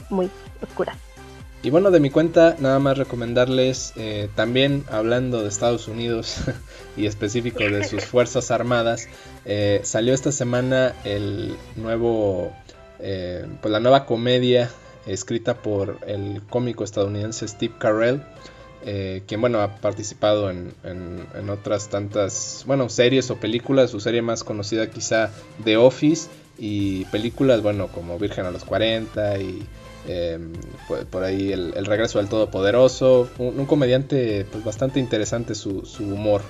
muy 0.09 0.31
oscuras. 0.63 0.97
Y 1.63 1.69
bueno, 1.69 1.91
de 1.91 2.01
mi 2.01 2.09
cuenta, 2.09 2.57
nada 2.59 2.79
más 2.79 2.97
recomendarles, 2.97 3.93
eh, 3.97 4.31
también 4.35 4.85
hablando 4.91 5.43
de 5.43 5.49
Estados 5.49 5.89
Unidos 5.89 6.39
y 6.97 7.05
específico 7.05 7.59
de 7.59 7.85
sus 7.85 8.05
Fuerzas 8.07 8.51
Armadas, 8.51 9.09
eh, 9.45 9.81
salió 9.85 10.15
esta 10.15 10.33
semana 10.33 10.95
el 11.05 11.55
nuevo, 11.77 12.51
eh, 12.99 13.47
pues 13.61 13.71
la 13.71 13.79
nueva 13.79 14.07
comedia 14.07 14.71
escrita 15.05 15.59
por 15.59 15.99
el 16.07 16.41
cómico 16.49 16.83
estadounidense 16.83 17.47
Steve 17.47 17.75
Carell, 17.79 18.23
quien 19.27 19.43
bueno 19.43 19.61
ha 19.61 19.77
participado 19.77 20.51
en, 20.51 20.73
en, 20.85 21.51
otras 21.51 21.91
tantas, 21.91 22.65
bueno, 22.67 22.89
series 22.89 23.31
o 23.31 23.37
películas, 23.37 23.91
su 23.91 24.01
serie 24.01 24.23
más 24.23 24.43
conocida 24.45 24.89
quizá 24.89 25.31
The 25.63 25.77
Office 25.77 26.31
y 26.57 27.05
películas, 27.07 27.61
bueno, 27.63 27.89
como 27.89 28.19
Virgen 28.19 28.47
a 28.47 28.51
los 28.51 28.65
40 28.65 29.39
y 29.39 29.67
Em, 30.09 30.53
por, 31.11 31.23
ahí 31.25 31.53
el, 31.53 31.85
regreso 31.85 32.19
del 32.19 32.29
Todopoderoso, 32.29 33.29
un, 33.39 33.67
comediante 33.67 34.47
pues, 34.51 34.65
bastante 34.65 34.99
interesante 34.99 35.55
su, 35.55 35.83
humor. 36.01 36.43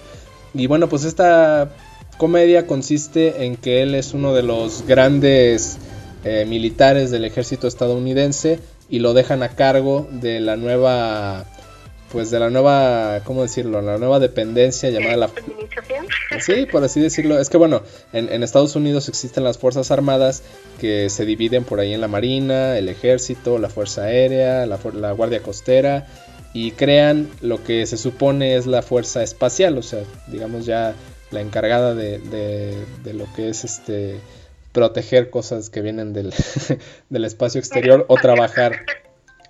Y 0.55 0.66
bueno, 0.66 0.88
pues 0.88 1.05
esta 1.05 1.70
comedia 2.16 2.66
consiste 2.66 3.44
en 3.44 3.57
que 3.57 3.82
él 3.82 3.94
es 3.94 4.14
uno 4.14 4.34
de 4.34 4.42
los 4.42 4.86
grandes 4.86 5.78
eh, 6.24 6.44
militares 6.46 7.11
del 7.11 7.24
ejército 7.24 7.66
estadounidense 7.66 8.61
y 8.88 9.01
lo 9.01 9.14
dejan 9.14 9.42
a 9.42 9.51
cargo 9.51 10.09
de 10.11 10.40
la 10.40 10.57
nueva 10.57 11.44
pues 12.12 12.30
de 12.30 12.40
la 12.40 12.50
nueva, 12.50 13.20
¿cómo 13.24 13.42
decirlo? 13.42 13.80
La 13.82 13.98
nueva 13.98 14.18
dependencia 14.18 14.90
llamada 14.90 15.16
la... 15.16 15.30
Sí, 16.40 16.66
por 16.70 16.82
así 16.82 17.00
decirlo. 17.00 17.38
Es 17.38 17.50
que 17.50 17.56
bueno, 17.56 17.82
en, 18.12 18.42
Estados 18.42 18.74
Unidos 18.76 19.08
existen 19.08 19.44
las 19.44 19.58
Fuerzas 19.58 19.90
Armadas 19.90 20.42
que 20.80 21.11
se 21.11 21.24
dividen 21.24 21.64
por 21.64 21.80
ahí 21.80 21.92
en 21.92 22.00
la 22.00 22.08
Marina, 22.08 22.78
el 22.78 22.88
Ejército, 22.88 23.58
la 23.58 23.68
Fuerza 23.68 24.04
Aérea, 24.04 24.64
la, 24.66 24.78
la 24.94 25.12
Guardia 25.12 25.42
Costera 25.42 26.06
y 26.52 26.72
crean 26.72 27.28
lo 27.40 27.62
que 27.62 27.86
se 27.86 27.96
supone 27.96 28.56
es 28.56 28.66
la 28.66 28.82
Fuerza 28.82 29.22
Espacial, 29.22 29.78
o 29.78 29.82
sea, 29.82 30.02
digamos 30.26 30.66
ya 30.66 30.94
la 31.30 31.40
encargada 31.40 31.94
de, 31.94 32.18
de, 32.18 33.14
lo 33.14 33.26
que 33.34 33.48
es 33.48 33.64
este 33.64 34.18
proteger 34.72 35.30
cosas 35.30 35.70
que 35.70 35.80
vienen 35.80 36.12
del, 36.12 36.32
del 37.08 37.24
espacio 37.24 37.61
exterior 37.61 38.04
o 38.08 38.16
trabajar 38.16 38.84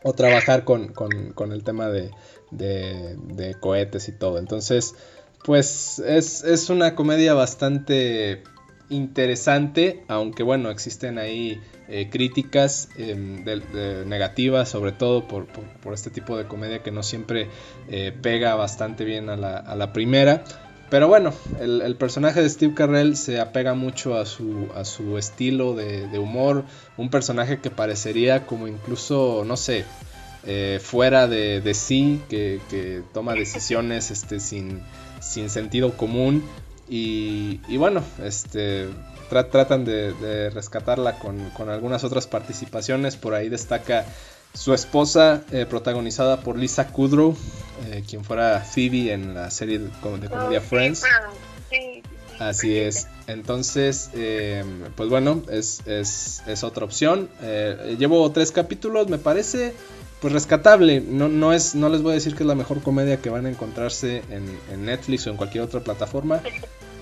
o 0.03 0.13
trabajar 0.13 0.65
con, 0.65 0.89
con, 0.89 1.33
con 1.33 1.53
el 1.53 1.63
tema 1.63 1.89
de, 1.89 2.11
de, 2.51 3.57
cohetes 3.61 4.09
y 4.09 4.13
todo. 4.13 4.39
Entonces, 4.39 4.95
pues 5.45 5.99
es, 5.99 6.71
una 6.71 6.95
comedia 6.95 7.35
bastante 7.35 8.43
interesante, 8.89 10.05
aunque 10.09 10.43
bueno, 10.43 10.71
existen 10.71 11.19
ahí 11.19 11.61
eh, 11.89 12.09
críticas 12.11 12.89
em, 12.97 13.45
negativas, 14.07 14.69
sobre 14.69 14.93
todo 14.93 15.29
por, 15.29 15.47
este 15.93 16.11
tipo 16.11 16.37
de 16.37 16.47
comedia 16.47 16.83
que 16.83 16.91
no 16.91 17.03
siempre 17.03 17.49
eh, 17.89 18.13
pega 18.21 18.55
bastante 18.57 19.05
bien 19.05 19.29
a 19.29 19.37
la, 19.37 19.93
primera. 19.93 20.45
Pero 20.91 21.07
bueno, 21.07 21.33
el, 21.61 21.95
personaje 21.95 22.43
de 22.43 22.49
Steve 22.49 22.75
Carrell 22.75 23.17
se 23.17 23.39
apega 23.39 23.75
mucho 23.75 24.17
a 24.17 24.27
su, 24.27 24.67
a 24.75 24.85
su 24.85 25.19
estilo 25.19 25.77
de, 25.77 26.09
de 26.09 26.19
humor, 26.19 26.65
un 26.97 27.11
personaje 27.11 27.61
que 27.61 27.71
parecería 27.71 28.45
como 28.45 28.67
incluso, 28.67 29.45
no 29.47 29.57
sé, 29.57 29.85
eh, 30.47 30.81
fuera 30.83 31.29
de, 31.29 31.73
sí, 31.75 32.21
que, 32.29 33.03
toma 33.13 33.35
decisiones 33.35 34.11
este, 34.11 34.41
sin, 34.41 34.81
sin 35.21 35.51
sentido 35.51 35.97
común. 35.97 36.43
Y, 36.89 37.61
y 37.69 37.77
bueno, 37.77 38.03
este, 38.25 38.89
tratan 39.31 39.85
de, 39.85 40.51
rescatarla 40.51 41.19
con, 41.19 41.69
algunas 41.69 42.05
otras 42.05 42.27
participaciones. 42.27 43.17
Por 43.17 43.35
ahí 43.35 43.49
destaca 43.49 44.05
su 44.53 44.75
esposa, 44.75 45.43
eh, 45.53 45.67
protagonizada 45.69 46.41
por 46.41 46.59
Lisa 46.59 46.89
Kudrow, 46.89 47.37
eh, 47.87 48.03
quien 48.09 48.25
fuera 48.25 48.61
Phoebe 48.61 49.13
en 49.13 49.35
la 49.35 49.51
serie 49.51 49.79
de, 49.79 49.89
comedia 50.01 50.61
Friends. 50.61 51.05
Así 52.41 52.77
es. 52.77 53.07
Entonces, 53.27 54.11
eh, 54.15 54.65
pues 54.97 55.09
bueno, 55.11 55.43
es, 55.51 55.83
es, 55.87 56.65
otra 56.65 56.85
opción. 56.85 57.29
llevo 57.99 58.31
tres 58.33 58.51
capítulos, 58.51 59.09
me 59.09 59.19
parece 59.19 59.75
pues 60.21 60.33
rescatable. 60.33 61.01
No, 61.01 61.29
no, 61.29 61.53
es, 61.53 61.75
no 61.75 61.89
les 61.89 62.03
voy 62.03 62.13
a 62.13 62.15
decir 62.15 62.35
que 62.35 62.43
es 62.43 62.47
la 62.47 62.55
mejor 62.55 62.83
comedia 62.83 63.21
que 63.21 63.31
van 63.31 63.47
a 63.47 63.51
encontrarse 63.51 64.23
en, 64.31 64.85
Netflix 64.85 65.27
o 65.27 65.31
en 65.31 65.37
cualquier 65.37 65.65
otra 65.65 65.81
plataforma. 65.81 66.41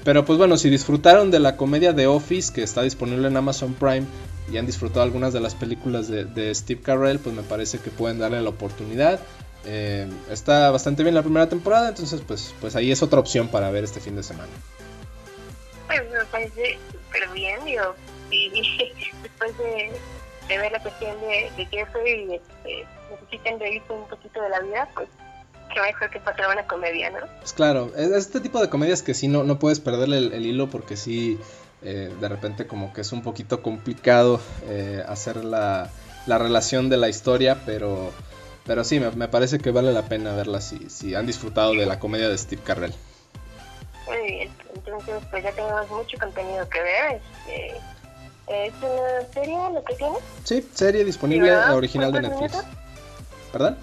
Pero 0.04 0.24
pues 0.24 0.38
bueno, 0.38 0.56
si 0.56 0.70
disfrutaron 0.70 1.30
de 1.30 1.40
la 1.40 1.56
comedia 1.56 1.92
de 1.92 2.06
Office 2.06 2.52
que 2.52 2.62
está 2.62 2.82
disponible 2.82 3.28
en 3.28 3.36
Amazon 3.36 3.74
Prime 3.74 4.06
y 4.50 4.56
han 4.56 4.66
disfrutado 4.66 5.02
algunas 5.02 5.32
de 5.32 5.40
las 5.40 5.54
películas 5.54 6.08
de, 6.08 6.54
Steve 6.54 6.80
Carell, 6.80 7.18
pues 7.18 7.34
me 7.34 7.42
parece 7.42 7.78
que 7.78 7.90
pueden 7.90 8.18
darle 8.18 8.40
la 8.40 8.48
oportunidad. 8.50 9.20
Eh, 9.66 10.08
está 10.30 10.70
bastante 10.70 11.02
bien 11.02 11.14
la 11.14 11.22
primera 11.22 11.48
temporada, 11.48 11.88
entonces 11.88 12.22
pues, 12.26 12.54
pues 12.60 12.76
ahí 12.76 12.90
es 12.90 13.02
otra 13.02 13.18
opción 13.18 13.48
para 13.48 13.70
ver 13.70 13.84
este 13.84 14.00
fin 14.00 14.16
de 14.16 14.22
semana. 14.22 14.48
Pues 15.88 16.00
me 16.10 16.24
parece 16.30 16.78
súper 16.92 17.28
bien, 17.34 17.62
digo, 17.64 17.94
y, 18.30 18.50
después 19.22 19.58
de, 19.58 19.90
ver 20.56 20.72
la 20.72 20.80
cuestión 20.80 21.20
de, 21.20 21.50
de 21.56 21.66
Jeffrey 21.66 22.24
y 22.24 22.34
este, 22.36 22.86
necesitan 23.10 23.60
reírse 23.60 23.92
un 23.92 24.08
poquito 24.08 24.40
de 24.40 24.48
la 24.48 24.60
vida, 24.60 24.88
pues 24.94 25.08
que 25.68 25.80
mejor 25.80 26.10
que 26.10 26.20
pasar 26.20 26.48
una 26.50 26.66
comedia, 26.66 27.10
¿no? 27.10 27.18
Pues 27.40 27.52
claro, 27.52 27.92
es 27.96 28.10
este 28.10 28.40
tipo 28.40 28.60
de 28.60 28.68
comedias 28.68 29.02
que 29.02 29.14
sí 29.14 29.28
no, 29.28 29.44
no 29.44 29.58
puedes 29.58 29.80
perderle 29.80 30.18
el, 30.18 30.46
hilo 30.46 30.70
porque 30.70 30.96
sí, 30.96 31.38
eh, 31.82 32.12
de 32.20 32.28
repente 32.28 32.66
como 32.66 32.92
que 32.92 33.02
es 33.02 33.12
un 33.12 33.22
poquito 33.22 33.62
complicado 33.62 34.40
eh, 34.66 35.02
hacer 35.06 35.44
la, 35.44 35.90
la, 36.26 36.38
relación 36.38 36.88
de 36.88 36.96
la 36.96 37.08
historia, 37.08 37.62
pero, 37.66 38.10
pero 38.64 38.84
sí, 38.84 38.98
me, 39.00 39.28
parece 39.28 39.58
que 39.58 39.70
vale 39.70 39.92
la 39.92 40.06
pena 40.06 40.34
verla 40.34 40.60
si, 40.60 40.88
si 40.90 41.14
han 41.14 41.26
disfrutado 41.26 41.72
de 41.72 41.86
la 41.86 41.98
comedia 41.98 42.28
de 42.28 42.38
Steve 42.38 42.62
Carrell. 42.64 42.94
Muy 44.06 44.26
bien, 44.26 44.50
entonces 44.74 45.22
pues 45.30 45.44
ya 45.44 45.52
tenemos 45.52 45.88
mucho 45.90 46.16
contenido 46.18 46.66
que 46.70 46.80
ver. 46.80 47.20
Este, 47.46 47.74
¿Es 48.50 48.72
una 48.80 49.32
serie 49.32 49.56
lo 49.72 49.84
que 49.84 49.94
tiene? 49.94 50.16
Sí, 50.44 50.68
serie 50.74 51.04
disponible, 51.04 51.54
original 51.56 52.12
de 52.12 52.22
Netflix. 52.22 52.56
¿Perdón? 53.52 53.76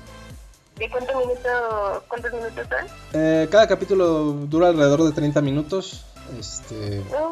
¿De 0.77 0.89
cuántos 0.89 1.15
minutos, 1.15 2.03
cuántos 2.07 2.33
minutos 2.33 2.67
son? 2.67 2.87
Eh, 3.13 3.47
cada 3.49 3.67
capítulo 3.67 4.33
dura 4.49 4.67
alrededor 4.69 5.03
de 5.03 5.11
30 5.11 5.41
minutos. 5.41 6.05
Este. 6.39 7.01
Oh, 7.15 7.31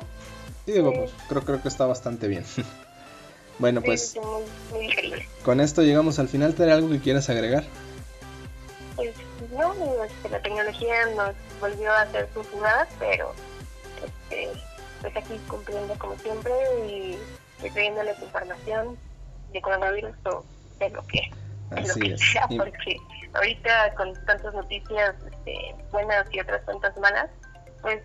y 0.66 0.72
digo, 0.72 0.94
pues, 0.94 1.12
creo, 1.28 1.42
creo 1.42 1.62
que 1.62 1.68
está 1.68 1.86
bastante 1.86 2.28
bien. 2.28 2.46
bueno, 3.60 3.82
pues. 3.82 4.16
Muy, 4.72 4.94
con 5.44 5.60
esto 5.60 5.82
llegamos 5.82 6.20
al 6.20 6.30
final. 6.30 6.54
¿Te 6.54 6.72
algo 6.72 6.90
que 6.90 7.00
quieras 7.00 7.30
agregar? 7.30 7.66
Pues 8.96 9.14
no, 9.52 9.74
la 10.30 10.42
tecnología 10.42 11.06
nos 11.16 11.34
volvió 11.60 11.92
a 11.92 12.02
hacer 12.02 12.30
sus 12.34 12.48
jugadas, 12.48 12.88
pero 13.00 13.34
este, 14.06 14.52
pues 15.04 15.18
aquí 15.18 15.38
cumpliendo 15.50 15.94
como 15.96 16.18
siempre 16.20 16.54
y 16.88 17.18
trayéndoles 17.60 18.18
información 18.22 18.98
de 19.52 19.62
coronavirus 19.62 20.16
o 20.26 20.46
de 20.80 20.90
lo 20.92 21.06
que, 21.08 21.30
Así 21.72 22.00
lo 22.00 22.06
que 22.06 22.18
sea, 22.18 22.48
porque 22.48 22.98
ahorita 23.34 23.94
con 23.96 24.14
tantas 24.26 24.54
noticias 24.54 25.16
este, 25.30 25.76
buenas 25.92 26.26
y 26.32 26.40
otras 26.40 26.66
tantas 26.66 26.98
malas, 26.98 27.30
pues 27.82 28.02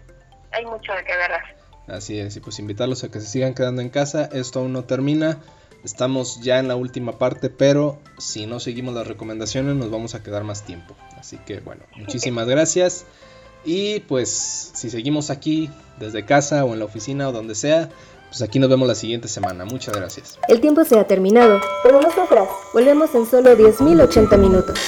hay 0.50 0.66
mucho 0.66 0.92
de 0.92 1.04
que 1.04 1.12
agarrar. 1.12 1.56
Así 1.86 2.18
es, 2.18 2.36
y 2.36 2.40
pues 2.40 2.58
invitarlos 2.58 3.04
a 3.04 3.10
que 3.10 3.20
se 3.20 3.26
sigan 3.26 3.54
quedando 3.54 3.80
en 3.80 3.90
casa, 3.90 4.28
esto 4.32 4.58
aún 4.58 4.72
no 4.72 4.84
termina, 4.84 5.38
estamos 5.84 6.40
ya 6.40 6.58
en 6.58 6.66
la 6.66 6.74
última 6.74 7.16
parte, 7.16 7.48
pero 7.48 8.00
si 8.18 8.46
no 8.46 8.58
seguimos 8.58 8.92
las 8.94 9.06
recomendaciones 9.06 9.76
nos 9.76 9.90
vamos 9.90 10.16
a 10.16 10.22
quedar 10.24 10.42
más 10.42 10.64
tiempo. 10.64 10.96
Así 11.16 11.38
que 11.38 11.60
bueno, 11.60 11.84
muchísimas 11.96 12.48
gracias. 12.48 13.06
Y 13.64 14.00
pues 14.00 14.70
si 14.74 14.90
seguimos 14.90 15.30
aquí 15.30 15.70
desde 15.98 16.24
casa 16.24 16.64
o 16.64 16.72
en 16.72 16.78
la 16.78 16.84
oficina 16.84 17.28
o 17.28 17.32
donde 17.32 17.54
sea, 17.54 17.88
pues 18.28 18.42
aquí 18.42 18.58
nos 18.58 18.68
vemos 18.68 18.86
la 18.86 18.94
siguiente 18.94 19.28
semana. 19.28 19.64
Muchas 19.64 19.96
gracias. 19.96 20.38
El 20.48 20.60
tiempo 20.60 20.84
se 20.84 20.98
ha 20.98 21.06
terminado, 21.06 21.60
pero 21.82 22.00
nosotras 22.00 22.48
volvemos 22.72 23.14
en 23.14 23.26
solo 23.26 23.56
10.080 23.56 24.38
minutos. 24.38 24.78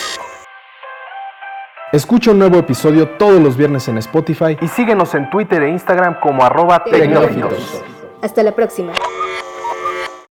Escucha 1.93 2.31
un 2.31 2.39
nuevo 2.39 2.57
episodio 2.57 3.09
todos 3.19 3.43
los 3.43 3.57
viernes 3.57 3.89
en 3.89 3.99
Spotify 3.99 4.57
y 4.61 4.69
síguenos 4.69 5.13
en 5.15 5.29
Twitter 5.29 5.63
e 5.63 5.71
Instagram 5.71 6.21
como 6.21 6.45
arroba 6.45 6.85
tecnológicos. 6.85 7.83
Hasta 8.23 8.45
la 8.45 8.55
próxima. 8.55 8.93